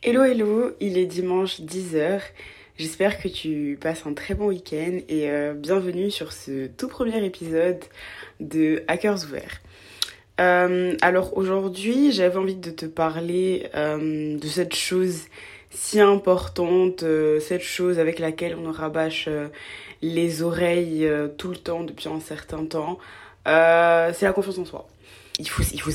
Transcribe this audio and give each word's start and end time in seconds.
Hello 0.00 0.22
hello, 0.22 0.70
il 0.78 0.96
est 0.96 1.06
dimanche 1.06 1.60
10h. 1.60 2.20
J'espère 2.76 3.20
que 3.20 3.26
tu 3.26 3.76
passes 3.80 4.06
un 4.06 4.14
très 4.14 4.34
bon 4.34 4.46
week-end 4.46 5.00
et 5.08 5.28
euh, 5.28 5.54
bienvenue 5.54 6.12
sur 6.12 6.32
ce 6.32 6.68
tout 6.68 6.86
premier 6.86 7.24
épisode 7.24 7.82
de 8.38 8.84
Hackers 8.86 9.24
ouverts. 9.24 9.60
Euh, 10.40 10.96
alors 11.02 11.36
aujourd'hui, 11.36 12.12
j'avais 12.12 12.36
envie 12.36 12.54
de 12.54 12.70
te 12.70 12.86
parler 12.86 13.66
euh, 13.74 14.38
de 14.38 14.46
cette 14.46 14.76
chose 14.76 15.22
si 15.70 15.98
importante, 15.98 17.04
cette 17.40 17.62
chose 17.62 17.98
avec 17.98 18.20
laquelle 18.20 18.54
on 18.54 18.70
rabâche 18.70 19.28
les 20.00 20.42
oreilles 20.42 21.10
tout 21.38 21.50
le 21.50 21.56
temps 21.56 21.82
depuis 21.82 22.08
un 22.08 22.20
certain 22.20 22.64
temps. 22.66 23.00
c'est 23.44 24.22
la 24.22 24.32
confiance 24.32 24.58
en 24.58 24.64
soi. 24.64 24.86
Il 25.40 25.48
faut, 25.48 25.64
il 25.72 25.80
faut. 25.80 25.90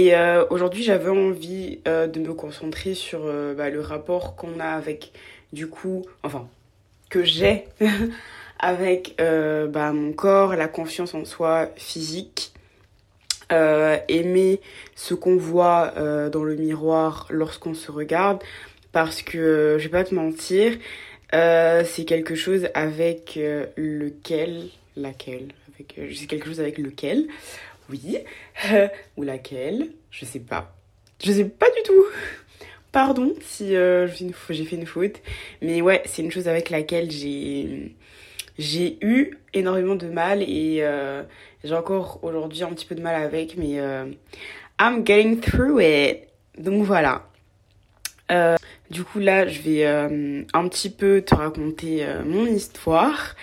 Et 0.00 0.14
euh, 0.14 0.44
aujourd'hui, 0.50 0.84
j'avais 0.84 1.10
envie 1.10 1.80
euh, 1.88 2.06
de 2.06 2.20
me 2.20 2.32
concentrer 2.32 2.94
sur 2.94 3.22
euh, 3.24 3.52
bah, 3.52 3.68
le 3.68 3.80
rapport 3.80 4.36
qu'on 4.36 4.60
a 4.60 4.68
avec, 4.68 5.10
du 5.52 5.66
coup, 5.66 6.06
enfin, 6.22 6.46
que 7.10 7.24
j'ai 7.24 7.64
avec 8.60 9.16
bah, 9.18 9.92
mon 9.92 10.12
corps, 10.12 10.54
la 10.54 10.68
confiance 10.68 11.14
en 11.14 11.24
soi 11.24 11.70
physique, 11.74 12.52
aimer 13.50 14.60
ce 14.94 15.14
qu'on 15.14 15.36
voit 15.36 15.94
dans 16.30 16.44
le 16.44 16.54
miroir 16.54 17.26
lorsqu'on 17.30 17.74
se 17.74 17.90
regarde, 17.90 18.40
parce 18.92 19.22
que 19.22 19.78
je 19.80 19.84
vais 19.84 19.90
pas 19.90 20.04
te 20.04 20.14
mentir, 20.14 20.76
c'est 21.32 22.04
quelque 22.06 22.36
chose 22.36 22.68
avec 22.74 23.38
lequel, 23.76 24.68
laquelle, 24.96 25.48
c'est 25.76 26.26
quelque 26.26 26.46
chose 26.46 26.60
avec 26.60 26.78
lequel 26.78 27.26
oui. 27.90 28.18
Ou 29.16 29.22
laquelle? 29.22 29.90
Je 30.10 30.24
sais 30.24 30.40
pas. 30.40 30.74
Je 31.22 31.32
sais 31.32 31.44
pas 31.44 31.66
du 31.70 31.82
tout. 31.84 32.04
Pardon 32.92 33.34
si 33.42 33.76
euh, 33.76 34.06
j'ai 34.06 34.64
fait 34.64 34.76
une 34.76 34.86
faute. 34.86 35.20
Mais 35.62 35.82
ouais, 35.82 36.02
c'est 36.06 36.22
une 36.22 36.30
chose 36.30 36.48
avec 36.48 36.70
laquelle 36.70 37.10
j'ai 37.10 37.94
eu 39.00 39.38
énormément 39.52 39.94
de 39.94 40.08
mal 40.08 40.42
et 40.42 40.78
euh, 40.80 41.22
j'ai 41.64 41.74
encore 41.74 42.20
aujourd'hui 42.22 42.62
un 42.62 42.70
petit 42.70 42.86
peu 42.86 42.94
de 42.94 43.02
mal 43.02 43.20
avec, 43.22 43.56
mais 43.56 43.78
euh, 43.78 44.06
I'm 44.80 45.04
getting 45.06 45.40
through 45.40 45.80
it. 45.82 46.28
Donc 46.56 46.84
voilà. 46.84 47.24
du 48.90 49.04
coup 49.04 49.18
là, 49.18 49.46
je 49.46 49.60
vais 49.60 49.86
un 49.86 50.68
petit 50.68 50.90
peu 50.90 51.20
te 51.22 51.34
raconter 51.34 52.06
mon 52.24 52.46
histoire. 52.46 53.36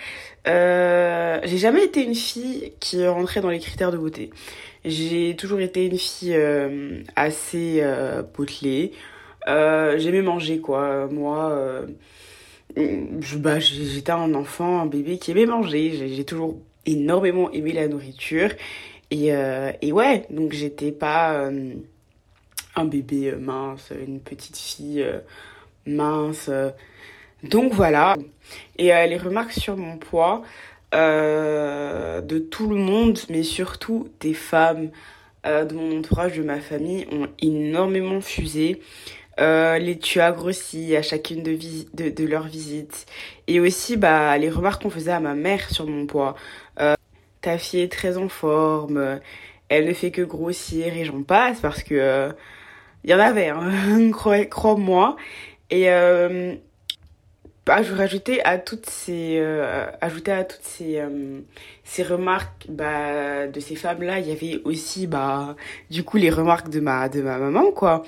Euh, 0.46 1.40
j'ai 1.44 1.58
jamais 1.58 1.84
été 1.84 2.04
une 2.04 2.14
fille 2.14 2.72
qui 2.78 3.06
rentrait 3.06 3.40
dans 3.40 3.50
les 3.50 3.58
critères 3.58 3.90
de 3.90 3.98
beauté. 3.98 4.30
J'ai 4.84 5.34
toujours 5.36 5.60
été 5.60 5.86
une 5.86 5.98
fille 5.98 6.34
euh, 6.34 7.02
assez 7.16 7.82
potelée. 8.32 8.92
Euh, 9.48 9.98
J'aimais 9.98 10.22
manger 10.22 10.60
quoi. 10.60 11.08
Moi, 11.08 11.86
bah, 12.76 13.58
j'étais 13.58 14.12
un 14.12 14.34
enfant, 14.34 14.80
un 14.80 14.86
bébé 14.86 15.18
qui 15.18 15.32
aimait 15.32 15.46
manger. 15.46 16.08
J'ai 16.14 16.24
toujours 16.24 16.56
énormément 16.84 17.50
aimé 17.50 17.72
la 17.72 17.88
nourriture. 17.88 18.50
Et 19.10 19.32
ouais, 19.32 20.26
donc 20.30 20.52
j'étais 20.52 20.92
pas 20.92 21.50
un 22.76 22.84
bébé 22.84 23.32
mince, 23.32 23.92
une 24.06 24.20
petite 24.20 24.56
fille 24.56 25.04
mince. 25.86 26.50
Donc 27.50 27.72
voilà. 27.72 28.16
Et 28.78 28.94
euh, 28.94 29.06
les 29.06 29.18
remarques 29.18 29.52
sur 29.52 29.76
mon 29.76 29.96
poids 29.98 30.42
euh, 30.94 32.20
de 32.20 32.38
tout 32.38 32.68
le 32.68 32.76
monde, 32.76 33.18
mais 33.28 33.42
surtout 33.42 34.08
des 34.20 34.34
femmes 34.34 34.90
euh, 35.46 35.64
de 35.64 35.74
mon 35.74 35.98
entourage, 35.98 36.36
de 36.36 36.42
ma 36.42 36.60
famille, 36.60 37.06
ont 37.12 37.28
énormément 37.40 38.20
fusé. 38.20 38.80
les 39.38 39.98
tu 40.00 40.20
as 40.20 40.32
grossi 40.32 40.96
à 40.96 41.02
chacune 41.02 41.42
de, 41.42 42.24
leurs 42.24 42.46
visites. 42.46 43.06
Et 43.46 43.60
aussi 43.60 43.96
bah, 43.96 44.36
les 44.38 44.50
remarques 44.50 44.82
qu'on 44.82 44.90
faisait 44.90 45.12
à 45.12 45.20
ma 45.20 45.34
mère 45.34 45.70
sur 45.70 45.86
mon 45.86 46.06
poids. 46.06 46.36
ta 47.40 47.58
fille 47.58 47.80
est 47.82 47.92
très 47.92 48.16
en 48.16 48.28
forme, 48.28 49.20
elle 49.68 49.86
ne 49.86 49.92
fait 49.92 50.10
que 50.10 50.22
grossir 50.22 50.96
et 50.96 51.04
j'en 51.04 51.22
passe 51.22 51.60
parce 51.60 51.82
que 51.82 52.30
il 53.04 53.10
y 53.10 53.14
en 53.14 53.20
avait, 53.20 53.50
hein, 53.50 54.10
crois-moi. 54.50 55.16
Et 55.70 55.88
bah, 57.66 57.82
je 57.82 57.92
rajouter 57.92 58.42
à 58.44 58.58
toutes 58.58 58.88
ces 58.88 59.38
euh, 59.40 59.86
ajouter 60.00 60.30
à 60.30 60.44
toutes 60.44 60.62
ces 60.62 61.00
euh, 61.00 61.40
ces 61.82 62.04
remarques 62.04 62.66
bah, 62.68 63.48
de 63.48 63.58
ces 63.58 63.74
femmes 63.74 64.02
là 64.02 64.20
il 64.20 64.28
y 64.28 64.30
avait 64.30 64.60
aussi 64.64 65.08
bah 65.08 65.56
du 65.90 66.04
coup 66.04 66.16
les 66.16 66.30
remarques 66.30 66.70
de 66.70 66.78
ma 66.78 67.08
de 67.08 67.22
ma 67.22 67.38
maman 67.38 67.72
quoi 67.72 68.04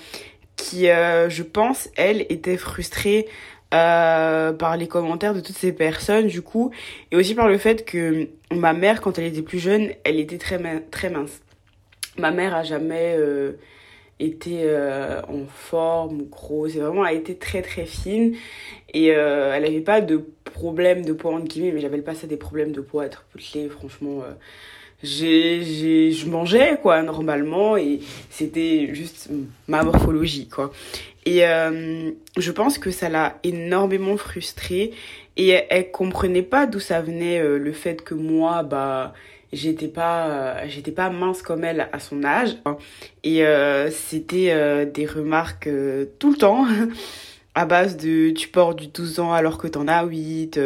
qui 0.54 0.88
euh, 0.88 1.28
je 1.28 1.42
pense 1.42 1.88
elle 1.96 2.20
était 2.28 2.56
frustrée 2.56 3.26
par 3.70 4.76
les 4.78 4.86
commentaires 4.86 5.34
de 5.34 5.40
toutes 5.40 5.58
ces 5.58 5.72
personnes 5.72 6.28
du 6.28 6.40
coup 6.40 6.70
et 7.10 7.16
aussi 7.16 7.34
par 7.34 7.48
le 7.48 7.58
fait 7.58 7.84
que 7.84 8.28
ma 8.52 8.72
mère 8.72 9.00
quand 9.00 9.18
elle 9.18 9.26
était 9.26 9.42
plus 9.42 9.58
jeune 9.58 9.90
elle 10.04 10.20
était 10.20 10.38
très 10.38 10.80
très 10.90 11.10
mince. 11.10 11.40
Ma 12.16 12.30
mère 12.30 12.54
a 12.54 12.62
jamais 12.62 13.16
était 14.20 14.62
euh, 14.64 15.20
en 15.22 15.46
forme 15.46 16.22
ou 16.22 16.24
grosse. 16.24 16.74
Et 16.74 16.80
vraiment, 16.80 17.06
elle 17.06 17.18
était 17.18 17.34
très 17.34 17.62
très 17.62 17.86
fine. 17.86 18.34
Et 18.92 19.12
euh, 19.12 19.52
elle 19.54 19.62
n'avait 19.62 19.80
pas 19.80 20.00
de 20.00 20.24
problème 20.44 21.04
de 21.04 21.12
poids, 21.12 21.34
en 21.34 21.40
guillemets, 21.40 21.72
mais 21.72 21.80
j'appelle 21.80 22.02
pas 22.02 22.14
ça 22.14 22.26
des 22.26 22.36
problèmes 22.36 22.72
de 22.72 22.80
poids, 22.80 23.06
être 23.06 23.24
potelée, 23.32 23.68
franchement. 23.68 24.22
Euh, 24.22 24.32
je 25.02 26.26
mangeais, 26.26 26.78
quoi, 26.82 27.02
normalement, 27.02 27.76
et 27.76 28.00
c'était 28.30 28.92
juste 28.94 29.28
ma 29.68 29.84
morphologie, 29.84 30.48
quoi. 30.48 30.72
Et 31.24 31.42
je 31.42 32.50
pense 32.50 32.78
que 32.78 32.90
ça 32.90 33.08
l'a 33.08 33.38
énormément 33.44 34.16
frustrée. 34.16 34.92
Et 35.36 35.50
elle 35.50 35.92
comprenait 35.92 36.42
pas 36.42 36.66
d'où 36.66 36.80
ça 36.80 37.00
venait 37.00 37.40
le 37.40 37.72
fait 37.72 38.02
que 38.02 38.14
moi, 38.14 38.64
bah 38.64 39.14
j'étais 39.52 39.88
pas 39.88 40.28
euh, 40.28 40.64
j'étais 40.68 40.92
pas 40.92 41.10
mince 41.10 41.42
comme 41.42 41.64
elle 41.64 41.88
à 41.92 41.98
son 41.98 42.24
âge 42.24 42.56
et 43.24 43.44
euh, 43.44 43.90
c'était 43.90 44.50
euh, 44.50 44.84
des 44.84 45.06
remarques 45.06 45.68
tout 46.18 46.30
le 46.32 46.36
temps 46.36 46.66
à 47.54 47.64
base 47.64 47.96
de 47.96 48.30
tu 48.30 48.48
portes 48.48 48.78
du 48.78 48.88
12 48.88 49.20
ans 49.20 49.32
alors 49.32 49.58
que 49.58 49.66
t'en 49.66 49.88
as 49.88 50.04
8 50.04 50.60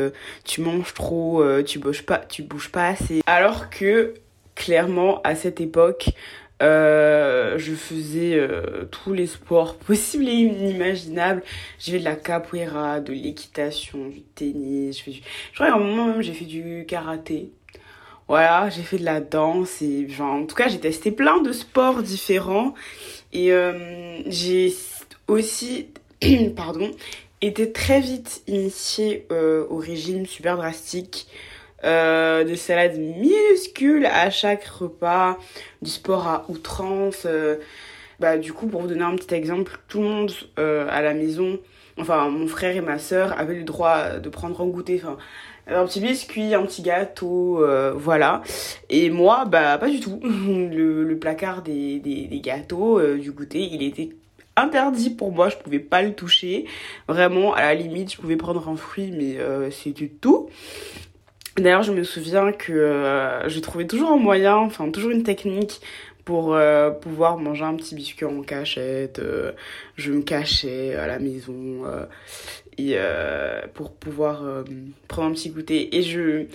tu 0.44 0.60
manges 0.60 0.94
trop 0.94 1.42
tu 1.62 1.78
bouges 1.78 2.02
pas 2.04 2.18
tu 2.18 2.42
bouges 2.42 2.70
pas 2.70 2.88
assez 2.88 3.22
alors 3.26 3.70
que 3.70 4.14
clairement 4.54 5.20
à 5.22 5.34
cette 5.34 5.60
époque 5.60 6.10
je 6.60 7.74
faisais 7.76 8.40
tous 8.90 9.12
les 9.12 9.26
sports 9.26 9.76
possibles 9.86 10.28
et 10.28 10.32
inimaginables. 10.32 11.42
J'ai 11.80 11.92
fait 11.92 11.98
de 11.98 12.04
la 12.04 12.14
capoeira, 12.14 13.00
de 13.00 13.12
l'équitation, 13.12 14.06
du 14.06 14.20
tennis. 14.20 14.96
Je, 14.98 15.02
fais 15.02 15.12
je 15.12 15.54
crois 15.54 15.66
qu'à 15.66 15.74
un 15.74 15.78
moment 15.78 16.06
même 16.06 16.22
j'ai 16.22 16.32
fait 16.32 16.44
du 16.44 16.84
karaté 16.86 17.50
voilà, 18.32 18.70
j'ai 18.70 18.80
fait 18.80 18.96
de 18.96 19.04
la 19.04 19.20
danse 19.20 19.82
et 19.82 20.08
genre, 20.08 20.32
en 20.32 20.46
tout 20.46 20.54
cas, 20.54 20.66
j'ai 20.66 20.80
testé 20.80 21.10
plein 21.10 21.42
de 21.42 21.52
sports 21.52 22.02
différents 22.02 22.72
et 23.34 23.52
euh, 23.52 24.22
j'ai 24.24 24.74
aussi, 25.28 25.88
pardon, 26.56 26.90
été 27.42 27.72
très 27.72 28.00
vite 28.00 28.42
initiée 28.46 29.26
euh, 29.30 29.66
au 29.68 29.76
régime 29.76 30.24
super 30.24 30.56
drastique. 30.56 31.26
Euh, 31.84 32.44
de 32.44 32.54
salades 32.54 32.96
minuscules 32.96 34.06
à 34.06 34.30
chaque 34.30 34.64
repas, 34.64 35.36
du 35.82 35.90
sport 35.90 36.26
à 36.26 36.46
outrance. 36.48 37.26
Bah, 38.18 38.38
du 38.38 38.54
coup, 38.54 38.66
pour 38.66 38.80
vous 38.80 38.88
donner 38.88 39.02
un 39.02 39.14
petit 39.14 39.34
exemple, 39.34 39.78
tout 39.88 40.00
le 40.00 40.08
monde 40.08 40.32
à 40.56 41.02
la 41.02 41.12
maison, 41.12 41.58
enfin 41.98 42.30
mon 42.30 42.46
frère 42.46 42.74
et 42.74 42.80
ma 42.80 42.98
soeur 42.98 43.38
avaient 43.38 43.56
le 43.56 43.64
droit 43.64 44.20
de 44.20 44.28
prendre 44.30 44.58
un 44.62 44.66
goûter. 44.66 45.02
Un 45.66 45.86
petit 45.86 46.00
biscuit, 46.00 46.54
un 46.54 46.62
petit 46.62 46.82
gâteau, 46.82 47.62
euh, 47.64 47.92
voilà. 47.94 48.42
Et 48.90 49.10
moi, 49.10 49.44
bah 49.44 49.78
pas 49.78 49.88
du 49.88 50.00
tout. 50.00 50.20
Le, 50.24 51.16
placard 51.20 51.62
des, 51.62 52.00
des, 52.00 52.40
gâteaux, 52.40 52.98
euh, 52.98 53.18
du 53.18 53.30
goûter, 53.32 53.68
il 53.70 53.82
était 53.82 54.10
interdit 54.56 55.10
pour 55.10 55.32
moi, 55.32 55.48
je 55.48 55.56
pouvais 55.56 55.78
pas 55.78 56.02
le 56.02 56.14
toucher. 56.14 56.66
Vraiment, 57.08 57.54
à 57.54 57.62
la 57.62 57.74
limite, 57.74 58.12
je 58.12 58.16
pouvais 58.18 58.36
prendre 58.36 58.68
un 58.68 58.76
fruit, 58.76 59.12
mais 59.12 59.38
euh, 59.38 59.70
c'était 59.70 60.08
tout. 60.08 60.48
D'ailleurs, 61.56 61.82
je 61.82 61.92
me 61.92 62.02
souviens 62.02 62.50
que 62.52 62.72
euh, 62.72 63.48
je 63.48 63.60
trouvais 63.60 63.86
toujours 63.86 64.10
un 64.10 64.16
moyen, 64.16 64.56
enfin 64.56 64.90
toujours 64.90 65.10
une 65.10 65.22
technique 65.22 65.80
pour 66.24 66.54
euh, 66.54 66.90
pouvoir 66.90 67.38
manger 67.38 67.64
un 67.64 67.74
petit 67.74 67.94
biscuit 67.94 68.24
en 68.24 68.42
cachette. 68.42 69.18
Euh, 69.18 69.52
je 69.96 70.12
me 70.12 70.22
cachais 70.22 70.94
à 70.94 71.06
la 71.06 71.18
maison 71.18 71.84
euh, 71.84 72.04
et, 72.78 72.96
pour 73.74 73.92
pouvoir 73.92 74.42
prendre 75.08 75.28
un 75.28 75.32
petit 75.32 75.50
goûter. 75.50 75.96
Et 75.96 76.02
je, 76.02 76.46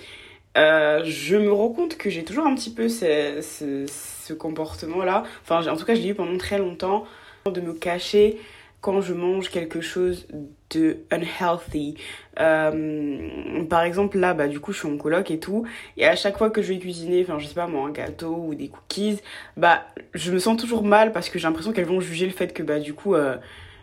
je 0.56 1.36
me 1.38 1.52
rends 1.52 1.70
compte 1.70 1.98
que 1.98 2.10
j'ai 2.10 2.24
toujours 2.24 2.46
un 2.46 2.56
petit 2.56 2.74
peu 2.74 2.90
ce, 2.90 3.40
ce, 3.42 3.86
ce 3.88 4.34
comportement-là. 4.34 5.24
Enfin, 5.44 5.66
en 5.68 5.78
tout 5.78 5.86
cas, 5.86 5.96
je 5.96 6.02
l'ai 6.02 6.10
eu 6.10 6.16
pendant 6.16 6.38
très 6.38 6.58
longtemps 6.58 7.06
de 7.46 7.62
me 7.62 7.74
cacher 7.74 8.38
quand 8.82 9.02
je 9.02 9.14
mange 9.14 9.50
quelque 9.50 9.82
chose 9.82 10.28
de 10.70 10.98
unhealthy. 11.12 11.96
Euh, 12.40 13.64
par 13.66 13.82
exemple, 13.82 14.20
là, 14.20 14.34
bah, 14.34 14.48
du 14.48 14.60
coup, 14.60 14.72
je 14.72 14.80
suis 14.80 14.88
en 14.88 14.98
coloc 14.98 15.32
et 15.32 15.40
tout. 15.40 15.66
Et 15.98 16.06
à 16.06 16.16
chaque 16.16 16.38
fois 16.38 16.50
que 16.50 16.62
je 16.62 16.74
vais 16.74 16.80
cuisiner, 16.80 17.24
enfin, 17.24 17.40
je 17.40 17.48
sais 17.48 17.56
pas 17.56 17.68
moi, 17.68 17.88
un 17.88 17.92
gâteau 17.92 18.36
ou 18.36 18.56
des 18.56 18.68
cookies, 18.68 19.20
bah, 19.56 19.84
je 20.14 20.32
me 20.32 20.40
sens 20.40 20.58
toujours 20.58 20.84
mal 20.84 21.12
parce 21.12 21.30
que 21.30 21.40
j'ai 21.40 21.48
l'impression 21.48 21.74
qu'elles 21.74 21.86
vont 21.86 22.02
juger 22.02 22.26
le 22.26 22.32
fait 22.32 22.54
que, 22.54 22.64
bah, 22.64 22.80
du 22.80 22.94
coup, 22.94 23.16
euh, 23.16 23.38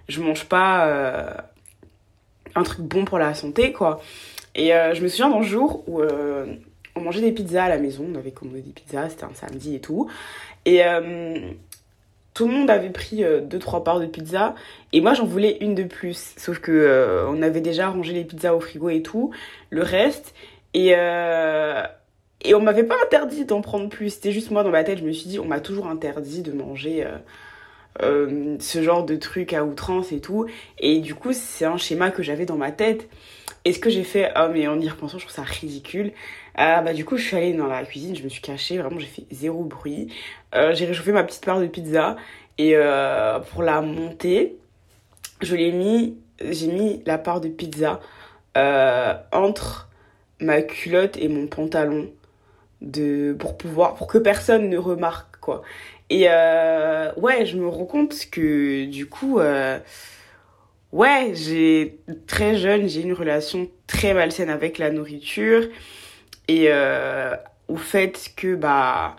je 0.08 0.20
mange 0.22 0.44
pas 0.44 1.46
un 2.54 2.62
truc 2.62 2.80
bon 2.82 3.04
pour 3.04 3.18
la 3.18 3.34
santé, 3.34 3.72
quoi. 3.72 4.00
Et 4.54 4.68
je 4.68 5.02
me 5.02 5.08
souviens 5.08 5.30
d'un 5.30 5.42
jour 5.42 5.82
où 5.88 6.00
on 6.96 7.00
mangeait 7.00 7.20
des 7.20 7.32
pizzas 7.32 7.64
à 7.64 7.68
la 7.68 7.78
maison, 7.78 8.06
on 8.12 8.16
avait 8.16 8.30
commandé 8.30 8.60
des 8.60 8.70
pizzas, 8.70 9.08
c'était 9.08 9.24
un 9.24 9.34
samedi 9.34 9.74
et 9.74 9.80
tout. 9.80 10.08
Et 10.64 10.82
tout 12.34 12.46
le 12.46 12.54
monde 12.54 12.70
avait 12.70 12.90
pris 12.90 13.24
2-3 13.24 13.82
parts 13.82 13.98
de 13.98 14.06
pizza 14.06 14.54
et 14.92 15.00
moi 15.00 15.14
j'en 15.14 15.26
voulais 15.26 15.58
une 15.60 15.74
de 15.74 15.82
plus. 15.82 16.34
Sauf 16.36 16.60
que 16.60 17.26
on 17.28 17.42
avait 17.42 17.60
déjà 17.60 17.88
rangé 17.88 18.12
les 18.12 18.24
pizzas 18.24 18.54
au 18.54 18.60
frigo 18.60 18.90
et 18.90 19.02
tout, 19.02 19.32
le 19.70 19.82
reste. 19.82 20.34
Et, 20.72 20.94
et 22.44 22.54
on 22.54 22.60
m'avait 22.60 22.84
pas 22.84 22.96
interdit 23.02 23.46
d'en 23.46 23.62
prendre 23.62 23.88
plus. 23.88 24.10
C'était 24.10 24.32
juste 24.32 24.50
moi 24.50 24.62
dans 24.62 24.70
ma 24.70 24.84
tête, 24.84 24.98
je 24.98 25.04
me 25.04 25.12
suis 25.12 25.28
dit, 25.28 25.38
on 25.38 25.46
m'a 25.46 25.60
toujours 25.60 25.86
interdit 25.86 26.42
de 26.42 26.52
manger 26.52 27.04
euh, 27.04 27.16
euh, 28.02 28.56
ce 28.60 28.82
genre 28.82 29.04
de 29.04 29.16
trucs 29.16 29.52
à 29.52 29.64
outrance 29.64 30.12
et 30.12 30.20
tout. 30.20 30.46
Et 30.78 31.00
du 31.00 31.14
coup, 31.14 31.32
c'est 31.32 31.64
un 31.64 31.76
schéma 31.76 32.10
que 32.10 32.22
j'avais 32.22 32.46
dans 32.46 32.56
ma 32.56 32.72
tête. 32.72 33.08
Et 33.64 33.72
ce 33.72 33.78
que 33.78 33.90
j'ai 33.90 34.04
fait, 34.04 34.30
oh 34.36 34.48
mais 34.52 34.68
en 34.68 34.78
y 34.80 34.88
repensant, 34.88 35.18
je 35.18 35.24
trouve 35.24 35.34
ça 35.34 35.42
ridicule. 35.42 36.12
Euh, 36.58 36.80
bah 36.80 36.92
du 36.92 37.04
coup, 37.04 37.16
je 37.16 37.24
suis 37.24 37.36
allée 37.36 37.54
dans 37.54 37.66
la 37.66 37.84
cuisine, 37.84 38.14
je 38.14 38.22
me 38.22 38.28
suis 38.28 38.42
cachée, 38.42 38.78
vraiment 38.78 38.98
j'ai 38.98 39.06
fait 39.06 39.24
zéro 39.30 39.64
bruit. 39.64 40.12
j'ai 40.52 40.84
réchauffé 40.84 41.12
ma 41.12 41.24
petite 41.24 41.44
part 41.44 41.60
de 41.60 41.66
pizza 41.66 42.16
et 42.58 42.76
pour 43.50 43.62
la 43.62 43.80
monter, 43.80 44.56
je 45.40 45.56
l'ai 45.56 45.72
mis, 45.72 46.18
j'ai 46.40 46.68
mis 46.68 47.02
la 47.06 47.16
part 47.16 47.40
de 47.40 47.48
pizza 47.48 48.00
entre 49.32 49.88
ma 50.40 50.62
culotte 50.62 51.16
et 51.16 51.28
mon 51.28 51.46
pantalon 51.46 52.10
de 52.80 53.34
pour 53.38 53.56
pouvoir 53.56 53.94
pour 53.94 54.06
que 54.06 54.18
personne 54.18 54.68
ne 54.68 54.78
remarque 54.78 55.38
quoi 55.40 55.62
et 56.14 56.26
euh, 56.28 57.12
ouais 57.16 57.44
je 57.44 57.56
me 57.56 57.66
rends 57.66 57.86
compte 57.86 58.14
que 58.30 58.84
du 58.84 59.06
coup 59.06 59.40
euh, 59.40 59.80
ouais 60.92 61.32
j'ai 61.34 61.98
très 62.28 62.56
jeune 62.56 62.88
j'ai 62.88 63.00
une 63.00 63.14
relation 63.14 63.68
très 63.88 64.14
malsaine 64.14 64.48
avec 64.48 64.78
la 64.78 64.92
nourriture. 64.92 65.64
Et 66.46 66.66
euh, 66.68 67.34
au 67.66 67.76
fait 67.76 68.30
que 68.36 68.54
bah 68.54 69.16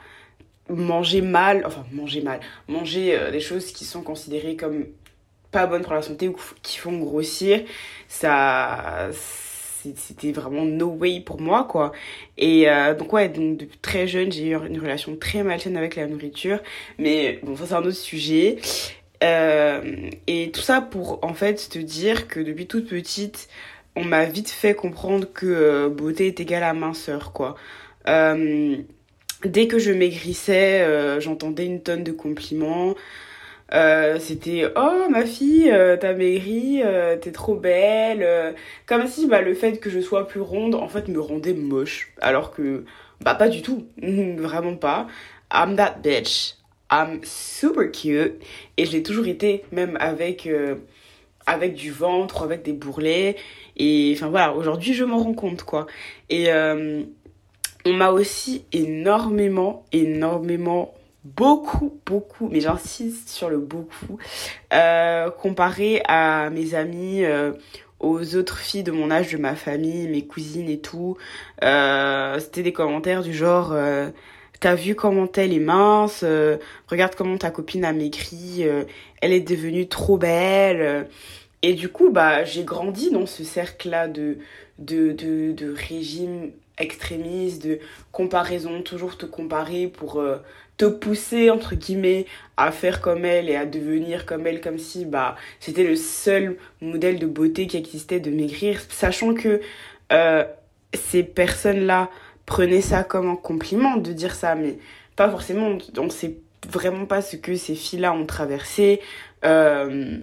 manger 0.70 1.20
mal 1.20 1.64
enfin 1.66 1.86
manger 1.92 2.22
mal 2.22 2.40
manger 2.70 3.20
des 3.30 3.42
choses 3.42 3.74
qui 3.74 3.84
sont 3.84 4.02
considérées 4.02 4.56
comme 4.56 4.86
pas 5.52 5.68
bonnes 5.68 5.84
pour 5.84 5.96
la 5.96 6.02
santé 6.02 6.30
ou 6.30 6.36
qui 6.62 6.78
font 6.78 6.98
grossir 6.98 7.62
ça 8.08 9.10
c'était 9.96 10.32
vraiment 10.32 10.66
no 10.66 10.88
way 10.88 11.20
pour 11.20 11.42
moi 11.42 11.64
quoi. 11.64 11.92
Et 12.38 12.70
euh, 12.70 12.94
donc 12.94 13.14
ouais 13.14 13.30
donc 13.30 13.58
depuis 13.58 13.78
très 13.78 14.08
jeune 14.08 14.32
j'ai 14.32 14.50
eu 14.50 14.56
une 14.56 14.80
relation 14.80 15.16
très 15.16 15.44
malsaine 15.44 15.78
avec 15.78 15.96
la 15.96 16.08
nourriture. 16.08 16.60
Mais 16.98 17.40
bon 17.44 17.56
ça 17.56 17.66
c'est 17.68 17.74
un 17.74 17.84
autre 17.84 17.92
sujet. 17.92 18.58
Euh, 19.24 20.10
et 20.28 20.52
tout 20.52 20.62
ça 20.62 20.82
pour 20.82 21.20
en 21.24 21.34
fait 21.34 21.70
te 21.70 21.80
dire 21.80 22.28
que 22.28 22.40
depuis 22.40 22.68
toute 22.68 22.88
petite 22.88 23.48
on 23.96 24.04
m'a 24.04 24.26
vite 24.26 24.50
fait 24.50 24.76
comprendre 24.76 25.28
que 25.34 25.46
euh, 25.46 25.90
beauté 25.90 26.28
est 26.28 26.40
égale 26.40 26.64
à 26.64 26.74
minceur 26.74 27.32
quoi. 27.34 27.56
Dès 28.06 29.68
que 29.68 29.80
je 29.80 29.92
maigrissais 29.92 31.20
j'entendais 31.20 31.66
une 31.66 31.82
tonne 31.82 32.04
de 32.04 32.12
compliments 32.12 32.96
euh, 33.74 34.20
c'était 34.20 34.68
oh 34.76 35.10
ma 35.10 35.26
fille 35.26 35.72
euh, 35.72 35.98
t'as 35.98 36.14
maigri 36.14 36.84
euh, 36.84 37.18
t'es 37.18 37.32
trop 37.32 37.56
belle 37.56 38.56
comme 38.86 39.08
si 39.08 39.26
bah 39.26 39.42
le 39.42 39.56
fait 39.56 39.80
que 39.80 39.90
je 39.90 40.00
sois 40.02 40.28
plus 40.28 40.40
ronde 40.40 40.76
en 40.76 40.88
fait 40.88 41.08
me 41.08 41.20
rendait 41.20 41.54
moche. 41.54 42.14
Alors 42.22 42.52
que 42.52 42.86
bah 43.22 43.36
pas 43.36 43.50
du 43.50 43.62
tout. 43.62 43.88
Vraiment 44.38 44.76
pas. 44.76 45.08
I'm 45.52 45.76
that 45.78 45.98
bitch. 46.04 46.56
I'm 46.92 47.20
super 47.24 47.92
cute. 47.92 48.34
Et 48.78 48.86
je 48.86 48.92
l'ai 48.92 49.04
toujours 49.04 49.28
été 49.28 49.64
même 49.72 49.98
avec 50.00 50.48
avec 51.48 51.74
du 51.74 51.92
ventre 51.92 52.44
avec 52.44 52.64
des 52.64 52.74
bourrelets. 52.74 53.36
Et 53.78 54.14
enfin 54.16 54.30
voilà 54.30 54.54
aujourd'hui 54.54 54.94
je 54.94 55.04
m'en 55.04 55.18
rends 55.18 55.34
compte 55.34 55.64
quoi. 55.64 55.88
Et 56.30 56.50
on 56.52 57.94
m'a 57.94 58.12
aussi 58.12 58.66
énormément 58.72 59.86
énormément 59.92 60.95
beaucoup, 61.26 62.00
beaucoup, 62.06 62.48
mais 62.50 62.62
j'insiste 62.62 63.30
sur 63.30 63.50
le 63.50 63.58
beaucoup, 63.58 64.20
euh, 64.74 65.30
comparé 65.32 66.02
à 66.08 66.50
mes 66.52 66.76
amis, 66.76 67.24
euh, 67.26 67.54
aux 68.00 68.36
autres 68.36 68.60
filles 68.60 68.84
de 68.84 68.92
mon 68.92 69.10
âge, 69.12 69.32
de 69.32 69.38
ma 69.38 69.56
famille, 69.56 70.08
mes 70.08 70.26
cousines 70.26 70.70
et 70.70 70.80
tout. 70.80 71.18
Euh, 71.64 72.40
C'était 72.40 72.64
des 72.64 72.74
commentaires 72.74 73.24
du 73.24 73.34
genre 73.34 73.72
euh, 73.74 74.10
T'as 74.60 74.76
vu 74.76 74.96
comment 74.96 75.28
elle 75.36 75.54
est 75.54 75.60
mince 75.60 76.24
Regarde 76.88 77.16
comment 77.16 77.38
ta 77.38 77.52
copine 77.52 77.84
a 77.86 77.92
maigri, 77.94 78.64
elle 79.22 79.34
est 79.34 79.42
devenue 79.42 79.88
trop 79.88 80.18
belle. 80.18 81.08
Et 81.62 81.74
du 81.74 81.90
coup, 81.90 82.10
bah, 82.10 82.44
j'ai 82.46 82.64
grandi 82.64 83.12
dans 83.12 83.26
ce 83.26 83.44
cercle-là 83.44 84.08
de, 84.08 84.38
de, 84.80 85.12
de, 85.12 85.52
de 85.52 85.74
régime 85.74 86.52
extrémiste, 86.78 87.66
de 87.66 87.80
comparaison, 88.12 88.82
toujours 88.82 89.18
te 89.18 89.26
comparer 89.26 89.88
pour 89.88 90.24
te 90.78 90.86
pousser 90.86 91.50
entre 91.50 91.76
guillemets 91.76 92.26
à 92.58 92.72
faire 92.72 93.02
comme 93.02 93.26
elle 93.26 93.50
et 93.50 93.56
à 93.56 93.66
devenir 93.66 94.26
comme 94.26 94.46
elle 94.48 94.62
comme 94.62 94.78
si 94.78 95.06
bah 95.06 95.36
c'était 95.60 95.84
le 95.84 95.96
seul 95.96 96.58
modèle 96.82 97.20
de 97.20 97.28
beauté 97.28 97.68
qui 97.68 97.78
existait 97.78 98.20
de 98.20 98.32
maigrir. 98.32 98.82
Sachant 98.90 99.34
que 99.34 99.62
euh, 100.12 100.44
ces 100.94 101.24
personnes 101.24 101.86
là 101.86 102.10
prenaient 102.46 102.82
ça 102.82 103.04
comme 103.04 103.30
un 103.30 103.36
compliment 103.36 103.98
de 103.98 104.12
dire 104.12 104.36
ça 104.36 104.56
mais 104.56 104.78
pas 105.16 105.30
forcément. 105.30 105.78
On 105.98 106.10
sait 106.10 106.38
vraiment 106.70 107.06
pas 107.06 107.22
ce 107.22 107.36
que 107.36 107.56
ces 107.56 107.76
filles 107.76 108.00
là 108.00 108.14
ont 108.14 108.26
traversé 108.26 109.02
euh, 109.46 110.18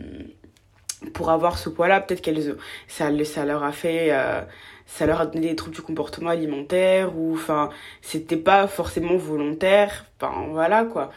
pour 1.15 1.31
avoir 1.31 1.59
ce 1.59 1.69
poids 1.69 1.89
là 1.89 2.01
peut-être 2.01 2.21
qu'elles 2.21 2.57
ça, 2.89 3.11
ça 3.25 3.45
leur 3.45 3.63
a 3.63 3.73
fait 3.73 4.09
euh, 4.11 4.43
ça 4.87 5.07
leur 5.07 5.21
a 5.21 5.27
donné 5.27 5.49
des 5.49 5.57
troubles 5.57 5.75
du 5.75 5.83
comportement 5.83 6.31
alimentaire 6.31 7.17
ou 7.17 7.35
enfin 7.35 7.71
c'était 8.01 8.37
pas 8.37 8.67
forcément 8.67 9.17
volontaire. 9.17 10.07
Enfin 10.21 10.47
voilà 10.51 10.85
quoi. 10.85 11.11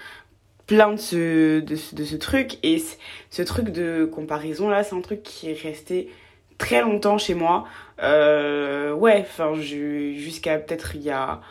Plein 0.68 0.94
de 0.94 0.98
ce 0.98 1.60
de, 1.60 1.76
ce 1.76 2.16
truc. 2.16 2.58
Et 2.64 2.82
ce 3.30 3.42
truc 3.42 3.70
de 3.70 4.06
comparaison 4.06 4.70
là 4.70 4.84
c'est 4.84 4.96
un 4.96 5.02
truc 5.02 5.24
qui 5.24 5.50
est 5.50 5.62
resté 5.62 6.10
très 6.58 6.82
longtemps 6.82 7.18
chez 7.18 7.36
moi. 7.36 7.66
Euh, 8.02 8.94
ouais 8.94 9.20
enfin 9.28 9.54
jusqu'à 9.56 10.58
peut-être 10.58 10.96
il 10.96 11.02
y 11.02 11.12
a 11.12 11.42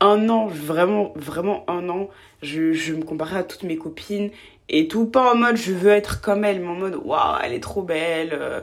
un 0.00 0.28
an 0.28 0.46
vraiment 0.46 1.12
vraiment 1.16 1.64
un 1.68 1.88
an 1.88 2.08
je, 2.42 2.72
je 2.72 2.94
me 2.94 3.02
comparais 3.02 3.38
à 3.38 3.42
toutes 3.42 3.64
mes 3.64 3.76
copines 3.76 4.30
et 4.68 4.88
tout. 4.88 5.06
Pas 5.06 5.32
en 5.32 5.36
mode 5.36 5.56
je 5.56 5.72
veux 5.72 5.90
être 5.90 6.20
comme 6.20 6.44
elle 6.44 6.60
mais 6.60 6.68
en 6.68 6.74
mode 6.74 6.96
waouh 6.96 7.38
elle 7.42 7.52
est 7.52 7.62
trop 7.62 7.82
belle 7.82 8.30
euh, 8.32 8.60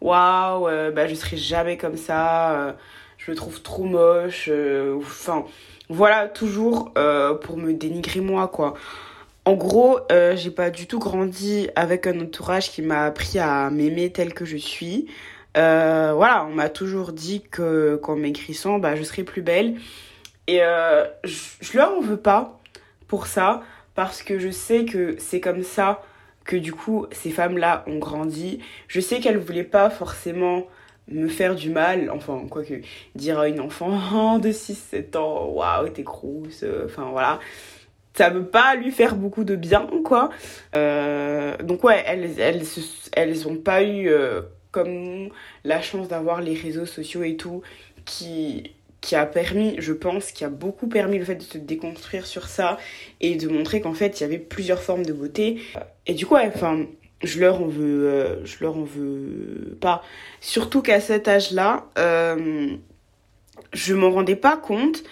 waouh, 0.00 0.68
euh, 0.68 0.90
bah, 0.90 1.06
je 1.06 1.14
serai 1.14 1.36
jamais 1.36 1.76
comme 1.76 1.96
ça, 1.96 2.52
euh, 2.52 2.72
je 3.18 3.30
me 3.30 3.36
trouve 3.36 3.62
trop 3.62 3.84
moche. 3.84 4.48
Euh, 4.50 4.96
enfin, 4.98 5.44
voilà, 5.88 6.28
toujours 6.28 6.92
pour 7.42 7.56
me 7.56 7.72
dénigrer 7.72 8.20
moi, 8.20 8.48
quoi. 8.48 8.74
En 9.44 9.54
gros, 9.54 10.00
j'ai 10.34 10.50
pas 10.50 10.70
du 10.70 10.88
tout 10.88 10.98
grandi 10.98 11.68
avec 11.76 12.08
un 12.08 12.20
entourage 12.20 12.70
qui 12.70 12.82
m'a 12.82 13.04
appris 13.04 13.38
à 13.38 13.70
m'aimer 13.70 14.10
tel 14.10 14.34
que 14.34 14.44
je 14.44 14.56
suis. 14.56 15.06
voilà, 15.54 16.46
on 16.50 16.54
m'a 16.54 16.68
toujours 16.68 17.12
dit 17.12 17.42
que 17.42 17.96
qu'en 18.02 18.16
maigrissant, 18.16 18.78
bah, 18.80 18.96
je 18.96 19.04
serais 19.04 19.22
plus 19.22 19.42
belle. 19.42 19.76
Et 20.48 20.58
je, 21.24 21.30
je 21.60 21.76
leur 21.76 21.92
en 21.92 22.00
veux 22.00 22.16
pas 22.16 22.60
pour 23.06 23.28
ça, 23.28 23.62
parce 23.94 24.24
que 24.24 24.40
je 24.40 24.50
sais 24.50 24.84
que 24.84 25.16
c'est 25.20 25.40
comme 25.40 25.62
ça 25.62 26.02
que 26.46 26.56
du 26.56 26.72
coup 26.72 27.06
ces 27.12 27.30
femmes-là 27.30 27.84
ont 27.86 27.98
grandi. 27.98 28.60
Je 28.88 29.00
sais 29.00 29.20
qu'elles 29.20 29.38
voulaient 29.38 29.64
pas 29.64 29.90
forcément 29.90 30.64
me 31.08 31.28
faire 31.28 31.54
du 31.54 31.70
mal, 31.70 32.10
enfin 32.10 32.46
quoique 32.50 32.74
dire 33.14 33.38
à 33.38 33.48
une 33.48 33.60
enfant 33.60 34.38
de 34.38 34.50
6-7 34.50 35.16
ans, 35.16 35.46
waouh 35.50 35.88
t'es 35.88 36.02
grosse, 36.02 36.64
enfin 36.84 37.08
voilà, 37.10 37.38
ça 38.14 38.30
veut 38.30 38.46
pas 38.46 38.74
lui 38.76 38.90
faire 38.90 39.14
beaucoup 39.14 39.44
de 39.44 39.56
bien 39.56 39.86
quoi. 40.04 40.30
Euh, 40.74 41.56
donc 41.58 41.84
ouais, 41.84 42.02
elles, 42.06 42.40
elles, 43.12 43.48
ont 43.48 43.56
pas 43.56 43.82
eu 43.82 44.08
euh, 44.08 44.42
comme 44.72 45.28
la 45.64 45.80
chance 45.80 46.08
d'avoir 46.08 46.40
les 46.40 46.54
réseaux 46.54 46.86
sociaux 46.86 47.22
et 47.22 47.36
tout 47.36 47.62
qui 48.04 48.75
qui 49.06 49.14
a 49.14 49.24
permis, 49.24 49.76
je 49.78 49.92
pense, 49.92 50.32
qui 50.32 50.44
a 50.44 50.48
beaucoup 50.48 50.88
permis 50.88 51.16
le 51.16 51.24
fait 51.24 51.36
de 51.36 51.42
se 51.42 51.58
déconstruire 51.58 52.26
sur 52.26 52.48
ça 52.48 52.76
et 53.20 53.36
de 53.36 53.46
montrer 53.46 53.80
qu'en 53.80 53.94
fait, 53.94 54.18
il 54.18 54.24
y 54.24 54.26
avait 54.26 54.40
plusieurs 54.40 54.82
formes 54.82 55.06
de 55.06 55.12
beauté. 55.12 55.62
Et 56.08 56.14
du 56.14 56.26
coup, 56.26 56.34
enfin, 56.34 56.86
je 57.22 57.38
leur 57.38 57.62
en 57.62 57.66
veux, 57.66 58.08
euh, 58.08 58.44
je 58.44 58.56
leur 58.62 58.76
en 58.76 58.82
veux 58.82 59.78
pas. 59.80 60.02
Surtout 60.40 60.82
qu'à 60.82 60.98
cet 60.98 61.28
âge-là, 61.28 61.86
euh, 61.98 62.76
je 63.72 63.94
m'en 63.94 64.10
rendais 64.10 64.34
pas 64.34 64.56
compte. 64.56 65.04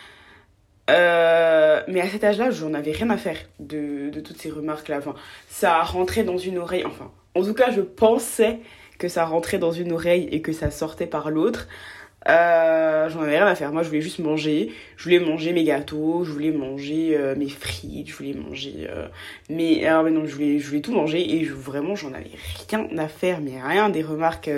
Euh, 0.91 1.81
mais 1.87 2.01
à 2.01 2.09
cet 2.09 2.25
âge-là, 2.25 2.51
j'en 2.51 2.75
avais 2.75 2.91
rien 2.91 3.11
à 3.11 3.17
faire 3.17 3.39
de, 3.61 4.11
de 4.11 4.21
toutes 4.21 4.39
ces 4.39 4.51
remarques-là. 4.51 4.99
Enfin, 4.99 5.15
ça 5.49 5.81
rentrait 5.83 6.25
dans 6.25 6.37
une 6.37 6.59
oreille. 6.59 6.85
Enfin, 6.85 7.13
en 7.37 7.45
tout 7.45 7.55
cas, 7.55 7.71
je 7.71 7.81
pensais 7.81 8.59
que 8.99 9.07
ça 9.07 9.25
rentrait 9.25 9.59
dans 9.59 9.73
une 9.73 9.93
oreille 9.93 10.29
et 10.33 10.43
que 10.43 10.53
ça 10.53 10.73
sortait 10.73 11.07
par 11.07 11.31
l'autre. 11.31 11.69
Euh, 12.29 13.09
j'en 13.11 13.23
avais 13.23 13.37
rien 13.37 13.47
à 13.47 13.55
faire. 13.55 13.73
Moi, 13.73 13.83
je 13.83 13.89
voulais 13.89 14.01
juste 14.01 14.19
manger. 14.19 14.73
Je 14.97 15.05
voulais 15.05 15.19
manger 15.19 15.53
mes 15.53 15.65
gâteaux, 15.65 16.25
je 16.25 16.31
voulais 16.31 16.53
manger 16.53 17.17
euh, 17.17 17.35
mes 17.37 17.49
frites, 17.49 18.09
je 18.09 18.15
voulais 18.15 18.35
manger 18.35 18.87
euh, 18.89 19.07
mes. 19.51 19.87
Alors, 19.87 20.05
mais 20.05 20.11
non, 20.11 20.25
je 20.27 20.35
voulais, 20.35 20.59
je 20.59 20.67
voulais 20.67 20.81
tout 20.81 20.93
manger 20.93 21.37
et 21.37 21.45
vraiment, 21.45 21.95
j'en 21.95 22.13
avais 22.13 22.31
rien 22.71 22.89
à 22.97 23.09
faire, 23.09 23.41
mais 23.41 23.61
rien 23.61 23.91
des 23.91 24.03
remarques 24.03 24.51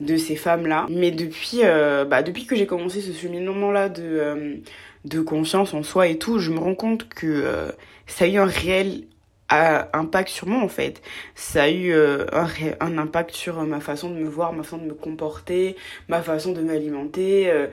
de 0.00 0.16
ces 0.16 0.36
femmes-là. 0.36 0.86
Mais 0.90 1.10
depuis, 1.10 1.60
bah, 2.08 2.22
depuis 2.22 2.46
que 2.46 2.56
j'ai 2.56 2.66
commencé 2.66 3.00
ce 3.00 3.12
cheminement-là 3.12 3.88
de, 3.88 4.60
de 5.04 5.20
confiance 5.20 5.74
en 5.74 5.82
soi 5.82 6.08
et 6.08 6.18
tout, 6.18 6.38
je 6.38 6.50
me 6.50 6.58
rends 6.58 6.74
compte 6.74 7.08
que 7.08 7.72
ça 8.06 8.24
a 8.24 8.28
eu 8.28 8.36
un 8.36 8.46
réel 8.46 9.04
impact 9.50 10.28
sur 10.28 10.46
moi 10.46 10.62
en 10.62 10.68
fait. 10.68 11.02
Ça 11.34 11.64
a 11.64 11.68
eu 11.68 11.92
euh, 11.92 12.26
un, 12.32 12.48
un, 12.80 12.98
impact 12.98 13.32
sur 13.32 13.60
euh, 13.60 13.64
ma 13.64 13.80
façon 13.80 14.10
de 14.10 14.16
me 14.16 14.28
voir, 14.28 14.52
ma 14.52 14.62
façon 14.62 14.78
de 14.78 14.84
me 14.84 14.94
comporter, 14.94 15.76
ma 16.08 16.22
façon 16.22 16.52
de 16.52 16.62
m'alimenter. 16.62 17.50
Euh, 17.50 17.66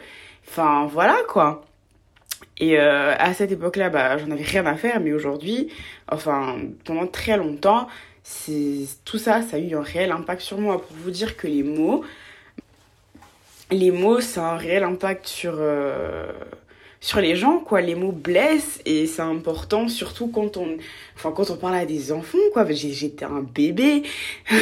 enfin 0.47 0.87
voilà 0.91 1.17
quoi. 1.27 1.65
Et 2.57 2.77
à 2.77 3.33
cette 3.33 3.51
époque-là, 3.51 3.89
bah, 3.89 4.19
j'en 4.19 4.29
avais 4.29 4.43
rien 4.43 4.65
à 4.67 4.75
faire, 4.75 4.99
mais 4.99 5.13
aujourd'hui, 5.13 5.71
enfin 6.11 6.57
pendant 6.85 7.07
très 7.07 7.35
longtemps, 7.35 7.87
tout 9.03 9.17
ça, 9.17 9.41
ça 9.41 9.57
a 9.57 9.59
eu 9.59 9.75
un 9.75 9.81
réel 9.81 10.11
impact 10.11 10.41
sur 10.41 10.59
moi. 10.59 10.79
Pour 10.79 10.95
vous 10.97 11.09
dire 11.09 11.37
que 11.37 11.47
les 11.47 11.63
mots, 11.63 12.03
les 13.71 13.89
mots, 13.89 14.21
ça 14.21 14.47
a 14.47 14.53
un 14.53 14.57
réel 14.57 14.83
impact 14.83 15.25
sur 15.25 15.59
sur 17.01 17.19
les 17.19 17.35
gens, 17.35 17.59
quoi. 17.59 17.81
Les 17.81 17.95
mots 17.95 18.11
blessent 18.11 18.79
et 18.85 19.07
c'est 19.07 19.23
important, 19.23 19.89
surtout 19.89 20.27
quand 20.27 20.55
on, 20.55 20.77
enfin, 21.15 21.31
quand 21.31 21.49
on 21.49 21.57
parle 21.57 21.75
à 21.75 21.85
des 21.85 22.11
enfants, 22.11 22.37
quoi. 22.53 22.65
J'étais 22.69 23.25
un 23.25 23.41
bébé. 23.41 24.03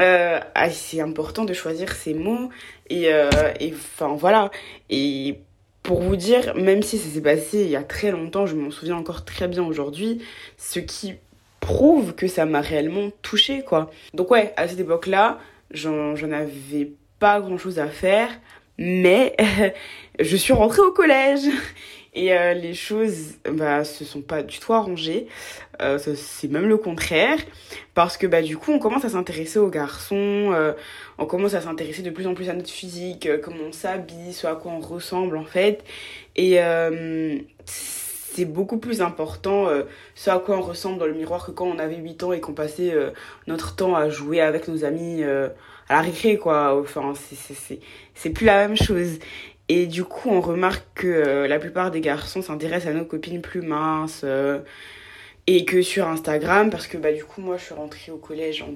euh, 0.00 0.40
ah, 0.54 0.70
c'est 0.70 1.00
important 1.00 1.44
de 1.44 1.52
choisir 1.52 1.92
ses 1.92 2.14
mots 2.14 2.48
et, 2.88 3.12
euh, 3.12 3.28
voilà. 4.16 4.50
Et 4.88 5.40
pour 5.82 6.00
vous 6.00 6.16
dire, 6.16 6.54
même 6.54 6.82
si 6.82 6.98
ça 6.98 7.08
s'est 7.08 7.20
passé 7.20 7.62
il 7.62 7.70
y 7.70 7.76
a 7.76 7.82
très 7.82 8.12
longtemps, 8.12 8.46
je 8.46 8.54
m'en 8.54 8.70
souviens 8.70 8.96
encore 8.96 9.24
très 9.24 9.48
bien 9.48 9.64
aujourd'hui, 9.64 10.22
ce 10.56 10.78
qui 10.78 11.14
prouve 11.58 12.14
que 12.14 12.28
ça 12.28 12.46
m'a 12.46 12.60
réellement 12.60 13.10
touché 13.22 13.62
quoi. 13.62 13.90
Donc 14.14 14.30
ouais, 14.30 14.52
à 14.56 14.68
cette 14.68 14.80
époque-là, 14.80 15.38
j'en 15.72 16.14
avais 16.32 16.92
pas 17.18 17.40
grand 17.40 17.58
chose 17.58 17.78
à 17.78 17.88
faire 17.88 18.30
mais 18.80 19.36
je 20.18 20.36
suis 20.36 20.54
rentrée 20.54 20.82
au 20.82 20.90
collège. 20.90 21.42
Et 22.12 22.32
euh, 22.32 22.54
les 22.54 22.74
choses 22.74 23.34
bah 23.48 23.84
se 23.84 24.04
sont 24.04 24.20
pas 24.20 24.42
du 24.42 24.58
tout 24.58 24.72
arrangées. 24.72 25.28
Euh, 25.80 25.96
c'est 25.98 26.48
même 26.48 26.66
le 26.66 26.76
contraire. 26.76 27.38
Parce 27.94 28.16
que 28.16 28.26
bah 28.26 28.42
du 28.42 28.56
coup 28.56 28.72
on 28.72 28.80
commence 28.80 29.04
à 29.04 29.10
s'intéresser 29.10 29.60
aux 29.60 29.68
garçons 29.68 30.50
euh, 30.52 30.72
on 31.18 31.26
commence 31.26 31.54
à 31.54 31.60
s'intéresser 31.60 32.02
de 32.02 32.10
plus 32.10 32.26
en 32.26 32.34
plus 32.34 32.48
à 32.48 32.54
notre 32.54 32.70
physique 32.70 33.28
comment 33.42 33.64
on 33.68 33.72
s'habille 33.72 34.32
soit 34.32 34.50
à 34.50 34.54
quoi 34.56 34.72
on 34.72 34.80
ressemble 34.80 35.36
en 35.36 35.44
fait. 35.44 35.84
Et 36.34 36.58
c'est 37.66 38.44
beaucoup 38.44 38.78
plus 38.78 39.02
important 39.02 39.68
ce 40.14 40.30
à 40.30 40.38
quoi 40.38 40.56
on 40.56 40.62
ressemble 40.62 40.98
dans 40.98 41.06
le 41.06 41.14
miroir 41.14 41.44
que 41.44 41.50
quand 41.50 41.66
on 41.66 41.78
avait 41.78 41.96
8 41.96 42.22
ans 42.24 42.32
et 42.32 42.40
qu'on 42.40 42.54
passait 42.54 42.94
notre 43.46 43.76
temps 43.76 43.94
à 43.94 44.08
jouer 44.08 44.40
avec 44.40 44.66
nos 44.68 44.84
amis 44.84 45.22
à 45.90 45.94
la 45.94 46.00
récré, 46.02 46.38
quoi. 46.38 46.80
Enfin, 46.80 47.12
c'est 48.14 48.30
plus 48.30 48.46
la 48.46 48.68
même 48.68 48.76
chose. 48.76 49.18
Et 49.68 49.86
du 49.86 50.04
coup, 50.04 50.30
on 50.30 50.40
remarque 50.40 50.84
que 50.94 51.06
euh, 51.08 51.48
la 51.48 51.58
plupart 51.58 51.90
des 51.90 52.00
garçons 52.00 52.42
s'intéressent 52.42 52.94
à 52.94 52.96
nos 52.96 53.04
copines 53.04 53.42
plus 53.42 53.60
minces. 53.60 54.22
Euh, 54.22 54.60
et 55.48 55.64
que 55.64 55.82
sur 55.82 56.06
Instagram, 56.06 56.70
parce 56.70 56.86
que 56.86 56.96
bah, 56.96 57.12
du 57.12 57.24
coup, 57.24 57.40
moi, 57.40 57.56
je 57.56 57.64
suis 57.64 57.74
rentrée 57.74 58.12
au 58.12 58.18
collège 58.18 58.62
en 58.62 58.72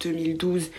2011-2012. 0.00 0.70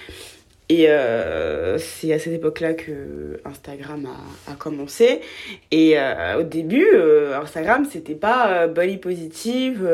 Et 0.69 0.89
euh, 0.89 1.77
c'est 1.77 2.13
à 2.13 2.19
cette 2.19 2.31
époque-là 2.31 2.73
que 2.73 3.41
Instagram 3.43 4.07
a, 4.47 4.51
a 4.51 4.55
commencé. 4.55 5.19
Et 5.71 5.97
au 6.37 6.43
début, 6.43 6.87
Instagram, 7.33 7.85
c'était 7.91 8.15
pas 8.15 8.67
body 8.67 8.95
positive 8.95 9.85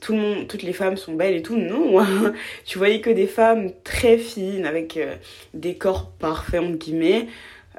tout 0.00 0.12
le 0.12 0.18
monde, 0.18 0.48
toutes 0.48 0.62
les 0.62 0.72
femmes 0.72 0.96
sont 0.96 1.14
belles 1.14 1.36
et 1.36 1.42
tout. 1.42 1.56
Non, 1.56 2.04
tu 2.64 2.78
voyais 2.78 3.00
que 3.00 3.10
des 3.10 3.26
femmes 3.26 3.72
très 3.84 4.18
fines 4.18 4.66
avec 4.66 4.96
euh, 4.96 5.14
des 5.54 5.74
corps 5.74 6.10
parfaits 6.18 6.60
entre 6.60 6.76
guillemets, 6.76 7.26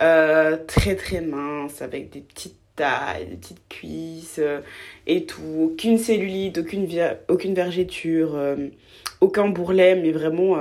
euh, 0.02 0.58
très 0.68 0.96
très 0.96 1.22
minces 1.22 1.82
avec 1.82 2.10
des 2.10 2.22
petites 2.22 2.58
tailles, 2.76 3.26
des 3.28 3.36
petites 3.36 3.68
cuisses 3.70 4.40
euh, 4.40 4.60
et 5.08 5.26
tout. 5.26 5.72
Aucune 5.74 5.98
cellulite, 5.98 6.58
aucune, 6.60 6.88
aucune 7.28 7.54
vergéture, 7.54 8.38
aucun 9.22 9.48
bourrelet, 9.48 9.96
mais 9.96 10.12
vraiment 10.12 10.58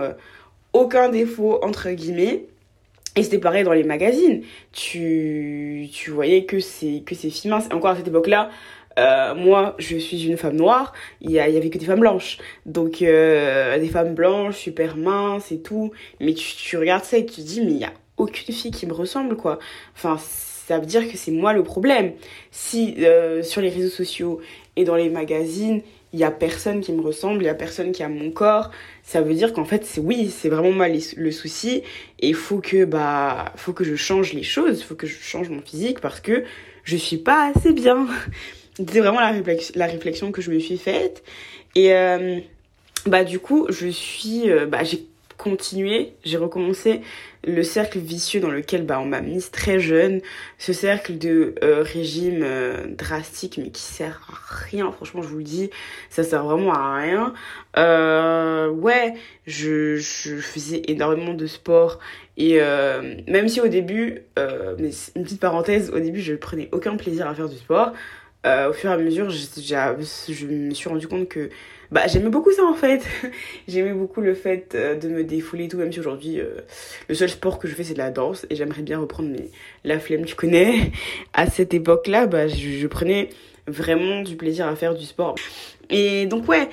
aucun 0.73 1.09
défaut 1.09 1.59
entre 1.63 1.91
guillemets. 1.91 2.45
Et 3.17 3.25
c'était 3.25 3.39
pareil 3.39 3.65
dans 3.65 3.73
les 3.73 3.83
magazines. 3.83 4.43
Tu, 4.71 5.89
tu 5.93 6.13
voyais 6.13 6.45
que 6.45 6.61
c'est 6.61 7.03
que 7.05 7.17
ces 7.17 7.31
filles 7.31 7.51
minces. 7.51 7.67
Encore 7.73 7.91
à 7.91 7.97
cette 7.97 8.07
époque-là, 8.07 8.49
euh, 8.99 9.35
moi, 9.35 9.75
je 9.79 9.97
suis 9.97 10.27
une 10.27 10.37
femme 10.37 10.57
noire, 10.57 10.93
il 11.21 11.31
y, 11.31 11.39
avait 11.39 11.71
que 11.71 11.79
des 11.79 11.87
femmes 11.87 12.01
blanches. 12.01 12.39
Donc, 12.67 13.01
euh, 13.01 13.79
des 13.79 13.89
femmes 13.89 14.15
blanches, 14.15 14.57
super 14.57 14.97
minces 14.97 15.53
et 15.53 15.61
tout. 15.61 15.93
Mais 16.21 16.35
tu, 16.35 16.77
regardes 16.77 17.05
ça 17.05 17.19
et 17.19 17.25
tu 17.25 17.37
te 17.37 17.47
dis, 17.47 17.61
mais 17.61 17.71
il 17.73 17.79
n'y 17.79 17.85
a 17.85 17.93
aucune 18.17 18.53
fille 18.53 18.73
qui 18.73 18.87
me 18.87 18.93
ressemble, 18.93 19.37
quoi. 19.37 19.59
Enfin, 19.95 20.19
ça 20.19 20.79
veut 20.79 20.87
dire 20.87 21.11
que 21.11 21.17
c'est 21.17 21.31
moi 21.31 21.53
le 21.53 21.63
problème. 21.63 22.13
Si 22.51 22.97
euh, 22.99 23.43
sur 23.43 23.61
les 23.61 23.71
réseaux 23.71 23.95
sociaux 23.95 24.41
et 24.77 24.85
dans 24.85 24.97
les 24.97 25.11
magazines, 25.11 25.81
il 26.13 26.19
y 26.19 26.25
a 26.25 26.31
personne 26.31 26.81
qui 26.81 26.93
me 26.93 27.03
ressemble, 27.03 27.43
il 27.43 27.47
y 27.47 27.51
a 27.51 27.55
personne 27.55 27.93
qui 27.93 28.03
a 28.03 28.09
mon 28.09 28.31
corps, 28.31 28.71
ça 29.03 29.21
veut 29.21 29.35
dire 29.35 29.53
qu'en 29.53 29.65
fait, 29.65 29.85
c'est 29.85 30.01
oui, 30.01 30.31
c'est 30.35 30.49
vraiment 30.49 30.73
moi 30.73 30.89
le 30.89 31.31
souci 31.31 31.83
et 32.19 32.33
faut 32.33 32.61
que 32.61 32.85
bah 32.85 33.53
faut 33.57 33.75
que 33.75 33.85
je 33.85 33.95
change 33.95 34.33
les 34.33 34.43
choses, 34.43 34.81
il 34.81 34.85
faut 34.85 34.95
que 34.95 35.07
je 35.07 35.19
change 35.19 35.51
mon 35.51 35.61
physique 35.61 36.01
parce 36.01 36.21
que 36.21 36.45
je 36.85 36.97
suis 36.97 37.19
pas 37.19 37.53
assez 37.55 37.73
bien. 37.73 38.07
C'était 38.79 39.01
vraiment 39.01 39.19
la, 39.19 39.87
réflexion, 39.87 40.31
que 40.31 40.41
je 40.41 40.53
me 40.53 40.61
suis 40.61 40.79
faite. 40.79 41.25
Et 41.75 41.93
euh, 41.95 42.39
bah 43.07 43.25
du 43.25 43.41
coup, 43.41 43.67
je 43.71 43.89
suis... 43.89 44.51
Euh, 44.51 44.67
bah, 44.67 44.85
j'ai 44.85 45.05
continué, 45.37 46.15
j'ai 46.25 46.37
recommencé 46.37 47.01
le 47.45 47.63
cercle 47.63 47.99
vicieux 48.01 48.41
dans 48.41 48.51
lequel 48.51 48.85
bah, 48.85 48.99
on 49.01 49.05
m'a 49.05 49.21
mise 49.21 49.53
très 49.53 49.79
jeune, 49.79 50.21
ce 50.59 50.73
cercle 50.73 51.17
de 51.17 51.55
euh, 51.63 51.85
régime 51.85 52.45
drastique 52.89 53.57
mais 53.57 53.71
qui 53.71 53.83
sert 53.83 54.21
à 54.29 54.65
rien, 54.65 54.91
franchement 54.91 55.23
je 55.23 55.29
vous 55.29 55.39
le 55.39 55.45
dis, 55.45 55.71
ça 56.11 56.25
sert 56.25 56.43
vraiment 56.43 56.73
à 56.73 56.97
rien. 56.97 57.35
ouais, 57.77 59.15
je, 59.47 59.95
je 59.95 60.37
faisais 60.39 60.83
énormément 60.89 61.35
de 61.35 61.47
sport 61.47 62.01
et 62.37 62.59
même 63.29 63.49
si 63.49 63.61
au 63.61 63.69
début, 63.69 64.23
mais 64.37 64.91
une 65.15 65.23
petite 65.23 65.41
parenthèse, 65.41 65.91
au 65.91 66.01
début 66.01 66.21
je 66.21 66.35
prenais 66.35 66.69
aucun 66.73 66.97
plaisir 66.97 67.29
à 67.29 67.35
faire 67.35 67.49
du 67.49 67.59
sport, 67.59 67.93
euh, 68.47 68.71
au 68.71 68.73
fur 68.73 68.91
et 68.91 68.93
à 68.93 68.97
mesure, 68.97 69.31
je, 69.31 69.39
je, 69.59 70.47
me 70.47 70.73
suis 70.73 70.89
rendu 70.89 71.09
compte 71.09 71.29
que 71.29 71.51
bah, 71.91 72.07
j'aimais 72.07 72.29
beaucoup 72.29 72.53
ça 72.53 72.65
en 72.65 72.75
fait. 72.75 73.03
j'aimais 73.69 73.93
beaucoup 73.93 74.21
le 74.21 74.35
fait 74.35 74.75
euh, 74.75 74.95
de 74.95 75.09
me 75.09 75.25
défouler 75.25 75.65
et 75.65 75.69
tout, 75.69 75.77
même 75.77 75.93
si 75.93 75.99
aujourd'hui, 75.99 76.41
euh, 76.41 76.61
le 77.09 77.15
seul 77.15 77.29
sport 77.29 77.59
que 77.59 77.67
je 77.67 77.75
fais, 77.75 77.83
c'est 77.83 77.95
de 77.95 77.99
la 77.99 78.11
danse 78.11 78.47
et 78.49 78.57
j'aimerais 78.57 78.83
bien 78.83 79.01
reprendre 79.01 79.35
la 79.85 79.99
flemme, 79.99 80.25
tu 80.25 80.35
connais. 80.35 80.93
À 81.33 81.51
cette 81.51 81.75
époque-là, 81.75 82.27
bah, 82.27 82.47
je, 82.49 82.87
prenais 82.87 83.31
vraiment 83.67 84.23
du 84.23 84.37
plaisir 84.37 84.67
à 84.67 84.77
faire 84.77 84.95
du 84.95 85.05
sport. 85.05 85.35
Et 85.91 86.27
donc, 86.27 86.49
ouais, 86.49 86.69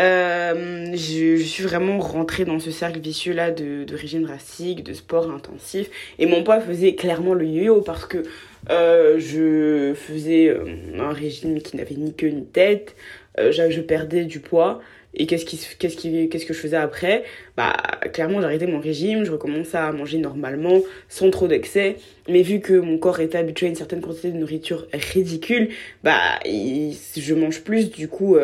je, 0.00 1.36
je, 1.38 1.42
suis 1.42 1.64
vraiment 1.64 1.98
rentrée 1.98 2.44
dans 2.44 2.58
ce 2.58 2.70
cercle 2.70 3.00
vicieux 3.00 3.32
là 3.32 3.50
de, 3.50 3.86
régime 3.94 4.22
drastique, 4.22 4.84
de 4.84 4.92
sport 4.92 5.30
intensif. 5.30 5.90
Et 6.18 6.26
mon 6.26 6.42
poids 6.42 6.60
faisait 6.60 6.94
clairement 6.94 7.34
le 7.34 7.46
yo-yo 7.46 7.80
parce 7.80 8.06
que 8.06 8.22
euh, 8.70 9.18
je 9.18 9.94
faisais 9.94 10.48
euh, 10.48 10.64
un 10.98 11.12
régime 11.12 11.60
qui 11.60 11.76
n'avait 11.76 11.94
ni 11.94 12.14
queue 12.14 12.28
ni 12.28 12.44
tête. 12.44 12.96
Euh, 13.38 13.52
je 13.52 13.80
perdais 13.80 14.24
du 14.24 14.40
poids. 14.40 14.80
Et 15.18 15.26
qu'est-ce 15.26 15.46
qui, 15.46 15.58
qu'est-ce 15.78 16.44
que 16.44 16.52
je 16.52 16.58
faisais 16.58 16.76
après? 16.76 17.24
Bah, 17.56 17.74
clairement, 18.12 18.42
j'arrêtais 18.42 18.66
mon 18.66 18.80
régime, 18.80 19.24
je 19.24 19.32
recommençais 19.32 19.78
à 19.78 19.90
manger 19.90 20.18
normalement, 20.18 20.82
sans 21.08 21.30
trop 21.30 21.48
d'excès. 21.48 21.96
Mais 22.28 22.42
vu 22.42 22.60
que 22.60 22.74
mon 22.74 22.98
corps 22.98 23.20
était 23.20 23.38
habitué 23.38 23.64
à 23.64 23.68
une 23.70 23.76
certaine 23.76 24.02
quantité 24.02 24.30
de 24.30 24.36
nourriture 24.36 24.86
ridicule, 24.92 25.70
bah, 26.04 26.38
je 26.44 27.34
mange 27.34 27.62
plus, 27.62 27.90
du 27.90 28.08
coup, 28.08 28.36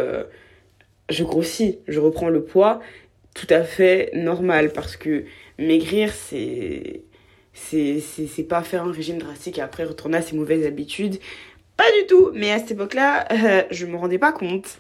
je 1.13 1.25
grossis, 1.25 1.79
je 1.87 2.01
reprends 2.01 2.29
le 2.29 2.43
poids 2.43 2.81
tout 3.35 3.47
à 3.51 3.63
fait 3.63 4.11
normal 4.15 4.73
parce 4.73 4.97
que 4.97 5.25
maigrir, 5.59 6.13
c'est 6.13 7.03
c'est 7.55 8.47
pas 8.49 8.63
faire 8.63 8.85
un 8.85 8.93
régime 8.93 9.19
drastique 9.19 9.59
et 9.59 9.61
après 9.61 9.85
retourner 9.85 10.19
à 10.19 10.23
ses 10.23 10.37
mauvaises 10.37 10.67
habitudes. 10.67 11.19
Pas 11.77 11.91
du 12.01 12.07
tout, 12.07 12.31
mais 12.35 12.51
à 12.51 12.59
cette 12.59 12.73
époque-là, 12.73 13.27
euh, 13.31 13.63
je 13.71 13.87
me 13.87 13.97
rendais 13.97 14.19
pas 14.19 14.33
compte. 14.33 14.79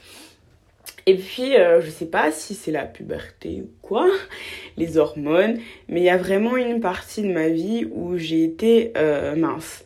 Et 1.06 1.16
puis, 1.16 1.56
euh, 1.56 1.80
je 1.80 1.90
sais 1.90 2.06
pas 2.06 2.30
si 2.32 2.54
c'est 2.54 2.70
la 2.70 2.84
puberté 2.84 3.62
ou 3.62 3.70
quoi, 3.82 4.08
les 4.76 4.96
hormones, 4.98 5.58
mais 5.88 6.00
il 6.00 6.04
y 6.04 6.10
a 6.10 6.16
vraiment 6.16 6.56
une 6.56 6.80
partie 6.80 7.22
de 7.22 7.28
ma 7.28 7.48
vie 7.48 7.86
où 7.92 8.16
j'ai 8.16 8.44
été 8.44 8.92
euh, 8.96 9.36
mince. 9.36 9.84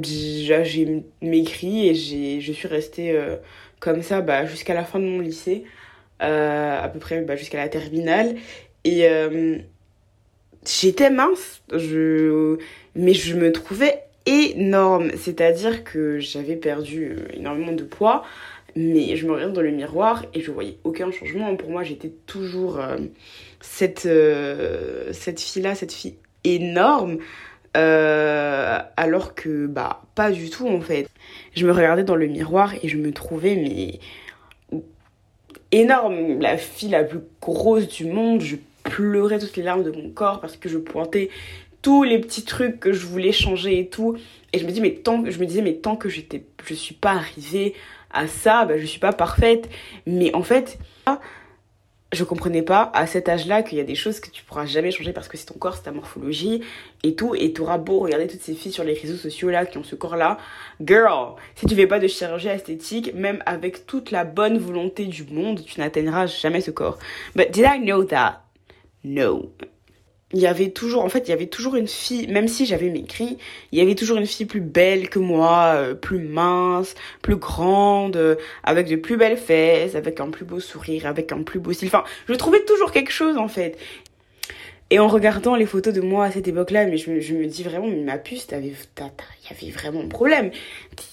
j'ai 0.00 1.04
maigri 1.20 1.88
et 1.88 2.40
je 2.40 2.52
suis 2.52 2.68
restée 2.68 3.18
comme 3.80 4.02
ça 4.02 4.20
bah, 4.20 4.46
jusqu'à 4.46 4.74
la 4.74 4.84
fin 4.84 4.98
de 4.98 5.04
mon 5.04 5.20
lycée, 5.20 5.64
à 6.20 6.88
peu 6.92 6.98
près 6.98 7.20
bah, 7.22 7.36
jusqu'à 7.36 7.58
la 7.58 7.68
terminale. 7.68 8.36
Et 8.84 9.08
j'étais 10.66 11.10
mince, 11.10 11.62
mais 11.72 13.14
je 13.14 13.36
me 13.36 13.52
trouvais 13.52 14.02
énorme. 14.26 15.10
C'est-à-dire 15.16 15.84
que 15.84 16.18
j'avais 16.18 16.56
perdu 16.56 17.16
énormément 17.32 17.72
de 17.72 17.84
poids, 17.84 18.24
mais 18.76 19.16
je 19.16 19.26
me 19.26 19.32
regardais 19.32 19.54
dans 19.54 19.62
le 19.62 19.70
miroir 19.70 20.24
et 20.34 20.40
je 20.40 20.50
voyais 20.50 20.78
aucun 20.84 21.10
changement. 21.10 21.56
Pour 21.56 21.70
moi, 21.70 21.82
j'étais 21.82 22.12
toujours 22.26 22.78
euh, 22.78 22.96
cette, 23.60 24.06
euh, 24.06 25.12
cette 25.12 25.40
fille-là, 25.40 25.74
cette 25.74 25.92
fille 25.92 26.16
énorme. 26.44 27.18
Euh, 27.76 28.78
alors 28.96 29.34
que 29.34 29.66
bah 29.66 30.02
pas 30.14 30.30
du 30.30 30.50
tout 30.50 30.68
en 30.68 30.80
fait. 30.80 31.08
Je 31.54 31.66
me 31.66 31.72
regardais 31.72 32.04
dans 32.04 32.16
le 32.16 32.26
miroir 32.26 32.74
et 32.82 32.88
je 32.88 32.96
me 32.96 33.12
trouvais 33.12 33.56
mais 33.56 34.00
énorme, 35.70 36.40
la 36.40 36.56
fille 36.56 36.88
la 36.88 37.04
plus 37.04 37.20
grosse 37.40 37.88
du 37.88 38.06
monde. 38.06 38.40
Je 38.40 38.56
pleurais 38.84 39.38
toutes 39.38 39.56
les 39.56 39.62
larmes 39.62 39.84
de 39.84 39.90
mon 39.90 40.10
corps 40.10 40.40
parce 40.40 40.56
que 40.56 40.68
je 40.68 40.78
pointais 40.78 41.28
tous 41.82 42.02
les 42.02 42.18
petits 42.18 42.44
trucs 42.44 42.80
que 42.80 42.92
je 42.92 43.06
voulais 43.06 43.32
changer 43.32 43.78
et 43.78 43.88
tout. 43.88 44.16
Et 44.52 44.58
je 44.58 44.66
me 44.66 44.70
dis 44.70 44.80
mais 44.80 44.94
tant 44.94 45.22
je 45.28 45.38
me 45.38 45.46
disais 45.46 45.62
mais 45.62 45.74
tant 45.74 45.96
que 45.96 46.08
j'étais 46.08 46.42
je 46.66 46.74
suis 46.74 46.94
pas 46.94 47.12
arrivée 47.12 47.74
à 48.10 48.26
ça, 48.26 48.64
bah, 48.64 48.78
je 48.78 48.86
suis 48.86 49.00
pas 49.00 49.12
parfaite. 49.12 49.68
Mais 50.06 50.34
en 50.34 50.42
fait, 50.42 50.78
je 52.12 52.24
comprenais 52.24 52.62
pas 52.62 52.90
à 52.94 53.06
cet 53.06 53.28
âge-là 53.28 53.62
qu'il 53.62 53.76
y 53.76 53.80
a 53.80 53.84
des 53.84 53.94
choses 53.94 54.20
que 54.20 54.30
tu 54.30 54.42
pourras 54.42 54.64
jamais 54.64 54.90
changer 54.90 55.12
parce 55.12 55.28
que 55.28 55.36
c'est 55.36 55.46
ton 55.46 55.58
corps, 55.58 55.76
c'est 55.76 55.82
ta 55.82 55.92
morphologie 55.92 56.62
et 57.02 57.14
tout. 57.14 57.34
Et 57.34 57.52
tu 57.52 57.60
auras 57.60 57.78
beau 57.78 58.00
regarder 58.00 58.26
toutes 58.26 58.40
ces 58.40 58.54
filles 58.54 58.72
sur 58.72 58.84
les 58.84 58.94
réseaux 58.94 59.16
sociaux 59.16 59.50
là 59.50 59.66
qui 59.66 59.76
ont 59.76 59.84
ce 59.84 59.94
corps-là. 59.94 60.38
Girl, 60.80 61.34
si 61.54 61.66
tu 61.66 61.74
fais 61.74 61.86
pas 61.86 61.98
de 61.98 62.06
chirurgie 62.06 62.48
esthétique, 62.48 63.12
même 63.14 63.42
avec 63.44 63.86
toute 63.86 64.10
la 64.10 64.24
bonne 64.24 64.58
volonté 64.58 65.04
du 65.04 65.24
monde, 65.24 65.62
tu 65.64 65.80
n'atteindras 65.80 66.26
jamais 66.26 66.62
ce 66.62 66.70
corps. 66.70 66.98
But 67.36 67.50
did 67.50 67.66
I 67.66 67.78
know 67.78 68.04
that? 68.04 68.42
No 69.04 69.52
il 70.34 70.40
y 70.40 70.46
avait 70.46 70.70
toujours, 70.70 71.04
en 71.04 71.08
fait, 71.08 71.20
il 71.20 71.30
y 71.30 71.32
avait 71.32 71.46
toujours 71.46 71.76
une 71.76 71.88
fille, 71.88 72.26
même 72.28 72.48
si 72.48 72.66
j'avais 72.66 72.90
maigri, 72.90 73.38
il 73.72 73.78
y 73.78 73.82
avait 73.82 73.94
toujours 73.94 74.18
une 74.18 74.26
fille 74.26 74.44
plus 74.46 74.60
belle 74.60 75.08
que 75.08 75.18
moi, 75.18 75.72
euh, 75.76 75.94
plus 75.94 76.18
mince, 76.18 76.94
plus 77.22 77.36
grande, 77.36 78.16
euh, 78.16 78.36
avec 78.62 78.88
de 78.88 78.96
plus 78.96 79.16
belles 79.16 79.38
fesses, 79.38 79.94
avec 79.94 80.20
un 80.20 80.30
plus 80.30 80.44
beau 80.44 80.60
sourire, 80.60 81.06
avec 81.06 81.32
un 81.32 81.42
plus 81.42 81.60
beau 81.60 81.72
style. 81.72 81.88
Enfin, 81.88 82.04
je 82.28 82.34
trouvais 82.34 82.62
toujours 82.64 82.92
quelque 82.92 83.12
chose, 83.12 83.38
en 83.38 83.48
fait. 83.48 83.78
Et 84.90 84.98
en 84.98 85.08
regardant 85.08 85.54
les 85.54 85.66
photos 85.66 85.92
de 85.92 86.00
moi 86.00 86.26
à 86.26 86.30
cette 86.30 86.48
époque-là, 86.48 86.86
mais 86.86 86.96
je 86.96 87.10
me, 87.10 87.20
je 87.20 87.34
me 87.34 87.46
dis 87.46 87.62
vraiment, 87.62 87.86
mais 87.86 87.96
ma 87.96 88.18
puce, 88.18 88.46
il 88.50 88.52
y 88.52 88.54
avait 88.54 89.70
vraiment 89.70 90.00
un 90.00 90.08
problème. 90.08 90.50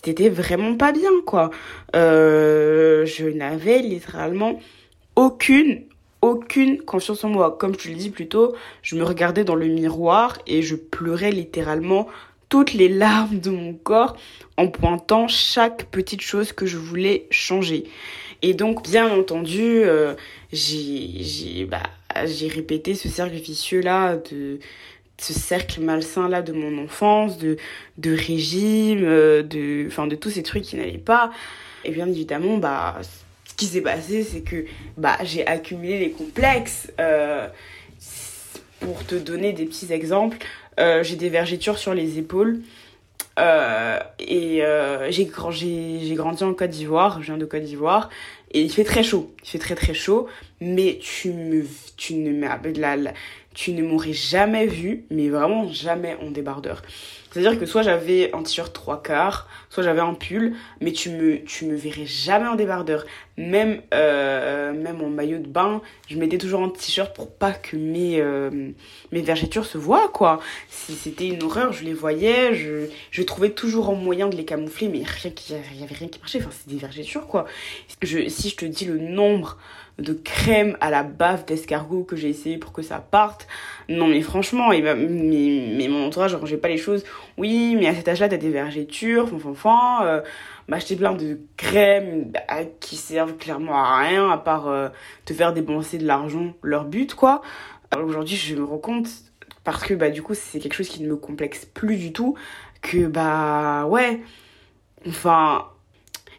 T'étais 0.02 0.30
vraiment 0.30 0.76
pas 0.76 0.92
bien, 0.92 1.12
quoi. 1.26 1.52
Euh, 1.96 3.06
je 3.06 3.28
n'avais 3.28 3.80
littéralement 3.80 4.60
aucune, 5.16 5.84
aucune 6.32 6.82
confiance 6.82 7.24
en 7.24 7.30
moi. 7.30 7.58
Comme 7.60 7.74
je 7.74 7.86
te 7.86 7.88
le 7.88 7.96
dis 7.96 8.10
plus 8.10 8.28
tôt, 8.28 8.56
je 8.82 8.96
me 8.96 9.04
regardais 9.04 9.44
dans 9.44 9.56
le 9.56 9.68
miroir 9.68 10.38
et 10.48 10.62
je 10.62 10.76
pleurais 10.76 11.32
littéralement 11.32 12.08
toutes 12.50 12.74
les 12.74 12.90
larmes 12.90 13.40
de 13.40 13.50
mon 13.50 13.74
corps 13.74 14.16
en 14.58 14.68
pointant 14.68 15.28
chaque 15.28 15.86
petite 15.86 16.22
chose 16.22 16.54
que 16.54 16.66
je 16.66 16.78
voulais 16.78 17.28
changer. 17.32 17.86
Et 18.42 18.54
donc, 18.54 18.84
bien 18.84 19.10
entendu, 19.10 19.62
euh, 19.62 20.14
j'ai 20.52 21.66
bah, 21.66 21.84
répété 22.14 22.94
ce 22.94 23.10
cercle 23.10 23.36
vicieux-là 23.36 24.18
de 24.18 24.60
ce 25.18 25.34
cercle 25.34 25.82
malsain 25.82 26.28
là 26.28 26.42
de 26.42 26.52
mon 26.52 26.84
enfance 26.84 27.38
de 27.38 27.56
de 27.98 28.14
régime 28.14 29.04
euh, 29.04 29.44
de 29.44 29.86
enfin 29.88 30.08
de 30.08 30.16
tous 30.16 30.30
ces 30.30 30.44
trucs 30.44 30.64
qui 30.64 30.76
n'allaient 30.76 30.98
pas 30.98 31.32
et 31.86 31.92
bien 31.92 32.08
évidemment 32.08 32.58
bah 32.58 33.00
ce 33.56 33.66
qui 33.66 33.72
s'est 33.72 33.82
passé, 33.82 34.24
c'est 34.24 34.42
que 34.42 34.66
bah, 34.98 35.18
j'ai 35.24 35.48
accumulé 35.48 35.98
les 35.98 36.12
complexes. 36.12 36.92
Euh, 37.00 37.48
pour 38.82 39.06
te 39.06 39.16
donner 39.16 39.54
des 39.54 39.66
petits 39.66 39.94
exemples, 39.94 40.38
euh, 40.78 41.04
j'ai 41.04 41.16
des 41.16 41.30
vergetures 41.30 41.78
sur 41.78 41.94
les 41.94 42.20
épaules. 42.20 42.60
Euh, 43.40 44.00
et 44.20 44.62
j'ai 45.10 45.26
grandi 45.26 46.44
en 46.44 46.54
Côte 46.54 46.70
d'Ivoire, 46.70 47.22
je 47.22 47.28
viens 47.28 47.38
de 47.38 47.46
Côte 47.46 47.64
d'Ivoire, 47.64 48.10
et 48.52 48.62
il 48.62 48.72
fait 48.72 48.84
très 48.84 49.04
chaud, 49.04 49.34
il 49.44 49.50
fait 49.50 49.60
très 49.60 49.76
très 49.76 49.94
chaud, 49.94 50.28
mais 50.60 51.00
tu 51.02 51.32
me, 51.32 51.66
tu 51.96 52.16
ne, 52.16 52.42
la, 52.78 52.96
la, 52.98 53.14
tu 53.56 53.72
ne 53.72 53.82
m'aurais 53.82 54.14
jamais 54.14 54.68
vu, 54.68 55.06
mais 55.10 55.30
vraiment 55.30 55.68
jamais 55.72 56.16
en 56.22 56.30
débardeur. 56.30 56.84
C'est-à-dire 57.32 57.60
que 57.60 57.66
soit 57.66 57.82
j'avais 57.82 58.34
un 58.34 58.44
t-shirt 58.44 58.72
trois 58.72 59.02
quarts, 59.04 59.50
soit 59.70 59.84
j'avais 59.84 60.02
un 60.02 60.14
pull, 60.14 60.56
mais 60.80 60.94
tu 60.94 61.10
me, 61.10 61.40
me 61.64 61.76
verrais 61.76 62.06
jamais 62.06 62.48
en 62.48 62.56
débardeur. 62.56 63.06
Même, 63.38 63.82
euh, 63.94 64.72
même 64.72 65.02
en 65.02 65.10
maillot 65.10 65.40
de 65.40 65.48
bain, 65.48 65.82
je 66.08 66.18
mettais 66.18 66.38
toujours 66.38 66.64
un 66.64 66.70
t-shirt 66.70 67.14
pour 67.14 67.32
pas 67.32 67.52
que 67.52 67.76
mes, 67.76 68.22
euh, 68.22 68.72
vergetures 69.12 69.66
se 69.66 69.78
voient, 69.78 70.08
quoi. 70.10 70.40
C'était 70.70 71.28
une 71.28 71.44
horreur, 71.44 71.74
je 71.74 71.84
les 71.84 71.94
voyais, 71.94 72.56
je, 72.56 73.22
trouvais 73.24 73.50
toujours 73.50 73.90
un 73.90 73.96
moyen 73.96 74.28
de 74.28 74.38
les 74.38 74.46
camoufler, 74.46 74.88
mais 74.88 75.04
rien 75.04 75.32
y 75.50 75.84
avait 75.84 75.96
rien 75.96 76.08
qui 76.08 76.20
marchait. 76.20 76.40
Enfin, 76.40 76.52
c'est 76.52 76.70
des 76.70 76.80
vergetures, 76.80 77.28
quoi. 77.28 77.46
Si 78.02 78.50
je 78.50 78.56
te 78.56 78.66
dis 78.66 78.86
le 78.86 78.98
nombre 78.98 79.58
de 79.98 80.14
crème 80.14 80.78
à 80.82 80.90
la 80.90 81.04
bave 81.04 81.46
d'escargot 81.46 82.04
que 82.04 82.16
j'ai 82.16 82.30
essayé 82.30 82.58
pour 82.58 82.74
que 82.74 82.82
ça 82.82 83.00
parte. 83.00 83.48
Non 83.88 84.08
mais 84.08 84.22
franchement, 84.22 84.72
et 84.72 84.82
bah, 84.82 84.96
mais, 84.96 85.74
mais, 85.78 85.88
mon 85.88 86.08
entourage 86.08 86.36
rangeait 86.36 86.58
pas 86.58 86.68
les 86.68 86.78
choses. 86.78 87.04
Oui, 87.38 87.76
mais 87.80 87.88
à 87.88 87.96
cet 87.96 88.08
âge-là, 88.08 88.28
t'as 88.28 88.38
des 88.38 88.50
vergetures, 88.50 89.30
enfin, 89.34 90.06
euh, 90.06 90.22
m'acheter 90.68 90.96
plein 90.96 91.14
de 91.14 91.40
crèmes 91.56 92.32
bah, 92.32 92.66
qui 92.80 92.98
servent 92.98 93.38
clairement 93.38 93.76
à 93.76 94.00
rien 94.00 94.30
à 94.30 94.38
part 94.38 94.68
euh, 94.68 94.90
te 95.24 95.34
faire 95.34 95.54
dépenser 95.54 95.98
de 95.98 96.06
l'argent, 96.06 96.54
leur 96.62 96.86
but 96.86 97.16
quoi. 97.16 97.42
Aujourd'hui, 97.98 98.36
je 98.36 98.56
me 98.56 98.66
rends 98.66 98.78
compte 98.78 99.08
parce 99.64 99.84
que 99.84 99.94
bah 99.94 100.10
du 100.10 100.22
coup, 100.22 100.34
c'est 100.34 100.60
quelque 100.60 100.74
chose 100.74 100.90
qui 100.90 101.02
ne 101.04 101.08
me 101.08 101.16
complexe 101.16 101.66
plus 101.66 101.96
du 101.96 102.12
tout 102.12 102.36
que 102.82 103.08
bah 103.08 103.86
ouais, 103.86 104.22
enfin 105.08 105.68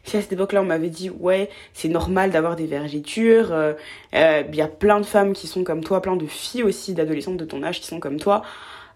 si 0.07 0.17
à 0.17 0.21
cette 0.21 0.33
époque-là 0.33 0.61
on 0.61 0.65
m'avait 0.65 0.89
dit 0.89 1.09
ouais 1.09 1.49
c'est 1.73 1.89
normal 1.89 2.31
d'avoir 2.31 2.55
des 2.55 2.65
vergetures, 2.65 3.47
il 3.47 3.53
euh, 3.53 3.73
euh, 4.15 4.43
y 4.53 4.61
a 4.61 4.67
plein 4.67 4.99
de 4.99 5.05
femmes 5.05 5.33
qui 5.33 5.47
sont 5.47 5.63
comme 5.63 5.83
toi, 5.83 6.01
plein 6.01 6.15
de 6.15 6.25
filles 6.25 6.63
aussi 6.63 6.93
d'adolescentes 6.93 7.37
de 7.37 7.45
ton 7.45 7.63
âge 7.63 7.81
qui 7.81 7.87
sont 7.87 7.99
comme 7.99 8.19
toi, 8.19 8.43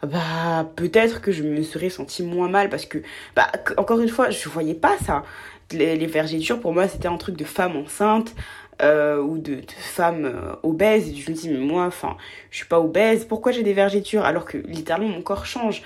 bah 0.04 0.68
peut-être 0.76 1.22
que 1.22 1.32
je 1.32 1.44
me 1.44 1.62
serais 1.64 1.90
sentie 1.90 2.24
moins 2.24 2.50
mal 2.50 2.70
parce 2.70 2.86
que 2.86 3.00
bah 3.36 3.52
encore 3.78 4.00
une 4.00 4.10
fois 4.10 4.30
je 4.30 4.50
voyais 4.50 4.74
pas 4.74 4.98
ça. 4.98 5.24
Les, 5.72 6.06
vergetures 6.06 6.60
pour 6.60 6.74
moi 6.74 6.88
c'était 6.88 7.08
un 7.08 7.18
truc 7.18 7.36
de 7.38 7.46
femme 7.46 7.76
enceinte. 7.76 8.34
Euh, 8.82 9.22
ou 9.22 9.38
de, 9.38 9.56
de 9.56 9.72
femmes 9.78 10.26
euh, 10.26 10.56
obèses 10.64 11.14
je 11.16 11.30
me 11.30 11.36
dis 11.36 11.50
mais 11.50 11.60
moi 11.60 11.86
enfin 11.86 12.18
je 12.50 12.58
suis 12.58 12.66
pas 12.66 12.80
obèse 12.80 13.26
pourquoi 13.26 13.52
j'ai 13.52 13.62
des 13.62 13.74
vergetures? 13.74 14.26
Alors 14.26 14.44
que 14.44 14.58
littéralement 14.58 15.10
mon 15.10 15.22
corps 15.22 15.46
change 15.46 15.84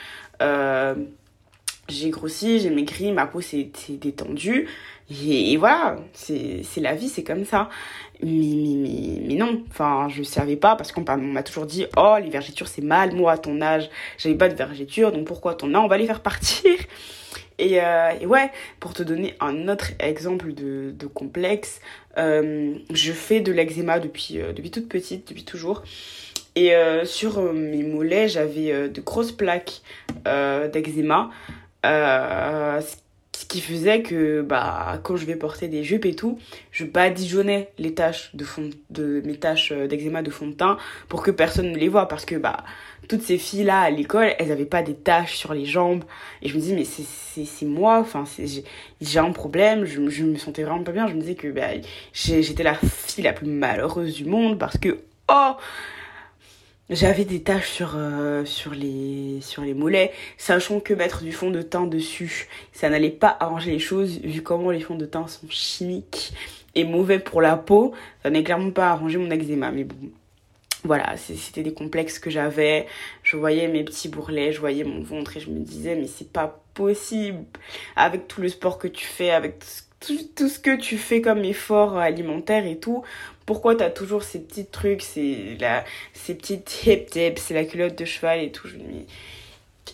j'ai 1.87 2.09
grossi, 2.09 2.59
j'ai 2.59 2.69
maigri, 2.69 3.11
ma 3.11 3.27
peau 3.27 3.41
s'est 3.41 3.69
détendue. 3.89 4.67
Et, 5.21 5.55
voilà, 5.57 5.97
c'est 6.13 6.63
la 6.77 6.95
vie, 6.95 7.09
c'est 7.09 7.23
comme 7.23 7.45
ça. 7.45 7.69
Mais, 8.23 8.29
mais, 8.29 9.21
mais, 9.27 9.35
non, 9.35 9.63
enfin, 9.69 10.07
je 10.09 10.19
ne 10.19 10.23
savais 10.23 10.55
pas 10.55 10.75
parce 10.75 10.91
qu'on 10.91 11.03
m'a 11.17 11.43
toujours 11.43 11.65
dit 11.65 11.85
Oh, 11.95 12.15
les 12.21 12.29
vergetures, 12.29 12.67
c'est 12.67 12.81
mal. 12.81 13.13
Moi, 13.13 13.31
à 13.31 13.37
ton 13.37 13.61
âge, 13.61 13.89
j'avais 14.17 14.35
pas 14.35 14.49
de 14.49 14.55
vergetures, 14.55 15.11
donc 15.11 15.25
pourquoi 15.25 15.53
ton 15.53 15.73
as? 15.75 15.79
On 15.79 15.87
va 15.87 15.97
les 15.97 16.07
faire 16.07 16.21
partir. 16.21 16.75
Et, 17.57 17.81
euh, 17.81 18.11
et, 18.19 18.25
ouais, 18.25 18.51
pour 18.81 18.93
te 18.93 19.01
donner 19.01 19.33
un 19.39 19.69
autre 19.69 19.91
exemple 19.99 20.53
de, 20.53 20.93
complexe, 21.13 21.79
euh, 22.17 22.75
je 22.91 23.13
fais 23.13 23.39
de 23.39 23.53
l'eczéma 23.53 23.99
depuis, 23.99 24.41
euh, 24.41 24.51
depuis 24.51 24.71
toute 24.71 24.89
petite, 24.89 25.29
depuis 25.29 25.45
toujours. 25.45 25.83
Et 26.57 26.73
sur 27.03 27.41
mes 27.51 27.83
mollets, 27.83 28.29
j'avais 28.29 28.87
de 28.87 29.01
grosses 29.01 29.33
plaques 29.33 29.81
d'eczéma. 30.23 31.29
Euh, 31.85 32.81
ce 33.35 33.45
qui 33.45 33.59
faisait 33.59 34.01
que 34.01 34.41
bah 34.41 34.99
quand 35.03 35.17
je 35.17 35.25
vais 35.25 35.35
porter 35.35 35.67
des 35.67 35.83
jupes 35.83 36.05
et 36.05 36.15
tout, 36.15 36.39
je 36.71 36.85
badigeonnais 36.85 37.69
les 37.77 37.93
taches 37.93 38.31
de 38.33 38.45
fond 38.45 38.69
de 38.89 39.21
mes 39.25 39.35
taches 39.35 39.73
euh, 39.73 39.87
d'eczéma 39.87 40.21
de 40.21 40.29
fond 40.29 40.47
de 40.47 40.53
teint 40.53 40.77
pour 41.09 41.21
que 41.21 41.31
personne 41.31 41.71
ne 41.71 41.77
les 41.77 41.89
voit 41.89 42.07
parce 42.07 42.25
que 42.25 42.35
bah 42.35 42.63
toutes 43.09 43.21
ces 43.21 43.37
filles 43.37 43.63
là 43.65 43.81
à 43.81 43.89
l'école, 43.89 44.33
elles 44.39 44.51
avaient 44.51 44.65
pas 44.65 44.81
des 44.81 44.95
taches 44.95 45.35
sur 45.35 45.53
les 45.53 45.65
jambes. 45.65 46.05
Et 46.41 46.49
je 46.49 46.55
me 46.55 46.61
dis 46.61 46.73
mais 46.73 46.85
c'est 46.85 47.45
c'est 47.45 47.65
moi, 47.65 47.99
enfin 47.99 48.23
j'ai 49.01 49.19
un 49.19 49.31
problème, 49.31 49.85
je, 49.85 50.09
je 50.09 50.23
me 50.23 50.37
sentais 50.37 50.63
vraiment 50.63 50.83
pas 50.83 50.93
bien, 50.93 51.07
je 51.07 51.13
me 51.13 51.19
disais 51.19 51.35
que 51.35 51.49
bah 51.49 51.67
j'étais 52.13 52.63
la 52.63 52.75
fille 52.75 53.23
la 53.23 53.33
plus 53.33 53.47
malheureuse 53.47 54.15
du 54.15 54.25
monde 54.25 54.57
parce 54.57 54.77
que 54.77 54.99
oh 55.29 55.51
j'avais 56.89 57.25
des 57.25 57.41
taches 57.41 57.71
sur, 57.71 57.93
euh, 57.95 58.43
les, 58.73 59.39
sur 59.41 59.63
mollets, 59.63 60.11
sachant 60.37 60.79
que 60.79 60.93
mettre 60.93 61.23
du 61.23 61.31
fond 61.31 61.49
de 61.49 61.61
teint 61.61 61.87
dessus, 61.87 62.47
ça 62.73 62.89
n'allait 62.89 63.09
pas 63.09 63.35
arranger 63.39 63.71
les 63.71 63.79
choses, 63.79 64.19
vu 64.21 64.41
comment 64.41 64.71
les 64.71 64.81
fonds 64.81 64.95
de 64.95 65.05
teint 65.05 65.27
sont 65.27 65.49
chimiques 65.49 66.33
et 66.75 66.83
mauvais 66.83 67.19
pour 67.19 67.41
la 67.41 67.57
peau, 67.57 67.93
ça 68.21 68.29
n'allait 68.29 68.43
clairement 68.43 68.71
pas 68.71 68.91
arranger 68.91 69.17
mon 69.17 69.31
eczéma, 69.31 69.71
mais 69.71 69.83
bon. 69.83 69.95
Voilà, 70.83 71.17
c'était 71.17 71.63
des 71.63 71.73
complexes 71.73 72.19
que 72.19 72.29
j'avais. 72.29 72.85
Je 73.23 73.37
voyais 73.37 73.67
mes 73.67 73.83
petits 73.83 74.07
bourrelets, 74.07 74.51
je 74.51 74.59
voyais 74.59 74.83
mon 74.83 75.01
ventre 75.01 75.35
et 75.35 75.39
je 75.39 75.49
me 75.49 75.59
disais, 75.59 75.95
mais 75.95 76.05
c'est 76.05 76.31
pas 76.31 76.61
possible. 76.75 77.43
Avec 77.95 78.27
tout 78.27 78.39
le 78.39 78.49
sport 78.49 78.77
que 78.77 78.87
tu 78.87 79.03
fais, 79.03 79.31
avec 79.31 79.63
tout 79.99 80.47
ce 80.47 80.59
que 80.59 80.75
tu 80.75 80.99
fais 80.99 81.21
comme 81.21 81.43
effort 81.43 81.97
alimentaire 81.97 82.67
et 82.67 82.77
tout, 82.77 83.03
pourquoi 83.45 83.75
t'as 83.75 83.89
toujours 83.89 84.23
ces 84.23 84.39
petits 84.39 84.65
trucs, 84.65 85.01
ces, 85.01 85.57
la, 85.59 85.83
ces 86.13 86.35
petites 86.35 86.85
hip 86.85 87.05
tips, 87.11 87.41
c'est 87.41 87.53
la 87.53 87.65
culotte 87.65 87.97
de 87.97 88.05
cheval 88.05 88.41
et 88.41 88.51
tout. 88.51 88.67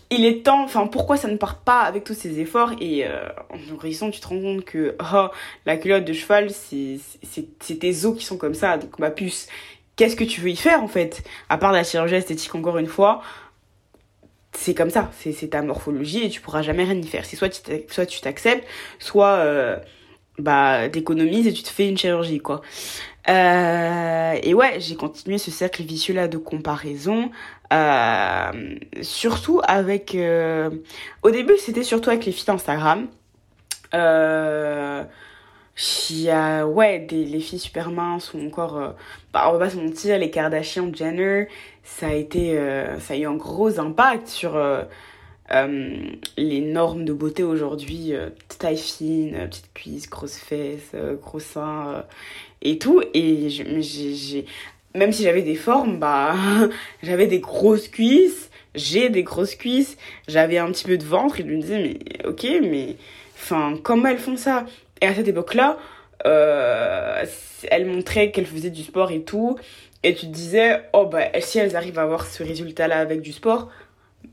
Il 0.09 0.25
est 0.25 0.45
temps, 0.45 0.63
enfin 0.63 0.87
pourquoi 0.87 1.17
ça 1.17 1.27
ne 1.27 1.37
part 1.37 1.59
pas 1.59 1.81
avec 1.81 2.03
tous 2.03 2.13
ces 2.13 2.39
efforts 2.39 2.71
et 2.79 3.05
euh, 3.05 3.27
en 3.49 3.75
grandissant 3.75 4.09
tu 4.09 4.19
te 4.19 4.27
rends 4.27 4.39
compte 4.39 4.63
que 4.63 4.95
oh, 5.13 5.27
la 5.65 5.77
culotte 5.77 6.05
de 6.05 6.13
cheval 6.13 6.49
c'est 6.49 6.99
tes 7.79 8.05
os 8.05 8.17
qui 8.17 8.25
sont 8.25 8.37
comme 8.37 8.53
ça, 8.53 8.77
donc 8.77 8.99
ma 8.99 9.09
puce, 9.09 9.47
qu'est-ce 9.95 10.15
que 10.15 10.23
tu 10.23 10.41
veux 10.41 10.49
y 10.49 10.55
faire 10.55 10.81
en 10.81 10.87
fait? 10.87 11.23
À 11.49 11.57
part 11.57 11.71
la 11.71 11.83
chirurgie 11.83 12.15
esthétique 12.15 12.55
encore 12.55 12.77
une 12.77 12.87
fois, 12.87 13.21
c'est 14.53 14.73
comme 14.73 14.89
ça, 14.89 15.11
c'est 15.17 15.49
ta 15.49 15.61
morphologie 15.61 16.25
et 16.25 16.29
tu 16.29 16.41
pourras 16.41 16.61
jamais 16.61 16.83
rien 16.83 16.95
y 16.95 17.07
faire. 17.07 17.25
C'est 17.25 17.35
soit 17.35 17.49
tu 17.49 17.61
soit 17.89 18.05
tu 18.05 18.21
t'acceptes, 18.21 18.67
soit 18.99 19.35
euh, 19.35 19.77
bah 20.37 20.89
t'économises 20.89 21.47
et 21.47 21.53
tu 21.53 21.63
te 21.63 21.69
fais 21.69 21.87
une 21.87 21.97
chirurgie 21.97 22.39
quoi. 22.39 22.61
Euh, 23.29 24.39
et 24.41 24.53
ouais, 24.53 24.79
j'ai 24.79 24.95
continué 24.95 25.37
ce 25.37 25.51
cercle 25.51 25.83
vicieux 25.83 26.13
là 26.13 26.27
de 26.27 26.37
comparaison, 26.37 27.31
euh, 27.71 28.75
surtout 29.01 29.61
avec. 29.63 30.15
Euh, 30.15 30.69
au 31.23 31.31
début, 31.31 31.57
c'était 31.57 31.83
surtout 31.83 32.09
avec 32.09 32.25
les 32.25 32.31
filles 32.31 32.47
d'Instagram. 32.47 33.07
Euh, 33.93 35.03
y 36.11 36.29
a 36.29 36.65
ouais 36.65 36.99
des 36.99 37.25
les 37.25 37.39
filles 37.39 37.59
super 37.59 37.91
minces 37.91 38.33
ou 38.33 38.45
encore 38.45 38.77
euh, 38.77 38.89
bah, 39.33 39.49
on 39.49 39.53
va 39.53 39.59
pas 39.59 39.69
se 39.69 39.77
mentir 39.77 40.17
les 40.17 40.29
Kardashian 40.29 40.93
Jenner 40.93 41.47
ça 41.83 42.07
a 42.07 42.13
été 42.13 42.57
ça 42.99 43.15
a 43.15 43.17
eu 43.17 43.25
un 43.25 43.35
gros 43.35 43.79
impact 43.79 44.27
sur 44.27 44.61
les 46.37 46.61
normes 46.61 47.03
de 47.03 47.13
beauté 47.13 47.43
aujourd'hui 47.43 48.13
taille 48.59 48.77
fine 48.77 49.47
petite 49.49 49.73
cuisse 49.73 50.09
grosse 50.09 50.37
fesse 50.37 50.93
gros 51.21 51.39
seins 51.39 52.05
et 52.61 52.77
tout 52.77 53.01
et 53.13 53.49
j'ai 53.49 54.45
même 54.93 55.11
si 55.11 55.23
j'avais 55.23 55.41
des 55.41 55.55
formes 55.55 55.99
bah 55.99 56.35
j'avais 57.03 57.27
des 57.27 57.39
grosses 57.39 57.87
cuisses 57.87 58.49
j'ai 58.75 59.09
des 59.09 59.23
grosses 59.23 59.55
cuisses 59.55 59.97
j'avais 60.27 60.57
un 60.57 60.71
petit 60.71 60.85
peu 60.85 60.97
de 60.97 61.05
ventre 61.05 61.39
et 61.39 61.43
je 61.43 61.47
me 61.47 61.61
disais 61.61 61.81
mais 61.81 62.27
ok 62.27 62.47
mais 62.61 62.95
enfin 63.35 63.77
comment 63.81 64.07
elles 64.07 64.19
font 64.19 64.37
ça? 64.37 64.65
Et 65.01 65.07
à 65.07 65.15
cette 65.15 65.27
époque-là, 65.27 65.77
euh, 66.25 67.25
elle 67.69 67.85
montrait 67.87 68.31
qu'elle 68.31 68.45
faisait 68.45 68.69
du 68.69 68.83
sport 68.83 69.11
et 69.11 69.23
tout. 69.23 69.57
Et 70.03 70.15
tu 70.15 70.27
te 70.27 70.31
disais, 70.31 70.83
oh 70.93 71.05
bah 71.05 71.25
si 71.41 71.59
elles 71.59 71.75
arrivent 71.75 71.99
à 71.99 72.03
avoir 72.03 72.25
ce 72.25 72.43
résultat-là 72.43 72.99
avec 72.99 73.21
du 73.21 73.33
sport, 73.33 73.69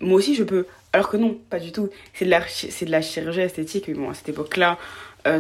moi 0.00 0.18
aussi 0.18 0.34
je 0.34 0.44
peux. 0.44 0.66
Alors 0.92 1.08
que 1.08 1.16
non, 1.16 1.38
pas 1.50 1.58
du 1.58 1.72
tout. 1.72 1.90
C'est 2.14 2.24
de 2.24 2.30
la, 2.30 2.42
c'est 2.46 2.84
de 2.84 2.90
la 2.90 3.02
chirurgie 3.02 3.40
esthétique. 3.40 3.88
Mais 3.88 3.94
bon, 3.94 4.10
à 4.10 4.14
cette 4.14 4.28
époque-là, 4.28 4.78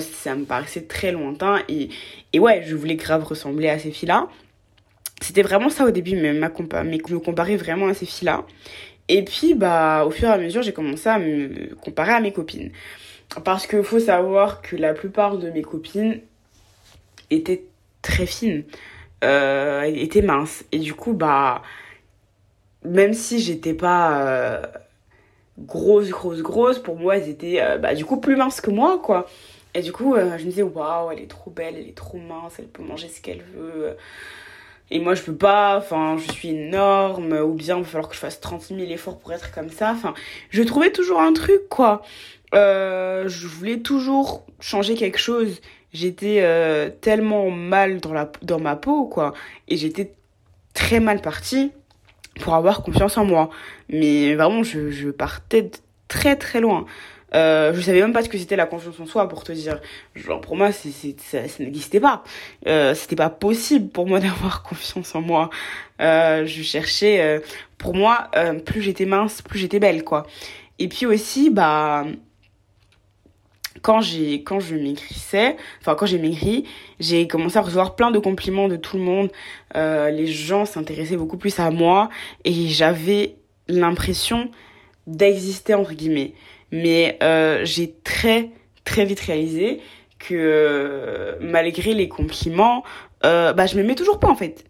ça 0.00 0.34
me 0.34 0.44
paraissait 0.44 0.82
très 0.82 1.12
lointain. 1.12 1.60
Et, 1.68 1.88
et 2.32 2.38
ouais, 2.38 2.62
je 2.66 2.74
voulais 2.74 2.96
grave 2.96 3.24
ressembler 3.24 3.68
à 3.68 3.78
ces 3.78 3.90
filles-là. 3.90 4.28
C'était 5.20 5.42
vraiment 5.42 5.68
ça 5.68 5.84
au 5.84 5.90
début, 5.90 6.16
mais, 6.16 6.32
ma 6.32 6.48
compa 6.48 6.84
mais 6.84 6.98
me 7.08 7.18
comparer 7.18 7.56
vraiment 7.56 7.88
à 7.88 7.94
ces 7.94 8.06
filles-là. 8.06 8.44
Et 9.08 9.24
puis, 9.24 9.54
bah, 9.54 10.04
au 10.06 10.10
fur 10.10 10.28
et 10.28 10.32
à 10.32 10.38
mesure, 10.38 10.62
j'ai 10.62 10.72
commencé 10.72 11.08
à 11.08 11.18
me 11.18 11.74
comparer 11.76 12.12
à 12.12 12.20
mes 12.20 12.32
copines. 12.32 12.70
Parce 13.44 13.66
qu'il 13.66 13.82
faut 13.82 14.00
savoir 14.00 14.62
que 14.62 14.76
la 14.76 14.94
plupart 14.94 15.38
de 15.38 15.50
mes 15.50 15.62
copines 15.62 16.20
étaient 17.30 17.64
très 18.02 18.26
fines, 18.26 18.64
euh, 19.24 19.82
étaient 19.82 20.22
minces. 20.22 20.64
Et 20.72 20.78
du 20.78 20.94
coup, 20.94 21.12
bah, 21.14 21.62
même 22.84 23.12
si 23.12 23.38
j'étais 23.38 23.74
pas 23.74 24.26
euh, 24.26 24.62
grosse, 25.58 26.10
grosse, 26.10 26.42
grosse, 26.42 26.78
pour 26.78 26.96
moi, 26.96 27.16
elles 27.16 27.28
étaient 27.28 27.60
euh, 27.60 27.78
bah, 27.78 27.94
du 27.94 28.04
coup 28.04 28.18
plus 28.18 28.36
minces 28.36 28.60
que 28.60 28.70
moi, 28.70 28.98
quoi. 29.02 29.26
Et 29.78 29.82
du 29.82 29.92
coup, 29.92 30.16
euh, 30.16 30.36
je 30.38 30.44
me 30.44 30.50
disais, 30.50 30.62
waouh, 30.62 31.12
elle 31.12 31.20
est 31.20 31.30
trop 31.30 31.52
belle, 31.52 31.76
elle 31.78 31.86
est 31.86 31.96
trop 31.96 32.18
mince, 32.18 32.54
elle 32.58 32.66
peut 32.66 32.82
manger 32.82 33.08
ce 33.08 33.20
qu'elle 33.20 33.44
veut. 33.54 33.96
Et 34.90 34.98
moi, 34.98 35.14
je 35.14 35.22
peux 35.22 35.36
pas, 35.36 35.78
enfin, 35.78 36.16
je 36.16 36.32
suis 36.32 36.48
énorme, 36.48 37.32
ou 37.32 37.54
bien 37.54 37.76
il 37.76 37.84
va 37.84 37.88
falloir 37.88 38.08
que 38.08 38.16
je 38.16 38.20
fasse 38.20 38.40
30 38.40 38.62
000 38.62 38.80
efforts 38.90 39.18
pour 39.20 39.32
être 39.32 39.52
comme 39.52 39.70
ça. 39.70 39.92
Enfin, 39.92 40.14
je 40.50 40.64
trouvais 40.64 40.90
toujours 40.90 41.20
un 41.20 41.32
truc, 41.32 41.68
quoi. 41.68 42.02
Euh, 42.56 43.28
je 43.28 43.46
voulais 43.46 43.78
toujours 43.78 44.44
changer 44.58 44.96
quelque 44.96 45.18
chose. 45.18 45.60
J'étais 45.92 46.40
euh, 46.40 46.90
tellement 47.00 47.48
mal 47.48 48.00
dans, 48.00 48.12
la, 48.12 48.32
dans 48.42 48.58
ma 48.58 48.74
peau, 48.74 49.04
quoi. 49.04 49.32
Et 49.68 49.76
j'étais 49.76 50.12
très 50.74 50.98
mal 50.98 51.20
partie 51.20 51.70
pour 52.40 52.54
avoir 52.54 52.82
confiance 52.82 53.16
en 53.16 53.24
moi. 53.24 53.48
Mais 53.88 54.34
vraiment, 54.34 54.64
je, 54.64 54.90
je 54.90 55.10
partais 55.10 55.62
de 55.62 55.70
très 56.08 56.34
très 56.34 56.60
loin. 56.60 56.84
Euh, 57.34 57.72
je 57.74 57.80
savais 57.80 58.00
même 58.00 58.12
pas 58.12 58.22
ce 58.22 58.28
que 58.28 58.38
c'était 58.38 58.56
la 58.56 58.66
confiance 58.66 58.98
en 59.00 59.06
soi 59.06 59.28
pour 59.28 59.44
te 59.44 59.52
dire. 59.52 59.80
Genre 60.14 60.40
pour 60.40 60.56
moi, 60.56 60.72
c'est, 60.72 60.90
c'est, 60.90 61.18
ça, 61.20 61.46
ça 61.46 61.62
n'existait 61.62 62.00
pas. 62.00 62.24
Euh, 62.66 62.94
c'était 62.94 63.16
pas 63.16 63.30
possible 63.30 63.88
pour 63.88 64.06
moi 64.06 64.20
d'avoir 64.20 64.62
confiance 64.62 65.14
en 65.14 65.20
moi. 65.20 65.50
Euh, 66.00 66.46
je 66.46 66.62
cherchais, 66.62 67.20
euh, 67.20 67.40
pour 67.76 67.94
moi, 67.94 68.28
euh, 68.36 68.54
plus 68.54 68.82
j'étais 68.82 69.06
mince, 69.06 69.42
plus 69.42 69.58
j'étais 69.58 69.78
belle 69.80 70.04
quoi. 70.04 70.26
Et 70.78 70.88
puis 70.88 71.06
aussi, 71.06 71.50
bah 71.50 72.04
quand 73.82 74.00
j'ai 74.00 74.42
quand 74.42 74.60
je 74.60 74.74
maigrissais 74.74 75.56
enfin 75.80 75.94
quand 75.94 76.06
j'ai 76.06 76.18
maigri 76.18 76.64
j'ai 77.00 77.28
commencé 77.28 77.58
à 77.58 77.62
recevoir 77.62 77.94
plein 77.94 78.10
de 78.10 78.18
compliments 78.18 78.68
de 78.68 78.76
tout 78.76 78.96
le 78.96 79.02
monde 79.02 79.30
euh, 79.76 80.10
les 80.10 80.26
gens 80.26 80.64
s'intéressaient 80.64 81.16
beaucoup 81.16 81.36
plus 81.36 81.58
à 81.58 81.70
moi 81.70 82.08
et 82.44 82.68
j'avais 82.68 83.36
l'impression 83.68 84.50
d'exister 85.06 85.74
entre 85.74 85.92
guillemets 85.94 86.34
mais 86.72 87.18
euh, 87.22 87.64
j'ai 87.64 87.94
très 88.04 88.50
très 88.84 89.04
vite 89.04 89.20
réalisé 89.20 89.80
que 90.18 90.34
euh, 90.34 91.36
malgré 91.40 91.94
les 91.94 92.08
compliments 92.08 92.84
euh, 93.24 93.52
bah 93.52 93.66
je 93.66 93.76
m'aimais 93.76 93.94
toujours 93.94 94.18
pas 94.18 94.28
en 94.28 94.34
fait. 94.34 94.64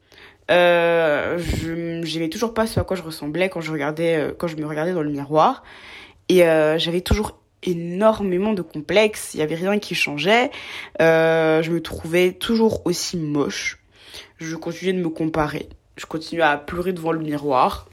Euh, 0.50 1.38
je 1.38 2.00
j'aimais 2.04 2.30
toujours 2.30 2.54
pas 2.54 2.66
ce 2.66 2.80
à 2.80 2.84
quoi 2.84 2.96
je 2.96 3.02
ressemblais 3.02 3.48
quand 3.48 3.60
je 3.60 3.70
regardais 3.70 4.34
quand 4.38 4.46
je 4.46 4.56
me 4.56 4.66
regardais 4.66 4.92
dans 4.92 5.02
le 5.02 5.10
miroir. 5.10 5.62
Et 6.30 6.40
j'avais 6.76 7.00
toujours 7.00 7.38
énormément 7.62 8.52
de 8.52 8.60
complexes, 8.60 9.32
il 9.34 9.40
y 9.40 9.42
avait 9.42 9.54
rien 9.54 9.78
qui 9.78 9.94
changeait, 9.94 10.50
je 11.00 11.70
me 11.70 11.80
trouvais 11.80 12.32
toujours 12.32 12.82
aussi 12.86 13.16
moche, 13.16 13.78
je 14.36 14.54
continuais 14.54 14.92
de 14.92 15.02
me 15.02 15.08
comparer, 15.08 15.70
je 15.96 16.04
continuais 16.04 16.44
à 16.44 16.58
pleurer 16.58 16.92
devant 16.92 17.12
le 17.12 17.20
miroir. 17.20 17.88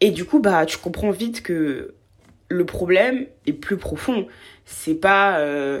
Et 0.00 0.10
du 0.10 0.24
coup, 0.24 0.40
bah, 0.40 0.66
tu 0.66 0.78
comprends 0.78 1.10
vite 1.10 1.42
que 1.42 1.94
le 2.48 2.64
problème 2.64 3.26
est 3.46 3.52
plus 3.52 3.76
profond. 3.76 4.26
C'est 4.64 4.94
pas, 4.94 5.38
euh, 5.38 5.80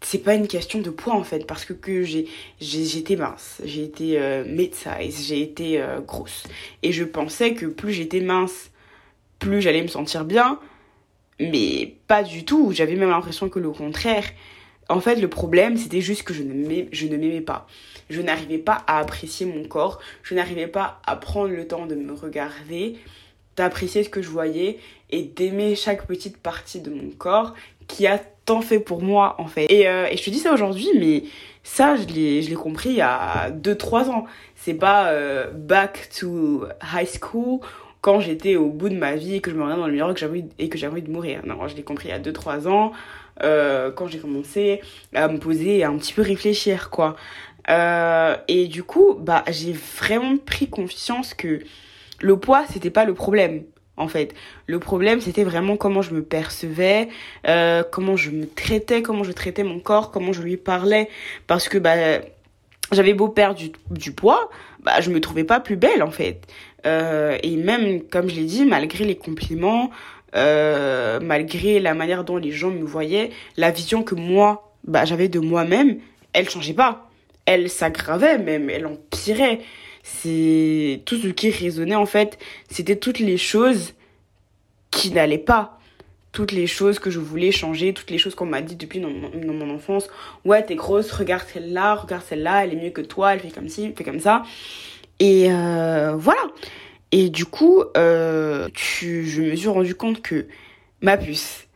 c'est 0.00 0.22
pas 0.22 0.34
une 0.34 0.48
question 0.48 0.80
de 0.80 0.90
poids 0.90 1.14
en 1.14 1.24
fait, 1.24 1.46
parce 1.46 1.64
que, 1.64 1.72
que 1.72 2.02
j'ai, 2.02 2.26
j'étais 2.60 3.16
mince, 3.16 3.60
j'ai 3.64 3.84
été 3.84 4.20
euh, 4.20 4.44
mid-size, 4.44 5.26
j'ai 5.26 5.42
été 5.42 5.80
euh, 5.80 6.00
grosse. 6.00 6.44
Et 6.82 6.92
je 6.92 7.04
pensais 7.04 7.54
que 7.54 7.66
plus 7.66 7.92
j'étais 7.92 8.20
mince, 8.20 8.70
plus 9.38 9.60
j'allais 9.60 9.82
me 9.82 9.88
sentir 9.88 10.24
bien, 10.24 10.58
mais 11.40 11.96
pas 12.06 12.22
du 12.22 12.44
tout. 12.44 12.72
J'avais 12.72 12.96
même 12.96 13.10
l'impression 13.10 13.48
que 13.48 13.58
le 13.58 13.70
contraire. 13.70 14.24
En 14.88 15.00
fait, 15.00 15.16
le 15.16 15.28
problème, 15.28 15.76
c'était 15.76 16.00
juste 16.00 16.22
que 16.22 16.32
je 16.32 16.42
ne 16.42 17.16
m'aimais 17.16 17.40
pas. 17.40 17.66
Je 18.08 18.22
n'arrivais 18.22 18.58
pas 18.58 18.84
à 18.86 18.98
apprécier 18.98 19.44
mon 19.44 19.64
corps. 19.64 20.00
Je 20.22 20.34
n'arrivais 20.34 20.66
pas 20.66 21.00
à 21.06 21.14
prendre 21.16 21.54
le 21.54 21.66
temps 21.66 21.86
de 21.86 21.94
me 21.94 22.14
regarder, 22.14 22.96
d'apprécier 23.56 24.02
ce 24.02 24.08
que 24.08 24.22
je 24.22 24.30
voyais 24.30 24.78
et 25.10 25.22
d'aimer 25.22 25.74
chaque 25.74 26.06
petite 26.06 26.36
partie 26.38 26.80
de 26.80 26.90
mon 26.90 27.10
corps 27.10 27.54
qui 27.86 28.06
a 28.06 28.18
tant 28.18 28.60
fait 28.60 28.80
pour 28.80 29.02
moi, 29.02 29.36
en 29.38 29.46
fait. 29.46 29.66
Et, 29.70 29.88
euh, 29.88 30.06
et 30.10 30.16
je 30.16 30.24
te 30.24 30.30
dis 30.30 30.38
ça 30.38 30.52
aujourd'hui, 30.52 30.88
mais 30.98 31.24
ça, 31.62 31.96
je 31.96 32.04
l'ai 32.04 32.54
compris 32.54 32.90
il 32.90 32.96
y 32.96 33.00
a 33.00 33.50
2-3 33.50 34.10
ans. 34.10 34.24
C'est 34.56 34.74
pas 34.74 35.10
euh, 35.10 35.50
back 35.52 36.08
to 36.18 36.66
high 36.94 37.06
school 37.06 37.60
quand 38.00 38.20
j'étais 38.20 38.56
au 38.56 38.70
bout 38.70 38.88
de 38.88 38.96
ma 38.96 39.16
vie 39.16 39.36
et 39.36 39.40
que 39.40 39.50
je 39.50 39.56
me 39.56 39.62
regardais 39.62 39.80
dans 39.80 39.86
le 39.86 39.92
miroir 39.92 40.14
et 40.58 40.68
que 40.68 40.78
j'avais 40.78 40.92
envie 40.92 41.02
de 41.02 41.10
mourir. 41.10 41.40
Non, 41.44 41.66
je 41.66 41.76
l'ai 41.76 41.82
compris 41.82 42.08
il 42.08 42.10
y 42.10 42.14
a 42.14 42.20
2-3 42.20 42.68
ans, 42.68 42.92
euh, 43.42 43.90
quand 43.90 44.06
j'ai 44.06 44.18
commencé 44.18 44.80
à 45.14 45.28
me 45.28 45.38
poser 45.38 45.78
et 45.78 45.84
à 45.84 45.88
un 45.88 45.96
petit 45.98 46.12
peu 46.12 46.22
réfléchir, 46.22 46.90
quoi. 46.90 47.16
Euh, 47.70 48.36
et 48.48 48.66
du 48.66 48.82
coup, 48.82 49.16
bah, 49.18 49.44
j'ai 49.48 49.72
vraiment 49.72 50.36
pris 50.38 50.68
conscience 50.68 51.34
que 51.34 51.60
le 52.20 52.38
poids, 52.38 52.64
c'était 52.72 52.90
pas 52.90 53.04
le 53.04 53.14
problème. 53.14 53.64
En 53.98 54.08
fait, 54.08 54.34
le 54.66 54.78
problème, 54.78 55.20
c'était 55.20 55.44
vraiment 55.44 55.76
comment 55.76 56.02
je 56.02 56.14
me 56.14 56.22
percevais, 56.22 57.08
euh, 57.46 57.82
comment 57.90 58.16
je 58.16 58.30
me 58.30 58.46
traitais, 58.46 59.02
comment 59.02 59.24
je 59.24 59.32
traitais 59.32 59.64
mon 59.64 59.80
corps, 59.80 60.10
comment 60.12 60.32
je 60.32 60.40
lui 60.40 60.56
parlais. 60.56 61.08
Parce 61.48 61.68
que, 61.68 61.78
bah, 61.78 62.20
j'avais 62.92 63.12
beau 63.12 63.28
perdre 63.28 63.60
du, 63.90 64.12
poids, 64.12 64.50
bah, 64.82 65.00
je 65.00 65.10
me 65.10 65.20
trouvais 65.20 65.44
pas 65.44 65.58
plus 65.58 65.76
belle, 65.76 66.02
en 66.02 66.12
fait. 66.12 66.46
Euh, 66.86 67.36
et 67.42 67.56
même, 67.56 68.02
comme 68.02 68.28
je 68.28 68.36
l'ai 68.36 68.44
dit, 68.44 68.64
malgré 68.64 69.04
les 69.04 69.16
compliments, 69.16 69.90
euh, 70.36 71.18
malgré 71.20 71.80
la 71.80 71.94
manière 71.94 72.22
dont 72.22 72.36
les 72.36 72.52
gens 72.52 72.70
me 72.70 72.84
voyaient, 72.84 73.30
la 73.56 73.72
vision 73.72 74.04
que 74.04 74.14
moi, 74.14 74.72
bah, 74.84 75.04
j'avais 75.04 75.28
de 75.28 75.40
moi-même, 75.40 75.98
elle 76.32 76.48
changeait 76.48 76.72
pas. 76.72 77.10
Elle 77.46 77.68
s'aggravait 77.68 78.38
même, 78.38 78.70
elle 78.70 78.86
empirait. 78.86 79.60
C'est 80.20 81.02
tout 81.04 81.16
ce 81.16 81.28
qui 81.28 81.50
résonnait 81.50 81.94
en 81.94 82.06
fait, 82.06 82.38
c'était 82.70 82.96
toutes 82.96 83.18
les 83.18 83.36
choses 83.36 83.94
qui 84.90 85.10
n'allaient 85.10 85.38
pas. 85.38 85.74
toutes 86.30 86.52
les 86.52 86.66
choses 86.66 86.98
que 86.98 87.10
je 87.10 87.18
voulais 87.18 87.50
changer, 87.50 87.92
toutes 87.92 88.10
les 88.10 88.18
choses 88.18 88.34
qu'on 88.34 88.46
m'a 88.46 88.60
dit 88.60 88.76
depuis 88.76 89.00
dans 89.00 89.08
mon, 89.10 89.74
enfance. 89.74 90.08
Ouais, 90.44 90.62
t'es 90.62 90.76
grosse, 90.76 91.10
regarde 91.10 91.44
celle-là, 91.52 91.94
regarde 91.96 92.22
celle-là, 92.28 92.64
elle 92.64 92.74
est 92.74 92.82
mieux 92.82 92.90
que 92.90 93.00
toi, 93.00 93.34
elle 93.34 93.40
fait 93.40 93.50
comme 93.50 93.68
ci, 93.68 93.84
elle 93.86 93.94
fait 93.94 94.04
comme 94.04 94.20
ça. 94.20 94.44
Et 95.20 95.50
euh, 95.50 96.14
voilà. 96.16 96.42
Et 97.12 97.30
du 97.30 97.44
coup, 97.44 97.82
euh, 97.96 98.68
tu, 98.74 99.26
je 99.26 99.42
me 99.42 99.56
suis 99.56 99.68
rendu 99.68 99.94
compte 99.94 100.20
que 100.22 100.46
ma 101.00 101.16
puce, 101.16 101.66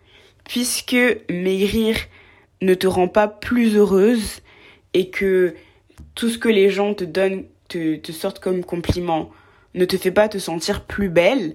puisque 0.45 0.97
maigrir 1.31 1.97
ne 2.61 2.75
te 2.75 2.87
rend 2.87 3.09
pas 3.09 3.29
plus 3.29 3.77
heureuse 3.77 4.41
et 4.95 5.11
que 5.11 5.55
tout 6.15 6.29
ce 6.29 6.39
que 6.39 6.49
les 6.49 6.71
gens 6.71 6.95
te 6.95 7.05
donnent, 7.05 7.45
te, 7.73 7.97
te 7.97 8.13
sortent 8.13 8.39
comme 8.39 8.65
compliment, 8.65 9.31
ne 9.75 9.85
te 9.85 9.97
fait 9.97 10.11
pas 10.11 10.29
te 10.29 10.39
sentir 10.39 10.85
plus 10.85 11.09
belle, 11.09 11.55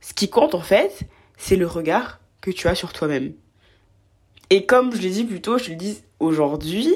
ce 0.00 0.14
qui 0.14 0.28
compte 0.28 0.54
en 0.54 0.60
fait, 0.60 1.00
c'est 1.36 1.56
le 1.56 1.66
regard 1.66 2.20
que 2.40 2.50
tu 2.50 2.68
as 2.68 2.74
sur 2.74 2.92
toi-même. 2.92 3.32
Et 4.50 4.66
comme 4.66 4.94
je 4.94 5.00
l'ai 5.00 5.10
dit 5.10 5.24
plus 5.24 5.40
tôt, 5.40 5.58
je 5.58 5.70
le 5.70 5.76
dis 5.76 6.02
aujourd'hui, 6.20 6.94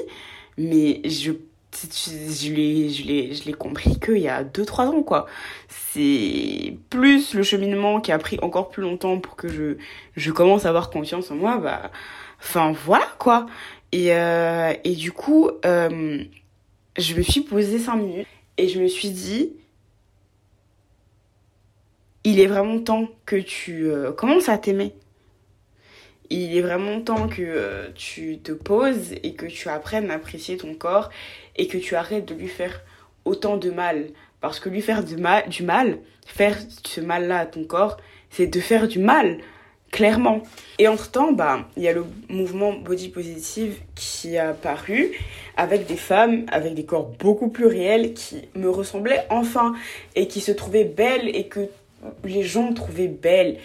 mais 0.57 1.01
je 1.05 1.31
je 1.75 2.53
l'ai 2.53 2.89
je 2.89 3.03
l'ai 3.03 3.33
je 3.33 3.45
l'ai 3.45 3.53
compris 3.53 3.99
qu'il 3.99 4.19
y 4.19 4.27
a 4.29 4.43
2 4.43 4.63
3 4.65 4.87
ans 4.87 5.03
quoi. 5.03 5.25
C'est 5.67 6.77
plus 6.89 7.33
le 7.33 7.41
cheminement 7.43 7.99
qui 7.99 8.11
a 8.11 8.19
pris 8.19 8.37
encore 8.41 8.69
plus 8.69 8.83
longtemps 8.83 9.19
pour 9.19 9.35
que 9.35 9.47
je 9.47 9.77
je 10.15 10.31
commence 10.31 10.65
à 10.65 10.69
avoir 10.69 10.91
confiance 10.91 11.31
en 11.31 11.35
moi 11.35 11.57
bah 11.57 11.91
enfin 12.39 12.73
voilà 12.85 13.07
quoi. 13.17 13.47
Et 13.91 14.13
euh, 14.13 14.73
et 14.83 14.95
du 14.95 15.11
coup 15.11 15.49
euh, 15.65 16.23
je 16.97 17.15
me 17.15 17.21
suis 17.23 17.41
posé 17.41 17.79
5 17.79 17.95
minutes 17.95 18.27
et 18.57 18.67
je 18.67 18.79
me 18.79 18.87
suis 18.87 19.09
dit 19.09 19.53
il 22.23 22.39
est 22.39 22.47
vraiment 22.47 22.79
temps 22.79 23.09
que 23.25 23.35
tu 23.35 23.89
euh, 23.91 24.13
commences 24.13 24.47
à 24.47 24.57
t'aimer. 24.57 24.93
Il 26.29 26.55
est 26.55 26.61
vraiment 26.61 27.01
temps 27.01 27.27
que 27.27 27.41
euh, 27.41 27.89
tu 27.95 28.39
te 28.39 28.53
poses 28.53 29.11
et 29.23 29.33
que 29.33 29.45
tu 29.45 29.67
apprennes 29.67 30.09
à 30.09 30.15
apprécier 30.15 30.55
ton 30.55 30.73
corps 30.73 31.09
et 31.57 31.67
que 31.67 31.77
tu 31.77 31.95
arrêtes 31.95 32.25
de 32.25 32.33
lui 32.33 32.47
faire 32.47 32.81
autant 33.25 33.57
de 33.57 33.69
mal. 33.69 34.07
Parce 34.39 34.61
que 34.61 34.69
lui 34.69 34.81
faire 34.81 35.03
du 35.03 35.17
mal, 35.17 35.49
du 35.49 35.63
mal 35.63 35.99
faire 36.25 36.57
ce 36.83 37.01
mal-là 37.01 37.39
à 37.39 37.45
ton 37.45 37.65
corps, 37.65 37.97
c'est 38.29 38.47
de 38.47 38.59
faire 38.59 38.87
du 38.87 38.99
mal, 38.99 39.39
clairement. 39.93 40.41
Et 40.79 40.87
entre-temps, 40.87 41.31
bah, 41.31 41.69
il 41.77 41.83
y 41.83 41.87
a 41.87 41.93
le 41.93 42.03
mouvement 42.27 42.73
body 42.73 43.09
positive 43.09 43.77
qui 43.93 44.37
a 44.37 44.49
apparu 44.49 45.11
avec 45.55 45.85
des 45.85 45.95
femmes 45.95 46.45
avec 46.51 46.73
des 46.73 46.83
corps 46.83 47.11
beaucoup 47.19 47.47
plus 47.47 47.67
réels 47.67 48.13
qui 48.13 48.41
me 48.55 48.69
ressemblaient 48.69 49.25
enfin 49.29 49.75
et 50.15 50.27
qui 50.27 50.41
se 50.41 50.51
trouvaient 50.51 50.83
belles 50.83 51.29
et 51.33 51.45
que 51.45 51.69
les 52.25 52.41
gens 52.41 52.73
trouvaient 52.73 53.07
belles. 53.07 53.57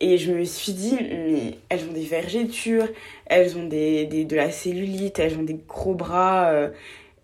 Et 0.00 0.16
je 0.18 0.32
me 0.32 0.44
suis 0.44 0.72
dit, 0.72 0.96
mais 0.98 1.58
elles 1.68 1.84
ont 1.88 1.92
des 1.92 2.04
vergetures, 2.04 2.88
elles 3.26 3.56
ont 3.56 3.66
des 3.66 4.06
de 4.06 4.36
la 4.36 4.50
cellulite, 4.50 5.18
elles 5.18 5.38
ont 5.38 5.42
des 5.42 5.58
gros 5.68 5.94
bras, 5.94 6.48
euh, 6.48 6.68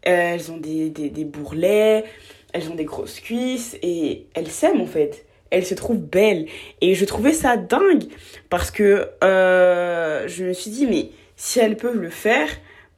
elles 0.02 0.52
ont 0.52 0.56
des, 0.58 0.90
des, 0.90 1.08
des, 1.10 1.24
bourrelets, 1.24 2.04
elles 2.52 2.70
ont 2.70 2.74
des 2.74 2.84
grosses 2.84 3.20
cuisses, 3.20 3.76
et 3.82 4.26
elles 4.34 4.48
s'aiment 4.48 4.80
en 4.80 4.86
fait. 4.86 5.26
Elles 5.52 5.66
se 5.66 5.74
trouvent 5.74 6.00
belles. 6.00 6.46
Et 6.80 6.94
je 6.94 7.04
trouvais 7.04 7.32
ça 7.32 7.56
dingue, 7.56 8.04
parce 8.50 8.72
que 8.72 9.10
euh, 9.22 10.26
je 10.26 10.44
me 10.44 10.52
suis 10.52 10.72
dit, 10.72 10.86
mais 10.86 11.10
si 11.36 11.60
elles 11.60 11.76
peuvent 11.76 12.00
le 12.00 12.10
faire, 12.10 12.48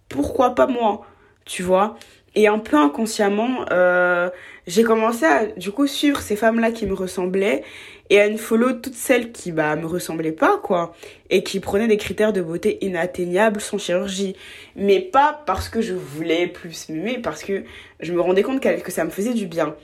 pourquoi 0.09 0.55
pas 0.55 0.67
moi 0.67 1.05
Tu 1.45 1.63
vois? 1.63 1.97
Et 2.37 2.49
un 2.49 2.59
peu 2.59 2.77
inconsciemment, 2.77 3.65
euh, 3.71 4.29
j'ai 4.67 4.83
commencé 4.83 5.25
à 5.25 5.47
du 5.47 5.71
coup 5.71 5.87
suivre 5.87 6.21
ces 6.21 6.37
femmes-là 6.37 6.73
qui 6.73 6.87
me 6.87 6.95
ressemblaient 6.95 7.63
et 8.11 8.21
à 8.21 8.27
une 8.27 8.39
follow 8.39 8.73
toutes 8.73 8.95
celles 8.95 9.33
qui 9.33 9.53
bah 9.53 9.77
me 9.77 9.87
ressemblaient 9.87 10.33
pas 10.33 10.59
quoi 10.59 10.95
et 11.31 11.43
qui 11.45 11.61
prenaient 11.61 11.87
des 11.87 11.97
critères 11.97 12.33
de 12.33 12.43
beauté 12.43 12.85
inatteignables 12.85 13.61
sans 13.61 13.79
chirurgie. 13.79 14.35
Mais 14.75 15.01
pas 15.01 15.43
parce 15.47 15.69
que 15.69 15.81
je 15.81 15.95
voulais 15.95 16.49
plus 16.49 16.89
mais 16.89 17.19
parce 17.19 17.45
que 17.45 17.65
je 18.01 18.13
me 18.13 18.21
rendais 18.21 18.43
compte 18.43 18.61
que 18.61 18.93
ça 18.93 19.05
me 19.05 19.11
faisait 19.11 19.35
du 19.35 19.47
bien. 19.47 19.77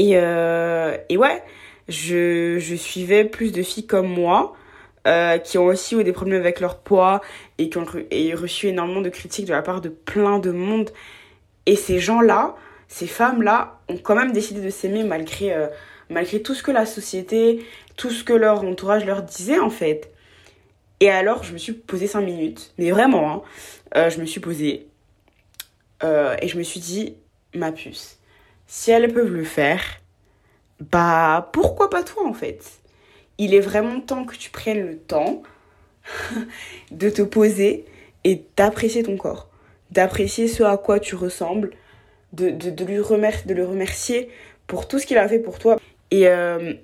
Et, 0.00 0.12
euh, 0.14 0.96
et 1.10 1.18
ouais, 1.18 1.42
je, 1.86 2.74
suivais 2.74 3.26
plus 3.26 3.52
de 3.52 3.62
filles 3.62 3.86
comme 3.86 4.08
moi. 4.08 4.56
Euh, 5.06 5.38
qui 5.38 5.56
ont 5.56 5.64
aussi 5.64 5.96
eu 5.96 6.04
des 6.04 6.12
problèmes 6.12 6.40
avec 6.40 6.60
leur 6.60 6.76
poids 6.80 7.22
et 7.56 7.70
qui 7.70 7.78
ont 7.78 7.86
reçu 7.86 8.68
énormément 8.68 9.00
de 9.00 9.08
critiques 9.08 9.46
de 9.46 9.52
la 9.52 9.62
part 9.62 9.80
de 9.80 9.88
plein 9.88 10.38
de 10.38 10.50
monde 10.50 10.90
et 11.64 11.74
ces 11.74 11.98
gens-là, 11.98 12.54
ces 12.86 13.06
femmes-là, 13.06 13.80
ont 13.88 13.96
quand 13.96 14.14
même 14.14 14.32
décidé 14.32 14.60
de 14.60 14.68
s'aimer 14.68 15.02
malgré, 15.02 15.54
euh, 15.54 15.68
malgré 16.10 16.42
tout 16.42 16.52
ce 16.54 16.62
que 16.62 16.70
la 16.70 16.84
société, 16.84 17.64
tout 17.96 18.10
ce 18.10 18.24
que 18.24 18.34
leur 18.34 18.62
entourage 18.62 19.06
leur 19.06 19.22
disait 19.22 19.58
en 19.58 19.70
fait. 19.70 20.12
Et 21.00 21.08
alors, 21.08 21.44
je 21.44 21.54
me 21.54 21.58
suis 21.58 21.72
posé 21.72 22.06
5 22.06 22.20
minutes, 22.20 22.74
mais 22.76 22.90
vraiment, 22.90 23.42
hein, 23.94 24.10
je 24.10 24.20
me 24.20 24.26
suis 24.26 24.40
posée 24.40 24.86
et 26.02 26.46
je 26.46 26.58
me 26.58 26.62
suis 26.62 26.80
dit, 26.80 27.16
ma 27.54 27.72
puce, 27.72 28.19
si 28.70 28.92
elles 28.92 29.12
peuvent 29.12 29.34
le 29.34 29.42
faire, 29.42 29.82
bah 30.78 31.50
pourquoi 31.52 31.90
pas 31.90 32.04
toi 32.04 32.24
en 32.24 32.32
fait? 32.32 32.62
Il 33.36 33.52
est 33.52 33.60
vraiment 33.60 34.00
temps 34.00 34.24
que 34.24 34.36
tu 34.36 34.50
prennes 34.50 34.86
le 34.86 34.96
temps 34.96 35.42
de 36.92 37.10
te 37.10 37.22
poser 37.22 37.84
et 38.22 38.44
d'apprécier 38.56 39.02
ton 39.02 39.16
corps 39.16 39.50
d'apprécier 39.90 40.48
ce 40.48 40.62
à 40.62 40.76
quoi 40.76 41.00
tu 41.00 41.14
ressembles, 41.14 41.70
de, 42.32 42.84
lui 42.84 43.00
remercier, 43.00 43.52
le 43.52 43.64
remercier 43.64 44.30
pour 44.66 44.86
tout 44.86 44.98
ce 44.98 45.06
qu'il 45.06 45.18
a 45.18 45.26
fait 45.26 45.40
pour 45.40 45.58
toi. 45.58 45.80
Et 46.12 46.28
euh, 46.28 46.74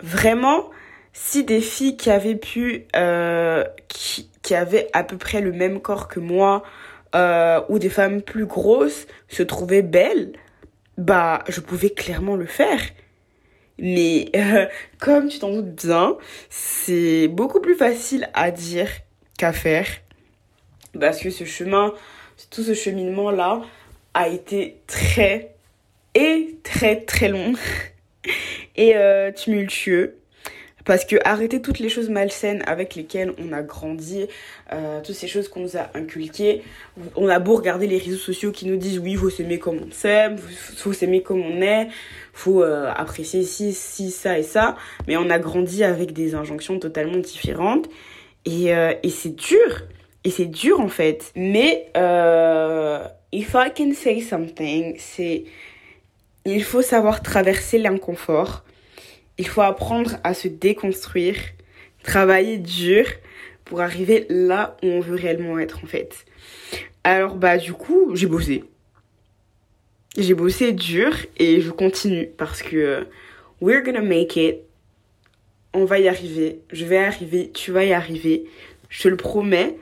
vraiment, 0.00 0.70
si 1.12 1.42
des 1.44 1.60
filles 1.60 1.96
qui 1.96 2.08
avaient 2.10 2.36
pu, 2.36 2.86
euh, 2.94 3.64
qui, 3.88 4.30
qui, 4.42 4.54
avaient 4.54 4.88
à 4.92 5.02
peu 5.02 5.16
près 5.16 5.40
le 5.40 5.50
même 5.52 5.80
corps 5.80 6.06
que 6.06 6.20
moi, 6.20 6.62
euh, 7.16 7.60
ou 7.68 7.78
des 7.78 7.90
femmes 7.90 8.22
plus 8.22 8.46
grosses 8.46 9.06
se 9.28 9.42
trouvaient 9.42 9.82
belles, 9.82 10.32
bah, 10.98 11.44
je 11.48 11.60
pouvais 11.60 11.90
clairement 11.90 12.36
le 12.36 12.46
faire. 12.46 12.80
Mais 13.78 14.30
comme 15.00 15.28
tu 15.28 15.38
t'en 15.38 15.50
doutes 15.50 15.86
bien, 15.86 16.16
c'est 16.50 17.28
beaucoup 17.28 17.60
plus 17.60 17.74
facile 17.74 18.28
à 18.34 18.50
dire 18.50 18.88
qu'à 19.38 19.52
faire 19.52 19.86
parce 20.98 21.20
que 21.20 21.30
ce 21.30 21.44
chemin, 21.44 21.92
tout 22.50 22.62
ce 22.62 22.74
cheminement-là 22.74 23.62
a 24.14 24.28
été 24.28 24.80
très 24.86 25.54
et 26.14 26.58
très 26.62 27.00
très 27.00 27.28
long 27.28 27.54
et 28.76 28.96
euh, 28.96 29.32
tumultueux. 29.32 30.18
Parce 30.84 31.04
que 31.04 31.16
arrêter 31.24 31.62
toutes 31.62 31.78
les 31.78 31.88
choses 31.88 32.08
malsaines 32.08 32.62
avec 32.66 32.94
lesquelles 32.94 33.32
on 33.38 33.52
a 33.52 33.62
grandi, 33.62 34.26
euh, 34.72 35.00
toutes 35.02 35.14
ces 35.14 35.28
choses 35.28 35.48
qu'on 35.48 35.60
nous 35.60 35.76
a 35.76 35.90
inculquées, 35.94 36.62
on 37.16 37.28
a 37.28 37.38
beau 37.38 37.56
regarder 37.56 37.86
les 37.86 37.98
réseaux 37.98 38.16
sociaux 38.16 38.50
qui 38.50 38.66
nous 38.66 38.76
disent 38.76 38.98
oui, 38.98 39.14
faut 39.14 39.30
s'aimer 39.30 39.58
comme 39.58 39.78
on 39.88 39.92
s'aime, 39.92 40.38
faut 40.38 40.92
s'aimer 40.92 41.22
comme 41.22 41.40
on 41.40 41.62
est, 41.62 41.88
faut 42.32 42.62
euh, 42.62 42.90
apprécier 42.94 43.44
ci, 43.44 43.72
ci, 43.72 44.10
ça 44.10 44.38
et 44.38 44.42
ça, 44.42 44.76
mais 45.06 45.16
on 45.16 45.30
a 45.30 45.38
grandi 45.38 45.84
avec 45.84 46.12
des 46.12 46.34
injonctions 46.34 46.78
totalement 46.78 47.18
différentes 47.18 47.88
et, 48.44 48.74
euh, 48.74 48.94
et 49.02 49.10
c'est 49.10 49.34
dur. 49.34 49.82
Et 50.24 50.30
c'est 50.30 50.46
dur 50.46 50.80
en 50.80 50.88
fait. 50.88 51.32
Mais 51.34 51.86
if 53.32 53.54
I 53.54 53.72
can 53.76 53.92
say 53.92 54.20
something, 54.20 54.94
c'est 54.98 55.44
il 56.44 56.62
faut 56.62 56.82
savoir 56.82 57.22
traverser 57.22 57.78
l'inconfort. 57.78 58.64
Il 59.38 59.46
faut 59.46 59.62
apprendre 59.62 60.16
à 60.24 60.34
se 60.34 60.48
déconstruire, 60.48 61.36
travailler 62.02 62.58
dur 62.58 63.06
pour 63.64 63.80
arriver 63.80 64.26
là 64.28 64.76
où 64.82 64.86
on 64.86 65.00
veut 65.00 65.16
réellement 65.16 65.58
être 65.58 65.80
en 65.82 65.86
fait. 65.86 66.24
Alors 67.04 67.36
bah 67.36 67.56
du 67.58 67.72
coup, 67.72 68.14
j'ai 68.14 68.26
bossé. 68.26 68.64
J'ai 70.16 70.34
bossé 70.34 70.72
dur 70.72 71.16
et 71.38 71.60
je 71.60 71.70
continue 71.70 72.28
parce 72.36 72.62
que 72.62 72.76
euh, 72.76 73.04
we're 73.60 73.82
gonna 73.82 74.02
make 74.02 74.36
it. 74.36 74.58
On 75.72 75.86
va 75.86 75.98
y 75.98 76.08
arriver, 76.08 76.60
je 76.70 76.84
vais 76.84 76.98
arriver, 76.98 77.50
tu 77.54 77.72
vas 77.72 77.84
y 77.84 77.94
arriver, 77.94 78.44
je 78.90 79.04
te 79.04 79.08
le 79.08 79.16
promets. 79.16 79.78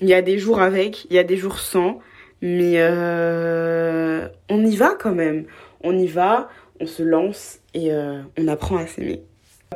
Il 0.00 0.08
y 0.08 0.14
a 0.14 0.22
des 0.22 0.38
jours 0.38 0.60
avec, 0.60 1.04
il 1.10 1.16
y 1.16 1.18
a 1.18 1.24
des 1.24 1.36
jours 1.36 1.58
sans, 1.58 2.00
mais 2.40 2.76
euh, 2.76 4.26
on 4.48 4.64
y 4.64 4.74
va 4.74 4.96
quand 4.98 5.14
même. 5.14 5.44
On 5.82 5.96
y 5.96 6.06
va, 6.06 6.48
on 6.84 6.86
se 6.86 7.02
lance 7.02 7.58
et 7.72 7.92
euh, 7.92 8.20
on 8.38 8.48
apprend 8.48 8.76
à 8.76 8.86
s'aimer. 8.86 9.22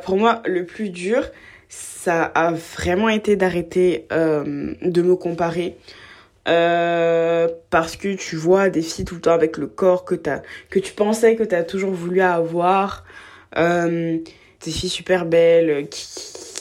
Pour 0.03 0.17
moi, 0.17 0.41
le 0.45 0.65
plus 0.65 0.89
dur, 0.89 1.25
ça 1.67 2.23
a 2.23 2.51
vraiment 2.51 3.09
été 3.09 3.35
d'arrêter 3.35 4.05
euh, 4.11 4.73
de 4.81 5.01
me 5.01 5.15
comparer. 5.15 5.75
parce 6.45 7.95
que 7.95 8.15
tu 8.15 8.35
vois 8.35 8.69
des 8.69 8.81
filles 8.81 9.05
tout 9.05 9.15
le 9.15 9.21
temps 9.21 9.33
avec 9.33 9.57
le 9.57 9.67
corps 9.67 10.05
que, 10.05 10.15
que 10.15 10.79
tu 10.79 10.93
pensais 10.93 11.35
que 11.35 11.43
tu 11.43 11.55
as 11.55 11.63
toujours 11.63 11.91
voulu 11.91 12.21
avoir. 12.21 13.03
des 13.55 14.21
filles 14.71 14.89
super 14.89 15.25
belles 15.25 15.87
qui, 15.89 16.07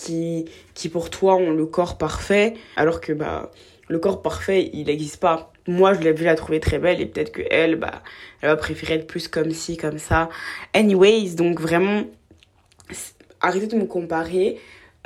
qui, 0.03 0.45
qui 0.75 0.89
pour 0.89 1.11
toi 1.11 1.37
ont 1.37 1.51
le 1.51 1.67
corps 1.67 1.99
parfait, 1.99 2.55
alors 2.77 3.01
que 3.01 3.13
bah 3.13 3.51
le 3.89 3.99
corps 3.99 4.23
parfait, 4.23 4.71
il 4.73 4.87
n'existe 4.87 5.19
pas. 5.19 5.53
Moi, 5.69 5.93
je 5.95 6.01
l'ai 6.01 6.13
vu 6.13 6.25
la 6.25 6.35
trouver 6.35 6.61
très 6.61 6.79
belle 6.79 7.01
et 7.01 7.07
peut-être 7.07 7.31
que 7.31 7.43
elle, 7.51 7.77
bah, 7.77 8.03
elle 8.41 8.49
va 8.49 8.57
préférer 8.57 8.95
être 8.95 9.07
plus 9.07 9.29
comme 9.29 9.51
ci, 9.53 9.77
comme 9.77 9.99
ça. 9.99 10.31
Anyways, 10.75 11.35
donc 11.37 11.61
vraiment, 11.61 12.05
arrêtez 13.41 13.67
de 13.67 13.77
me 13.77 13.85
comparer. 13.85 14.59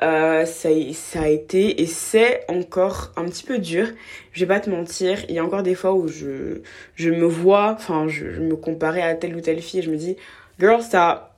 euh, 0.02 0.46
ça, 0.46 0.68
ça 0.94 1.22
a 1.22 1.28
été 1.28 1.82
et 1.82 1.86
c'est 1.86 2.44
encore 2.48 3.12
un 3.16 3.24
petit 3.24 3.44
peu 3.44 3.58
dur. 3.58 3.88
Je 4.32 4.40
vais 4.40 4.46
pas 4.46 4.60
te 4.60 4.70
mentir, 4.70 5.18
il 5.28 5.34
y 5.34 5.38
a 5.38 5.44
encore 5.44 5.62
des 5.62 5.74
fois 5.74 5.94
où 5.94 6.08
je, 6.08 6.60
je 6.94 7.10
me 7.10 7.24
vois, 7.26 7.72
enfin, 7.78 8.08
je, 8.08 8.24
me 8.40 8.56
comparais 8.56 9.02
à 9.02 9.14
telle 9.14 9.36
ou 9.36 9.40
telle 9.40 9.60
fille 9.60 9.80
et 9.80 9.82
je 9.82 9.90
me 9.90 9.96
dis, 9.96 10.16
girl, 10.60 10.82
stop, 10.82 11.30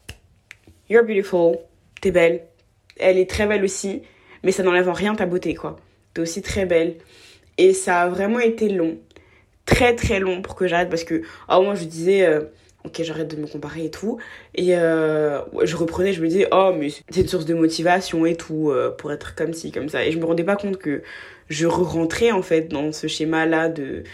you're 0.88 1.04
beautiful, 1.04 1.58
t'es 2.00 2.10
belle. 2.10 2.42
Elle 2.98 3.18
est 3.18 3.28
très 3.28 3.46
belle 3.46 3.64
aussi, 3.64 4.02
mais 4.42 4.52
ça 4.52 4.62
n'enlève 4.62 4.88
en 4.88 4.92
rien 4.92 5.14
ta 5.14 5.26
beauté, 5.26 5.54
quoi. 5.54 5.76
T'es 6.14 6.20
aussi 6.22 6.42
très 6.42 6.66
belle. 6.66 6.96
Et 7.58 7.72
ça 7.72 8.02
a 8.02 8.08
vraiment 8.08 8.40
été 8.40 8.68
long, 8.68 8.98
très 9.74 9.94
très 9.96 10.20
long 10.20 10.42
pour 10.42 10.54
que 10.54 10.66
j'arrête 10.66 10.88
parce 10.88 11.04
que, 11.04 11.22
oh, 11.48 11.62
moi 11.62 11.74
je 11.74 11.84
disais, 11.84 12.24
euh, 12.26 12.42
ok 12.84 13.02
j'arrête 13.02 13.28
de 13.28 13.40
me 13.40 13.46
comparer 13.46 13.86
et 13.86 13.90
tout. 13.90 14.18
Et 14.54 14.76
euh, 14.76 15.40
je 15.64 15.76
reprenais 15.76 16.12
je 16.12 16.22
me 16.22 16.28
disais 16.28 16.46
oh 16.52 16.72
mais 16.78 16.88
c'est 16.90 17.20
une 17.22 17.28
source 17.28 17.44
de 17.44 17.54
motivation 17.54 18.26
et 18.26 18.36
tout 18.36 18.70
euh, 18.70 18.90
pour 18.90 19.12
être 19.12 19.34
comme 19.34 19.52
ci 19.52 19.72
comme 19.72 19.88
ça. 19.88 20.04
Et 20.04 20.12
je 20.12 20.18
me 20.18 20.24
rendais 20.24 20.44
pas 20.44 20.56
compte 20.56 20.76
que 20.76 21.02
je 21.48 21.66
rentrais 21.66 22.30
en 22.30 22.42
fait 22.42 22.68
dans 22.68 22.92
ce 22.92 23.06
schéma 23.06 23.46
là 23.46 23.68
de 23.68 24.04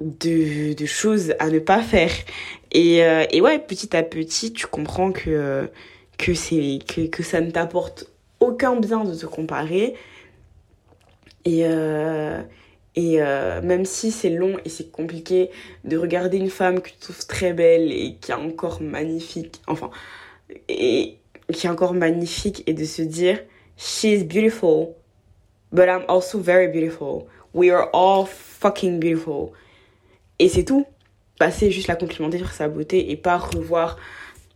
de, 0.00 0.72
de 0.74 0.86
choses 0.86 1.34
à 1.38 1.48
ne 1.48 1.58
pas 1.58 1.80
faire. 1.82 2.10
Et, 2.72 2.98
et 2.98 3.40
ouais 3.40 3.58
petit 3.58 3.96
à 3.96 4.02
petit 4.02 4.52
tu 4.52 4.66
comprends 4.66 5.12
que 5.12 5.68
que 6.18 6.34
c'est 6.34 6.78
que, 6.86 7.06
que 7.06 7.22
ça 7.22 7.40
ne 7.40 7.50
t'apporte 7.50 8.06
aucun 8.40 8.76
bien 8.76 9.04
de 9.04 9.14
te 9.14 9.26
comparer. 9.26 9.94
Et 11.44 11.64
et 12.94 13.22
euh, 13.22 13.62
même 13.62 13.84
si 13.84 14.10
c'est 14.10 14.30
long 14.30 14.56
et 14.64 14.68
c'est 14.68 14.90
compliqué 14.90 15.50
de 15.84 15.96
regarder 15.96 16.36
une 16.36 16.50
femme 16.50 16.80
que 16.80 16.90
tu 16.90 16.96
trouves 16.96 17.26
très 17.26 17.52
belle 17.52 17.90
et 17.90 18.16
qui 18.20 18.32
est 18.32 18.34
encore 18.34 18.82
magnifique, 18.82 19.62
enfin, 19.66 19.90
et 20.68 21.16
qui 21.52 21.66
est 21.66 21.70
encore 21.70 21.94
magnifique 21.94 22.62
et 22.66 22.74
de 22.74 22.84
se 22.84 23.02
dire, 23.02 23.40
she's 23.76 24.24
beautiful, 24.24 24.94
but 25.72 25.86
I'm 25.86 26.04
also 26.08 26.38
very 26.38 26.68
beautiful. 26.68 27.26
We 27.54 27.70
are 27.70 27.88
all 27.94 28.26
fucking 28.26 29.00
beautiful. 29.00 29.52
Et 30.38 30.48
c'est 30.48 30.64
tout. 30.64 30.86
Passer 31.38 31.70
juste 31.70 31.88
la 31.88 31.96
complimenter 31.96 32.38
sur 32.38 32.52
sa 32.52 32.68
beauté 32.68 33.10
et 33.10 33.16
pas 33.16 33.38
revoir 33.38 33.96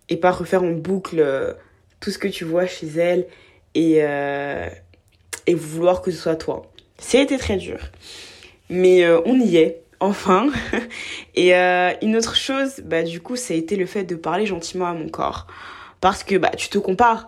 et 0.08 0.16
pas 0.16 0.30
refaire 0.30 0.62
en 0.62 0.72
boucle 0.72 1.20
euh, 1.20 1.52
tout 2.00 2.10
ce 2.10 2.18
que 2.18 2.28
tu 2.28 2.44
vois 2.44 2.66
chez 2.66 2.86
elle 2.86 3.26
et, 3.74 3.98
euh, 4.02 4.68
et 5.46 5.54
vouloir 5.54 6.02
que 6.02 6.10
ce 6.10 6.18
soit 6.18 6.36
toi. 6.36 6.70
C'était 6.98 7.38
très 7.38 7.56
dur. 7.56 7.78
Mais 8.68 9.04
euh, 9.04 9.20
on 9.26 9.38
y 9.38 9.56
est, 9.56 9.82
enfin. 10.00 10.48
Et 11.34 11.54
euh, 11.54 11.92
une 12.02 12.16
autre 12.16 12.36
chose, 12.36 12.80
bah, 12.84 13.02
du 13.02 13.20
coup, 13.20 13.36
ça 13.36 13.54
a 13.54 13.56
été 13.56 13.76
le 13.76 13.86
fait 13.86 14.04
de 14.04 14.16
parler 14.16 14.46
gentiment 14.46 14.86
à 14.86 14.92
mon 14.92 15.08
corps. 15.08 15.46
Parce 16.00 16.24
que 16.24 16.36
bah, 16.36 16.50
tu 16.56 16.68
te 16.68 16.78
compares 16.78 17.26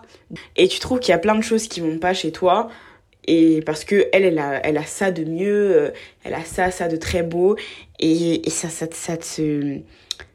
et 0.57 0.68
tu 0.68 0.78
trouves 0.78 1.00
qu'il 1.00 1.11
y 1.11 1.14
a 1.14 1.18
plein 1.18 1.35
de 1.35 1.42
choses 1.42 1.68
qui 1.68 1.81
vont 1.81 1.98
pas 1.98 2.14
chez 2.14 2.33
toi. 2.33 2.68
Et 3.26 3.61
parce 3.62 3.85
que 3.85 4.09
elle, 4.12 4.24
elle 4.24 4.38
a, 4.38 4.64
elle 4.64 4.78
a 4.78 4.85
ça 4.85 5.11
de 5.11 5.24
mieux, 5.24 5.76
euh, 5.76 5.90
elle 6.24 6.35
a 6.35 6.44
ça, 6.44 6.70
ça 6.70 6.88
de 6.88 6.96
très 6.96 7.22
beau. 7.22 7.57
Et, 7.98 8.46
et 8.46 8.50
ça, 8.50 8.68
ça, 8.68 8.87
ça, 8.90 9.16
te, 9.16 9.81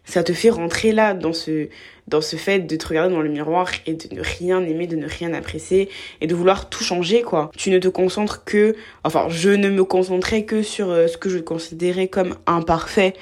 ça 0.05 0.23
te 0.23 0.33
fait 0.33 0.49
rentrer 0.49 0.91
là 0.91 1.13
dans 1.13 1.33
ce, 1.33 1.69
dans 2.07 2.21
ce 2.21 2.35
fait 2.35 2.59
de 2.59 2.75
te 2.75 2.87
regarder 2.87 3.13
dans 3.13 3.21
le 3.21 3.29
miroir 3.29 3.69
et 3.85 3.93
de 3.93 4.13
ne 4.15 4.21
rien 4.21 4.61
aimer, 4.63 4.87
de 4.87 4.95
ne 4.95 5.07
rien 5.07 5.33
apprécier 5.33 5.89
et 6.21 6.27
de 6.27 6.35
vouloir 6.35 6.69
tout 6.69 6.83
changer 6.83 7.21
quoi. 7.21 7.51
Tu 7.55 7.69
ne 7.69 7.79
te 7.79 7.87
concentres 7.87 8.43
que, 8.43 8.75
enfin 9.03 9.27
je 9.29 9.49
ne 9.49 9.69
me 9.69 9.83
concentrais 9.83 10.43
que 10.43 10.61
sur 10.61 10.89
euh, 10.89 11.07
ce 11.07 11.17
que 11.17 11.29
je 11.29 11.39
considérais 11.39 12.07
comme 12.07 12.35
imparfait. 12.45 13.13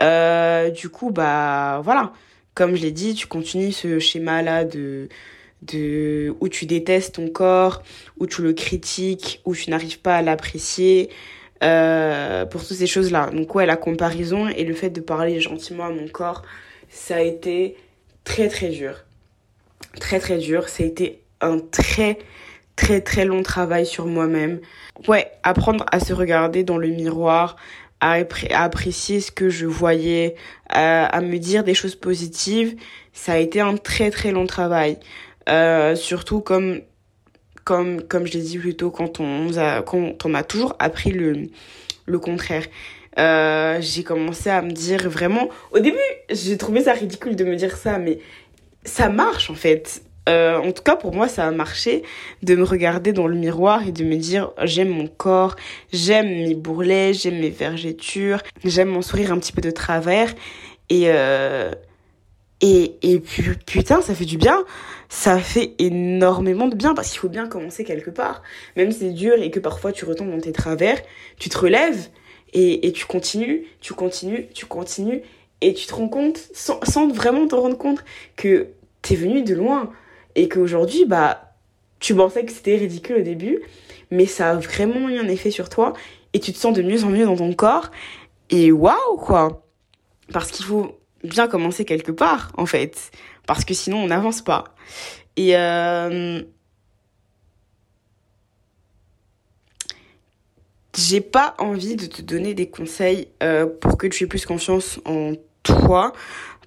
Euh, 0.00 0.70
du 0.70 0.88
coup 0.88 1.10
bah 1.10 1.80
voilà, 1.84 2.12
comme 2.54 2.76
je 2.76 2.82
l'ai 2.82 2.92
dit, 2.92 3.14
tu 3.14 3.26
continues 3.26 3.72
ce 3.72 3.98
schéma 3.98 4.42
là 4.42 4.64
de 4.64 5.08
de 5.62 6.34
où 6.40 6.48
tu 6.48 6.66
détestes 6.66 7.14
ton 7.14 7.28
corps, 7.28 7.82
où 8.18 8.26
tu 8.26 8.42
le 8.42 8.52
critiques, 8.52 9.40
où 9.44 9.54
tu 9.54 9.70
n'arrives 9.70 10.00
pas 10.00 10.16
à 10.16 10.22
l'apprécier. 10.22 11.08
Euh, 11.62 12.44
pour 12.44 12.66
toutes 12.66 12.76
ces 12.76 12.88
choses-là. 12.88 13.30
Donc 13.32 13.54
ouais, 13.54 13.66
la 13.66 13.76
comparaison 13.76 14.48
et 14.48 14.64
le 14.64 14.74
fait 14.74 14.90
de 14.90 15.00
parler 15.00 15.40
gentiment 15.40 15.84
à 15.84 15.90
mon 15.90 16.08
corps, 16.08 16.42
ça 16.88 17.16
a 17.16 17.20
été 17.20 17.76
très 18.24 18.48
très 18.48 18.70
dur. 18.70 19.04
Très 20.00 20.18
très 20.18 20.38
dur. 20.38 20.68
Ça 20.68 20.82
a 20.82 20.86
été 20.86 21.22
un 21.40 21.58
très 21.58 22.18
très 22.74 23.00
très 23.00 23.24
long 23.24 23.44
travail 23.44 23.86
sur 23.86 24.06
moi-même. 24.06 24.60
Ouais, 25.06 25.30
apprendre 25.44 25.84
à 25.92 26.00
se 26.00 26.12
regarder 26.12 26.64
dans 26.64 26.78
le 26.78 26.88
miroir, 26.88 27.56
à, 28.00 28.18
apprécier 28.54 29.20
ce 29.20 29.30
que 29.30 29.48
je 29.48 29.66
voyais, 29.66 30.34
à, 30.68 31.20
me 31.20 31.38
dire 31.38 31.62
des 31.62 31.74
choses 31.74 31.94
positives, 31.94 32.74
ça 33.12 33.34
a 33.34 33.36
été 33.36 33.60
un 33.60 33.76
très 33.76 34.10
très 34.10 34.32
long 34.32 34.46
travail. 34.46 34.98
Euh, 35.48 35.94
surtout 35.94 36.40
comme 36.40 36.80
comme 37.64 38.02
comme 38.02 38.26
je 38.26 38.32
l'ai 38.32 38.42
dit 38.42 38.58
plus 38.58 38.74
tôt 38.74 38.90
quand 38.90 39.20
on 39.20 39.56
a 39.56 39.82
quand 39.82 40.24
on 40.24 40.28
m'a 40.28 40.42
toujours 40.42 40.76
appris 40.78 41.10
le 41.10 41.48
le 42.06 42.18
contraire. 42.18 42.64
Euh, 43.18 43.78
j'ai 43.80 44.02
commencé 44.02 44.48
à 44.50 44.62
me 44.62 44.70
dire 44.70 45.08
vraiment. 45.08 45.48
Au 45.72 45.78
début, 45.78 45.98
j'ai 46.30 46.56
trouvé 46.56 46.82
ça 46.82 46.92
ridicule 46.92 47.36
de 47.36 47.44
me 47.44 47.56
dire 47.56 47.76
ça, 47.76 47.98
mais 47.98 48.18
ça 48.84 49.08
marche 49.08 49.50
en 49.50 49.54
fait. 49.54 50.02
Euh, 50.28 50.56
en 50.58 50.70
tout 50.70 50.84
cas, 50.84 50.94
pour 50.94 51.12
moi, 51.14 51.26
ça 51.26 51.46
a 51.46 51.50
marché 51.50 52.04
de 52.42 52.54
me 52.54 52.62
regarder 52.62 53.12
dans 53.12 53.26
le 53.26 53.34
miroir 53.34 53.86
et 53.86 53.92
de 53.92 54.04
me 54.04 54.16
dire 54.16 54.52
j'aime 54.62 54.88
mon 54.88 55.08
corps, 55.08 55.56
j'aime 55.92 56.28
mes 56.28 56.54
bourrelets, 56.54 57.12
j'aime 57.12 57.40
mes 57.40 57.50
vergetures, 57.50 58.40
j'aime 58.64 58.88
mon 58.88 59.02
sourire 59.02 59.32
un 59.32 59.38
petit 59.38 59.52
peu 59.52 59.60
de 59.60 59.70
travers. 59.70 60.32
Et, 60.90 61.04
euh, 61.06 61.72
et, 62.62 62.96
et 63.02 63.18
putain, 63.18 64.00
ça 64.00 64.14
fait 64.14 64.24
du 64.24 64.38
bien. 64.38 64.64
Ça 65.08 65.38
fait 65.38 65.74
énormément 65.78 66.68
de 66.68 66.74
bien 66.74 66.94
parce 66.94 67.10
qu'il 67.10 67.18
faut 67.18 67.28
bien 67.28 67.46
commencer 67.46 67.84
quelque 67.84 68.08
part. 68.08 68.42
Même 68.76 68.92
si 68.92 69.00
c'est 69.00 69.10
dur 69.10 69.34
et 69.34 69.50
que 69.50 69.60
parfois 69.60 69.92
tu 69.92 70.06
retombes 70.06 70.30
dans 70.30 70.40
tes 70.40 70.52
travers, 70.52 70.98
tu 71.38 71.50
te 71.50 71.58
relèves 71.58 72.08
et, 72.54 72.92
tu 72.92 73.06
continues, 73.06 73.66
tu 73.80 73.94
continues, 73.94 74.48
tu 74.54 74.66
continues, 74.66 75.22
et 75.60 75.74
tu 75.74 75.86
te 75.86 75.94
rends 75.94 76.08
compte, 76.08 76.38
sans, 76.52 76.80
sans 76.84 77.08
vraiment 77.08 77.46
te 77.46 77.54
rendre 77.54 77.78
compte, 77.78 78.04
que 78.36 78.68
t'es 79.00 79.14
venu 79.14 79.42
de 79.42 79.54
loin, 79.54 79.90
et 80.34 80.48
qu'aujourd'hui, 80.48 81.04
bah, 81.06 81.54
tu 81.98 82.14
pensais 82.14 82.44
que 82.44 82.52
c'était 82.52 82.76
ridicule 82.76 83.16
au 83.16 83.22
début, 83.22 83.62
mais 84.10 84.26
ça 84.26 84.50
a 84.50 84.54
vraiment 84.56 85.08
eu 85.08 85.18
un 85.18 85.28
effet 85.28 85.50
sur 85.50 85.70
toi, 85.70 85.94
et 86.34 86.40
tu 86.40 86.52
te 86.52 86.58
sens 86.58 86.74
de 86.74 86.82
mieux 86.82 87.04
en 87.04 87.08
mieux 87.08 87.24
dans 87.24 87.36
ton 87.36 87.52
corps, 87.54 87.90
et 88.50 88.70
waouh, 88.70 89.16
quoi 89.16 89.66
Parce 90.30 90.50
qu'il 90.50 90.66
faut 90.66 90.98
bien 91.24 91.48
commencer 91.48 91.84
quelque 91.84 92.12
part, 92.12 92.52
en 92.56 92.66
fait, 92.66 93.10
parce 93.46 93.64
que 93.64 93.74
sinon 93.74 93.98
on 93.98 94.06
n'avance 94.06 94.42
pas. 94.42 94.74
Et... 95.36 95.56
Euh 95.56 96.42
j'ai 100.96 101.20
pas 101.20 101.54
envie 101.58 101.96
de 101.96 102.06
te 102.06 102.20
donner 102.20 102.54
des 102.54 102.68
conseils 102.68 103.28
euh, 103.42 103.66
pour 103.66 103.96
que 103.96 104.06
tu 104.06 104.24
aies 104.24 104.26
plus 104.26 104.44
confiance 104.44 105.00
en 105.04 105.32
toi. 105.62 106.12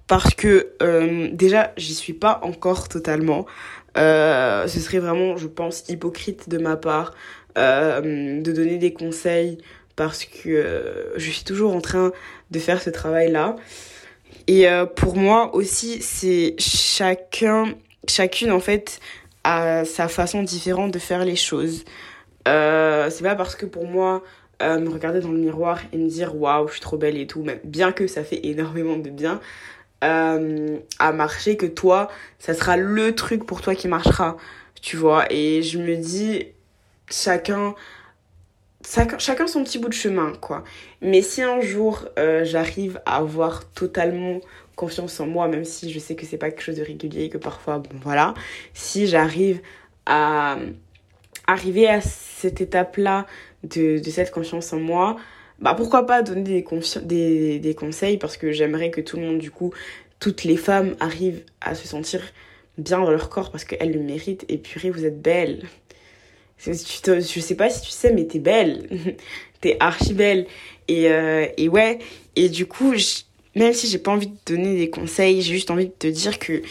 Parce 0.08 0.34
que 0.34 0.72
euh, 0.82 1.28
déjà 1.32 1.72
j'y 1.76 1.94
suis 1.94 2.12
pas 2.12 2.40
encore 2.42 2.88
totalement. 2.88 3.46
Ce 3.96 4.66
serait 4.68 4.98
vraiment 4.98 5.36
je 5.36 5.46
pense 5.46 5.88
hypocrite 5.88 6.48
de 6.48 6.58
ma 6.58 6.76
part 6.76 7.14
de 7.56 8.52
donner 8.52 8.78
des 8.78 8.92
conseils 8.92 9.58
parce 9.96 10.24
que 10.26 11.12
je 11.16 11.30
suis 11.30 11.44
toujours 11.44 11.74
en 11.74 11.80
train 11.80 12.12
de 12.50 12.58
faire 12.58 12.82
ce 12.82 12.90
travail 12.90 13.32
là 13.32 13.56
et 14.46 14.68
euh, 14.68 14.86
pour 14.86 15.16
moi 15.16 15.54
aussi 15.54 16.00
c'est 16.02 16.54
chacun 16.58 17.74
chacune 18.08 18.50
en 18.50 18.60
fait 18.60 19.00
a 19.44 19.84
sa 19.84 20.08
façon 20.08 20.42
différente 20.42 20.90
de 20.92 20.98
faire 20.98 21.24
les 21.24 21.36
choses 21.36 21.84
euh, 22.46 23.10
c'est 23.10 23.24
pas 23.24 23.34
parce 23.34 23.56
que 23.56 23.66
pour 23.66 23.86
moi, 23.86 24.22
euh, 24.62 24.78
me 24.78 24.88
regarder 24.88 25.20
dans 25.20 25.32
le 25.32 25.38
miroir 25.38 25.80
et 25.92 25.98
me 25.98 26.08
dire 26.08 26.36
waouh, 26.36 26.68
je 26.68 26.74
suis 26.74 26.80
trop 26.80 26.96
belle 26.96 27.16
et 27.16 27.26
tout, 27.26 27.42
même 27.42 27.60
bien 27.64 27.92
que 27.92 28.06
ça 28.06 28.24
fait 28.24 28.46
énormément 28.46 28.96
de 28.96 29.10
bien 29.10 29.40
euh, 30.04 30.78
à 30.98 31.12
marcher, 31.12 31.56
que 31.56 31.66
toi, 31.66 32.08
ça 32.38 32.54
sera 32.54 32.76
le 32.76 33.14
truc 33.14 33.44
pour 33.46 33.60
toi 33.62 33.74
qui 33.74 33.88
marchera, 33.88 34.36
tu 34.80 34.96
vois. 34.96 35.26
Et 35.32 35.62
je 35.62 35.78
me 35.78 35.96
dis, 35.96 36.46
chacun, 37.10 37.74
chacun, 38.86 39.46
son 39.46 39.64
petit 39.64 39.78
bout 39.78 39.88
de 39.88 39.94
chemin, 39.94 40.32
quoi. 40.40 40.64
Mais 41.02 41.22
si 41.22 41.42
un 41.42 41.60
jour 41.60 42.08
j'arrive 42.16 43.00
à 43.06 43.16
avoir 43.16 43.68
totalement 43.70 44.40
confiance 44.76 45.18
en 45.20 45.26
moi, 45.26 45.48
même 45.48 45.64
si 45.64 45.90
je 45.90 45.98
sais 45.98 46.14
que 46.14 46.26
c'est 46.26 46.36
pas 46.36 46.50
quelque 46.50 46.62
chose 46.62 46.76
de 46.76 46.84
régulier, 46.84 47.28
que 47.28 47.38
parfois, 47.38 47.78
bon 47.78 47.96
voilà, 48.02 48.34
si 48.74 49.06
j'arrive 49.06 49.60
à 50.04 50.58
arriver 51.46 51.88
à 51.88 52.00
cette 52.00 52.60
étape-là 52.60 53.26
de, 53.64 54.00
cette 54.04 54.30
confiance 54.30 54.72
en 54.72 54.78
moi, 54.78 55.16
bah 55.58 55.74
pourquoi 55.74 56.06
pas 56.06 56.22
donner 56.22 56.62
des, 57.02 57.74
conseils 57.74 58.18
parce 58.18 58.36
que 58.36 58.52
j'aimerais 58.52 58.90
que 58.90 59.00
tout 59.00 59.16
le 59.16 59.22
monde, 59.22 59.38
du 59.38 59.50
coup, 59.50 59.72
toutes 60.20 60.44
les 60.44 60.56
femmes 60.56 60.94
arrivent 61.00 61.44
à 61.60 61.74
se 61.74 61.88
sentir 61.88 62.20
bien 62.78 62.98
dans 63.00 63.10
leur 63.10 63.30
corps 63.30 63.50
parce 63.50 63.64
qu'elles 63.64 63.92
le 63.92 64.00
méritent. 64.00 64.44
Et 64.48 64.58
purée, 64.58 64.90
vous 64.90 65.04
êtes 65.04 65.20
belle. 65.20 65.62
Je 66.58 66.72
sais 66.72 67.54
pas 67.54 67.70
si 67.70 67.82
tu 67.82 67.90
sais, 67.90 68.12
mais 68.12 68.24
t'es 68.24 68.38
belle. 68.38 68.88
t'es 69.60 69.76
archi 69.80 70.14
belle. 70.14 70.46
Et, 70.88 71.10
euh, 71.10 71.46
et 71.56 71.68
ouais, 71.68 71.98
et 72.36 72.48
du 72.48 72.66
coup, 72.66 72.94
même 73.54 73.72
si 73.72 73.88
j'ai 73.88 73.98
pas 73.98 74.12
envie 74.12 74.28
de 74.28 74.36
te 74.44 74.52
donner 74.52 74.76
des 74.76 74.90
conseils, 74.90 75.42
j'ai 75.42 75.54
juste 75.54 75.70
envie 75.70 75.86
de 75.86 75.92
te 75.92 76.06
dire 76.06 76.38
que 76.38 76.62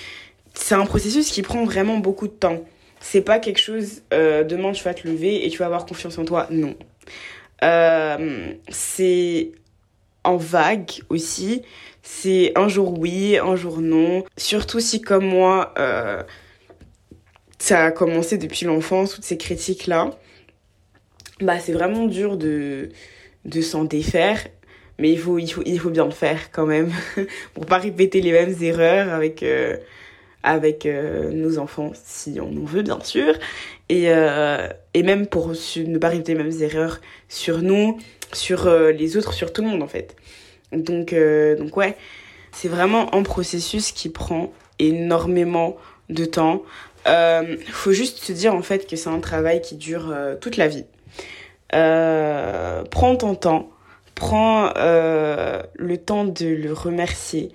c'est 0.54 0.76
un 0.76 0.86
processus 0.86 1.30
qui 1.32 1.42
prend 1.42 1.66
vraiment 1.66 1.98
beaucoup 1.98 2.28
de 2.28 2.34
temps 2.34 2.64
c'est 3.06 3.22
pas 3.22 3.38
quelque 3.38 3.60
chose, 3.60 4.02
euh, 4.14 4.44
demain 4.44 4.72
tu 4.72 4.84
vas 4.84 4.96
te 4.96 5.08
lever 5.08 5.46
et 5.46 5.50
tu 5.52 5.60
vas 5.60 5.68
avoir 5.68 5.86
confiance 5.86 6.18
en 6.18 6.26
toi. 6.26 6.48
Non. 6.50 6.76
Euh, 7.64 8.52
c'est 8.70 9.52
en 10.24 10.38
vague 10.38 10.90
aussi. 11.10 11.62
C'est 12.02 12.52
un 12.56 12.68
jour 12.68 12.98
oui, 13.00 13.38
un 13.38 13.56
jour 13.56 13.80
non. 13.80 14.24
Surtout 14.38 14.80
si 14.80 15.02
comme 15.02 15.26
moi, 15.26 15.72
euh, 15.78 16.24
ça 17.66 17.86
a 17.86 17.92
commencé 17.92 18.38
depuis 18.38 18.68
l'enfance, 18.68 19.16
toutes 19.16 19.24
ces 19.24 19.38
critiques-là. 19.38 20.12
Bah 21.42 21.58
c'est 21.60 21.74
vraiment 21.74 22.06
dur 22.06 22.38
de, 22.38 22.90
de 23.44 23.62
s'en 23.62 23.86
défaire. 23.86 24.38
Mais 25.00 25.12
il 25.12 25.18
faut, 25.18 25.40
il, 25.40 25.52
faut, 25.52 25.64
il 25.66 25.80
faut 25.80 25.90
bien 25.90 26.06
le 26.06 26.12
faire 26.12 26.52
quand 26.52 26.68
même. 26.68 26.92
pour 27.56 27.66
pas 27.66 27.80
répéter 27.80 28.22
les 28.22 28.32
mêmes 28.32 28.56
erreurs 28.62 29.12
avec, 29.12 29.42
euh, 29.42 29.78
avec 30.44 30.86
euh, 30.86 31.32
nos 31.32 31.58
enfants, 31.58 31.92
si 31.96 32.38
on 32.40 32.56
en 32.56 32.66
veut 32.66 32.84
bien 32.84 33.00
sûr. 33.00 33.34
Et, 33.90 34.12
euh, 34.12 34.70
et 34.94 35.02
même 35.02 35.26
pour 35.26 35.48
ne 35.48 35.98
pas 35.98 36.10
répéter 36.10 36.36
les 36.36 36.44
mêmes 36.44 36.62
erreurs 36.62 37.02
sur 37.30 37.64
nous, 37.64 37.98
sur 38.32 38.70
les 38.70 39.18
autres, 39.18 39.34
sur 39.34 39.52
tout 39.52 39.64
le 39.64 39.70
monde 39.70 39.82
en 39.82 39.88
fait. 39.88 40.16
Donc, 40.72 41.16
donc 41.58 41.76
ouais, 41.78 41.98
c'est 42.52 42.68
vraiment 42.68 43.14
un 43.16 43.24
processus 43.24 43.92
qui 43.92 44.10
prend 44.10 44.54
énormément 44.78 45.78
de 46.10 46.26
temps. 46.26 46.62
Euh, 47.08 47.58
faut 47.72 47.92
juste 47.92 48.24
se 48.24 48.34
dire 48.34 48.56
en 48.56 48.62
fait 48.62 48.88
que 48.88 48.96
c'est 48.96 49.10
un 49.10 49.20
travail 49.20 49.62
qui 49.62 49.76
dure 49.76 50.16
toute 50.42 50.58
la 50.58 50.68
vie. 50.68 50.86
prends 51.72 53.16
ton 53.16 53.36
temps, 53.36 53.70
prends 54.16 54.74
le 54.76 55.96
temps 55.98 56.26
de 56.26 56.48
le 56.48 56.74
remercier, 56.74 57.52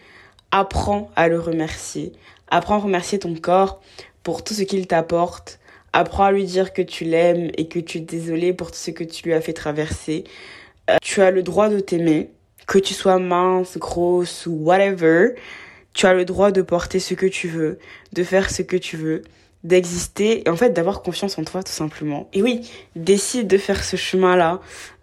apprends 0.51 1.11
à 1.17 1.29
le 1.29 1.41
remercier, 1.41 2.13
apprends 2.49 2.77
à 2.77 2.79
remercier 2.79 3.19
ton 3.19 3.35
corps 3.35 3.81
pour 4.23 4.45
tout 4.45 4.55
ce 4.55 4.63
qu'il 4.63 4.87
t'apporte, 4.87 5.61
apprends 5.93 6.25
à 6.25 6.33
lui 6.33 6.45
dire 6.45 6.73
que 6.73 6.83
tu 6.83 7.05
l'aimes 7.05 7.51
et 7.57 7.69
que 7.69 7.79
tu 7.79 7.99
es 7.99 8.01
désolé 8.01 8.53
pour 8.53 8.71
tout 8.71 8.79
ce 8.79 8.91
que 8.91 9.05
tu 9.05 9.25
lui 9.25 9.35
as 9.35 9.41
fait 9.41 9.53
traverser. 9.53 10.25
Euh, 10.89 10.97
tu 11.03 11.23
as 11.23 11.31
le 11.31 11.43
droit 11.43 11.69
de 11.69 11.81
t'aimer, 11.81 12.31
que 12.67 12.79
tu 12.79 12.95
sois 12.95 13.19
mince, 13.19 13.79
grosse 13.79 14.47
ou 14.47 14.53
whatever. 14.53 15.35
Tu 15.95 16.07
as 16.07 16.15
le 16.15 16.25
droit 16.25 16.53
de 16.53 16.63
porter 16.63 17.01
ce 17.01 17.15
que 17.15 17.27
tu 17.27 17.49
veux, 17.49 17.79
de 18.13 18.23
faire 18.23 18.51
ce 18.51 18.63
que 18.63 18.77
tu 18.77 18.97
veux, 18.97 19.23
d'exister 19.65 20.47
et 20.47 20.51
en 20.51 20.57
fait 20.57 20.71
d'avoir 20.71 21.03
confiance 21.03 21.39
en 21.39 21.45
toi 21.45 21.63
tout 21.63 21.73
simplement. 21.73 22.29
Et 22.33 22.43
oui, 22.43 22.71
décide 22.97 23.47
de 23.47 23.59
faire 23.59 23.85
ce 23.85 23.97
chemin-là, 23.97 24.61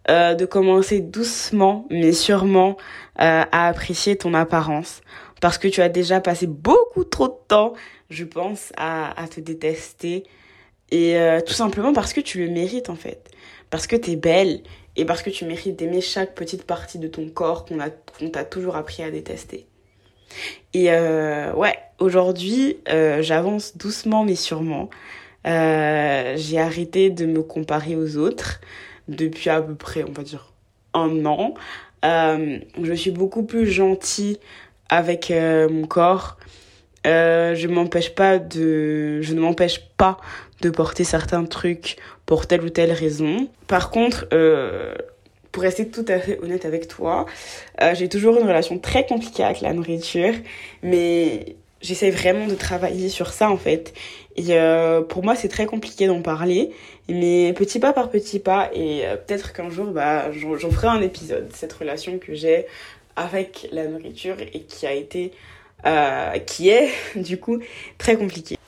euh, 0.10 0.34
de 0.34 0.46
commencer 0.46 1.00
doucement 1.00 1.86
mais 1.90 2.12
sûrement 2.12 2.78
euh, 3.20 3.44
à 3.52 3.68
apprécier 3.68 4.16
ton 4.16 4.34
apparence 4.34 5.02
parce 5.42 5.58
que 5.58 5.68
tu 5.68 5.82
as 5.82 5.90
déjà 5.90 6.20
passé 6.20 6.48
beaucoup 6.48 7.04
trop 7.04 7.28
de 7.28 7.38
temps, 7.48 7.74
je 8.10 8.24
pense, 8.24 8.72
à, 8.78 9.14
te 9.30 9.40
détester 9.40 10.24
et 10.90 11.18
euh, 11.18 11.42
tout 11.42 11.54
simplement 11.54 11.94
parce 11.94 12.14
que 12.14 12.22
tu 12.22 12.40
le 12.40 12.52
mérites 12.52 12.90
en 12.90 12.96
fait. 12.96 13.30
Parce 13.70 13.86
que 13.88 13.96
tu 13.96 14.12
es 14.12 14.16
belle 14.16 14.62
et 14.96 15.06
parce 15.06 15.22
que 15.22 15.30
tu 15.30 15.46
mérites 15.46 15.76
d'aimer 15.76 16.02
chaque 16.02 16.34
petite 16.34 16.64
partie 16.64 16.98
de 16.98 17.08
ton 17.08 17.28
corps 17.30 17.66
qu'on 17.66 18.30
t'a 18.30 18.46
toujours 18.46 18.76
appris 18.78 19.04
à 19.04 19.12
détester. 19.12 19.68
Et 20.74 20.92
euh, 20.92 21.54
ouais, 21.54 21.78
aujourd'hui, 22.00 22.78
euh, 22.90 23.22
j'avance 23.22 23.78
doucement 23.78 24.24
mais 24.24 24.36
sûrement. 24.36 24.90
Euh, 25.46 26.34
j'ai 26.36 26.60
arrêté 26.60 27.10
de 27.10 27.26
me 27.26 27.42
comparer 27.42 27.96
aux 27.96 28.18
autres 28.18 28.60
depuis 29.08 29.50
à 29.50 29.62
peu 29.62 29.76
près, 29.76 30.04
on 30.04 30.12
va 30.12 30.24
dire, 30.24 30.52
un 30.94 31.26
an. 31.26 31.54
Je 32.04 32.94
suis 32.94 33.12
beaucoup 33.12 33.44
plus 33.44 33.68
gentille 33.68 34.40
avec 34.90 35.32
mon 35.32 35.88
corps. 35.88 36.38
Je 37.06 37.68
m'empêche 37.68 38.14
pas 38.14 38.40
de, 38.40 39.22
je 39.22 39.34
ne 39.34 39.40
m'empêche 39.40 39.82
pas 39.98 40.18
de 40.62 40.70
porter 40.70 41.04
certains 41.04 41.46
trucs 41.46 41.98
pour 42.26 42.48
telle 42.48 42.62
ou 42.62 42.70
telle 42.70 42.92
raison. 42.92 43.50
Par 43.68 43.90
contre, 43.90 44.28
pour 45.58 45.64
rester 45.64 45.88
tout 45.88 46.06
à 46.08 46.20
fait 46.20 46.38
honnête 46.44 46.66
avec 46.66 46.88
toi, 46.88 47.26
euh, 47.82 47.96
j'ai 47.96 48.08
toujours 48.10 48.38
une 48.38 48.46
relation 48.46 48.78
très 48.78 49.08
compliquée 49.08 49.44
avec 49.44 49.62
la 49.62 49.74
nourriture, 49.74 50.36
mais 50.84 51.56
j'essaie 51.82 52.12
vraiment 52.12 52.46
de 52.46 52.54
travailler 52.54 53.10
sur 53.10 53.34
ça 53.34 53.50
en 53.50 53.58
fait. 53.58 53.96
Et 54.36 54.50
euh, 54.52 55.02
pour 55.02 55.24
moi, 55.24 55.34
c'est 55.34 55.48
très 55.48 55.66
compliqué 55.66 56.06
d'en 56.06 56.22
parler, 56.22 56.70
mais 57.10 57.54
petit 57.54 57.80
pas 57.80 57.92
par 57.92 58.12
petit 58.12 58.38
pas, 58.38 58.70
et 58.72 59.08
euh, 59.08 59.16
peut-être 59.16 59.52
qu'un 59.52 59.72
jour, 59.72 59.88
bah, 59.88 60.32
j'en 60.32 60.70
ferai 60.70 60.90
un 60.90 61.02
épisode, 61.02 61.50
cette 61.52 61.74
relation 61.74 62.20
que 62.20 62.36
j'ai 62.36 62.68
avec 63.16 63.68
la 63.72 63.88
nourriture 63.88 64.36
et 64.40 64.62
qui 64.62 64.86
a 64.86 64.94
été, 64.94 65.32
qui 66.46 66.70
est 66.70 66.92
du 67.16 67.40
coup 67.40 67.58
très 67.98 68.16
compliquée. 68.16 68.60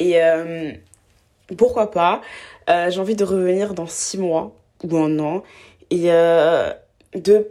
Et 0.00 0.18
pourquoi 1.56 1.92
pas, 1.92 2.22
j'ai 2.66 2.98
envie 2.98 3.14
de 3.14 3.22
revenir 3.22 3.72
dans 3.72 3.86
six 3.86 4.18
mois 4.18 4.52
ou 4.84 4.96
un 4.96 5.18
an 5.18 5.42
et 5.90 6.10
de 7.14 7.46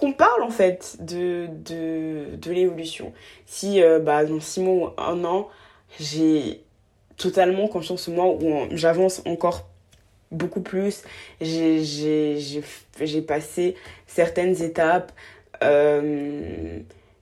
qu'on 0.00 0.12
parle 0.12 0.42
en 0.42 0.50
fait 0.50 0.96
de, 1.00 1.46
de, 1.64 2.36
de 2.36 2.50
l'évolution. 2.50 3.12
Si 3.46 3.82
euh, 3.82 3.98
bah, 3.98 4.24
dans 4.24 4.40
six 4.40 4.60
mois 4.60 4.94
ou 4.96 5.00
un 5.00 5.24
an, 5.24 5.48
j'ai 5.98 6.62
totalement 7.16 7.68
confiance 7.68 8.08
en 8.08 8.12
moi 8.12 8.26
ou 8.26 8.68
j'avance 8.72 9.22
encore 9.26 9.68
beaucoup 10.30 10.62
plus, 10.62 11.02
j'ai 11.40 12.62
passé 13.26 13.74
certaines 14.06 14.62
étapes, 14.62 15.12
euh, 15.62 16.78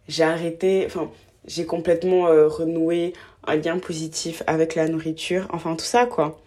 j'ai 0.07 0.23
arrêté, 0.23 0.85
enfin 0.87 1.11
j'ai 1.47 1.65
complètement 1.67 2.29
euh, 2.29 2.47
renoué 2.47 3.15
un 3.47 3.57
lien 3.57 3.79
positif 3.79 4.43
avec 4.47 4.75
la 4.75 4.87
nourriture, 4.89 5.49
enfin 5.53 5.75
tout 5.75 5.85
ça 5.85 6.07
quoi. 6.07 6.39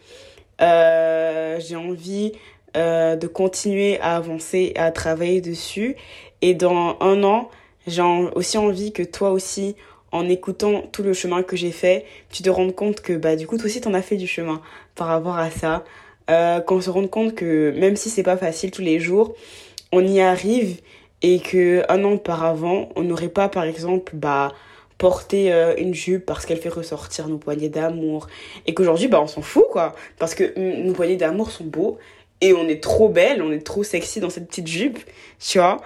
Euh, 0.62 1.60
j'ai 1.60 1.76
envie 1.76 2.34
euh, 2.78 3.16
de 3.16 3.28
continuer 3.28 4.00
à 4.00 4.16
avancer 4.16 4.74
à 4.76 4.92
travailler 4.92 5.42
dessus. 5.42 5.96
Et 6.42 6.54
dans 6.54 6.98
un 7.00 7.24
an, 7.24 7.50
j'ai 7.88 8.02
aussi 8.36 8.58
envie 8.58 8.92
que 8.92 9.04
toi 9.04 9.32
aussi, 9.32 9.76
en 10.12 10.28
écoutant 10.28 10.84
tout 10.92 11.04
le 11.04 11.14
chemin 11.14 11.44
que 11.44 11.56
j'ai 11.56 11.72
fait, 11.72 12.06
tu 12.30 12.44
te 12.44 12.50
rendes 12.50 12.76
compte 12.76 13.02
que 13.02 13.14
bah 13.14 13.36
du 13.36 13.48
coup 13.48 13.58
toi 13.58 13.66
aussi 13.66 13.82
t'en 13.82 13.94
as 13.94 14.02
fait 14.02 14.18
du 14.18 14.28
chemin 14.28 14.62
par 14.96 15.08
rapport 15.08 15.38
à 15.38 15.50
ça. 15.50 15.84
Euh, 16.30 16.62
qu'on 16.62 16.80
se 16.80 16.90
rende 16.90 17.10
compte 17.10 17.36
que 17.36 17.72
même 17.78 17.96
si 17.96 18.10
c'est 18.10 18.24
pas 18.24 18.38
facile 18.38 18.72
tous 18.72 18.82
les 18.82 19.00
jours, 19.00 19.34
on 19.92 20.06
y 20.06 20.22
arrive 20.22 20.80
et 21.22 21.40
que 21.40 21.84
un 21.90 22.04
an 22.06 22.14
auparavant, 22.14 22.90
on 22.96 23.04
n'aurait 23.04 23.30
pas 23.30 23.50
par 23.50 23.64
exemple 23.64 24.14
bah 24.16 24.54
porter 24.98 25.52
euh, 25.52 25.74
une 25.78 25.96
jupe 25.96 26.26
parce 26.26 26.46
qu'elle 26.46 26.60
fait 26.60 26.70
ressortir 26.70 27.28
nos 27.28 27.38
poignets 27.38 27.70
d'amour 27.70 28.28
et 28.68 28.74
qu'aujourd'hui 28.76 29.08
bah 29.08 29.20
on 29.20 29.28
s'en 29.28 29.42
fout 29.42 29.66
quoi 29.72 29.96
parce 30.20 30.36
que 30.36 30.44
mm, 30.44 30.86
nos 30.86 30.94
poignets 30.94 31.16
d'amour 31.16 31.50
sont 31.50 31.64
beaux 31.64 31.98
et 32.42 32.54
on 32.54 32.68
est 32.68 32.82
trop 32.82 33.08
belle, 33.08 33.42
on 33.42 33.52
est 33.52 33.66
trop 33.66 33.84
sexy 33.84 34.20
dans 34.20 34.30
cette 34.30 34.48
petite 34.48 34.68
jupe, 34.68 35.00
tu 35.40 35.60
vois. 35.60 35.80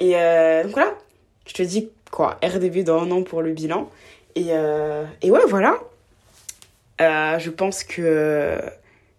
Et 0.00 0.16
euh, 0.16 0.64
donc 0.64 0.72
voilà, 0.72 0.94
je 1.46 1.54
te 1.54 1.62
dis 1.62 1.90
quoi, 2.10 2.38
RDV 2.42 2.82
dans 2.82 3.00
un 3.00 3.10
an 3.12 3.22
pour 3.22 3.40
le 3.40 3.52
bilan. 3.52 3.88
Et, 4.34 4.46
euh, 4.50 5.04
et 5.22 5.30
ouais, 5.30 5.46
voilà. 5.48 5.78
Euh, 7.00 7.38
je 7.38 7.50
pense 7.50 7.84
que 7.84 8.60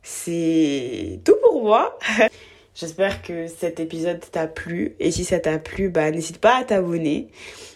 c'est 0.04 1.20
tout 1.24 1.36
pour 1.44 1.64
moi. 1.64 1.98
J'espère 2.76 3.22
que 3.22 3.48
cet 3.48 3.80
épisode 3.80 4.20
t'a 4.32 4.48
plu. 4.48 4.96
Et 5.00 5.12
si 5.12 5.24
ça 5.24 5.40
t'a 5.40 5.60
plu, 5.60 5.90
bah, 5.90 6.12
n'hésite 6.12 6.40
pas 6.40 6.58
à 6.58 6.64
t'abonner. 6.64 7.30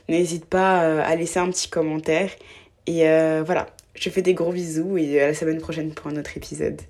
N'hésite 0.10 0.46
pas 0.46 1.02
à 1.04 1.16
laisser 1.16 1.40
un 1.40 1.50
petit 1.50 1.70
commentaire. 1.70 2.32
Et 2.88 3.04
voilà, 3.44 3.68
je 3.96 4.10
fais 4.10 4.22
des 4.22 4.34
gros 4.34 4.52
bisous 4.52 4.98
et 4.98 5.22
à 5.22 5.28
la 5.28 5.34
semaine 5.34 5.60
prochaine 5.60 5.94
pour 5.94 6.08
un 6.08 6.16
autre 6.18 6.36
épisode. 6.36 6.82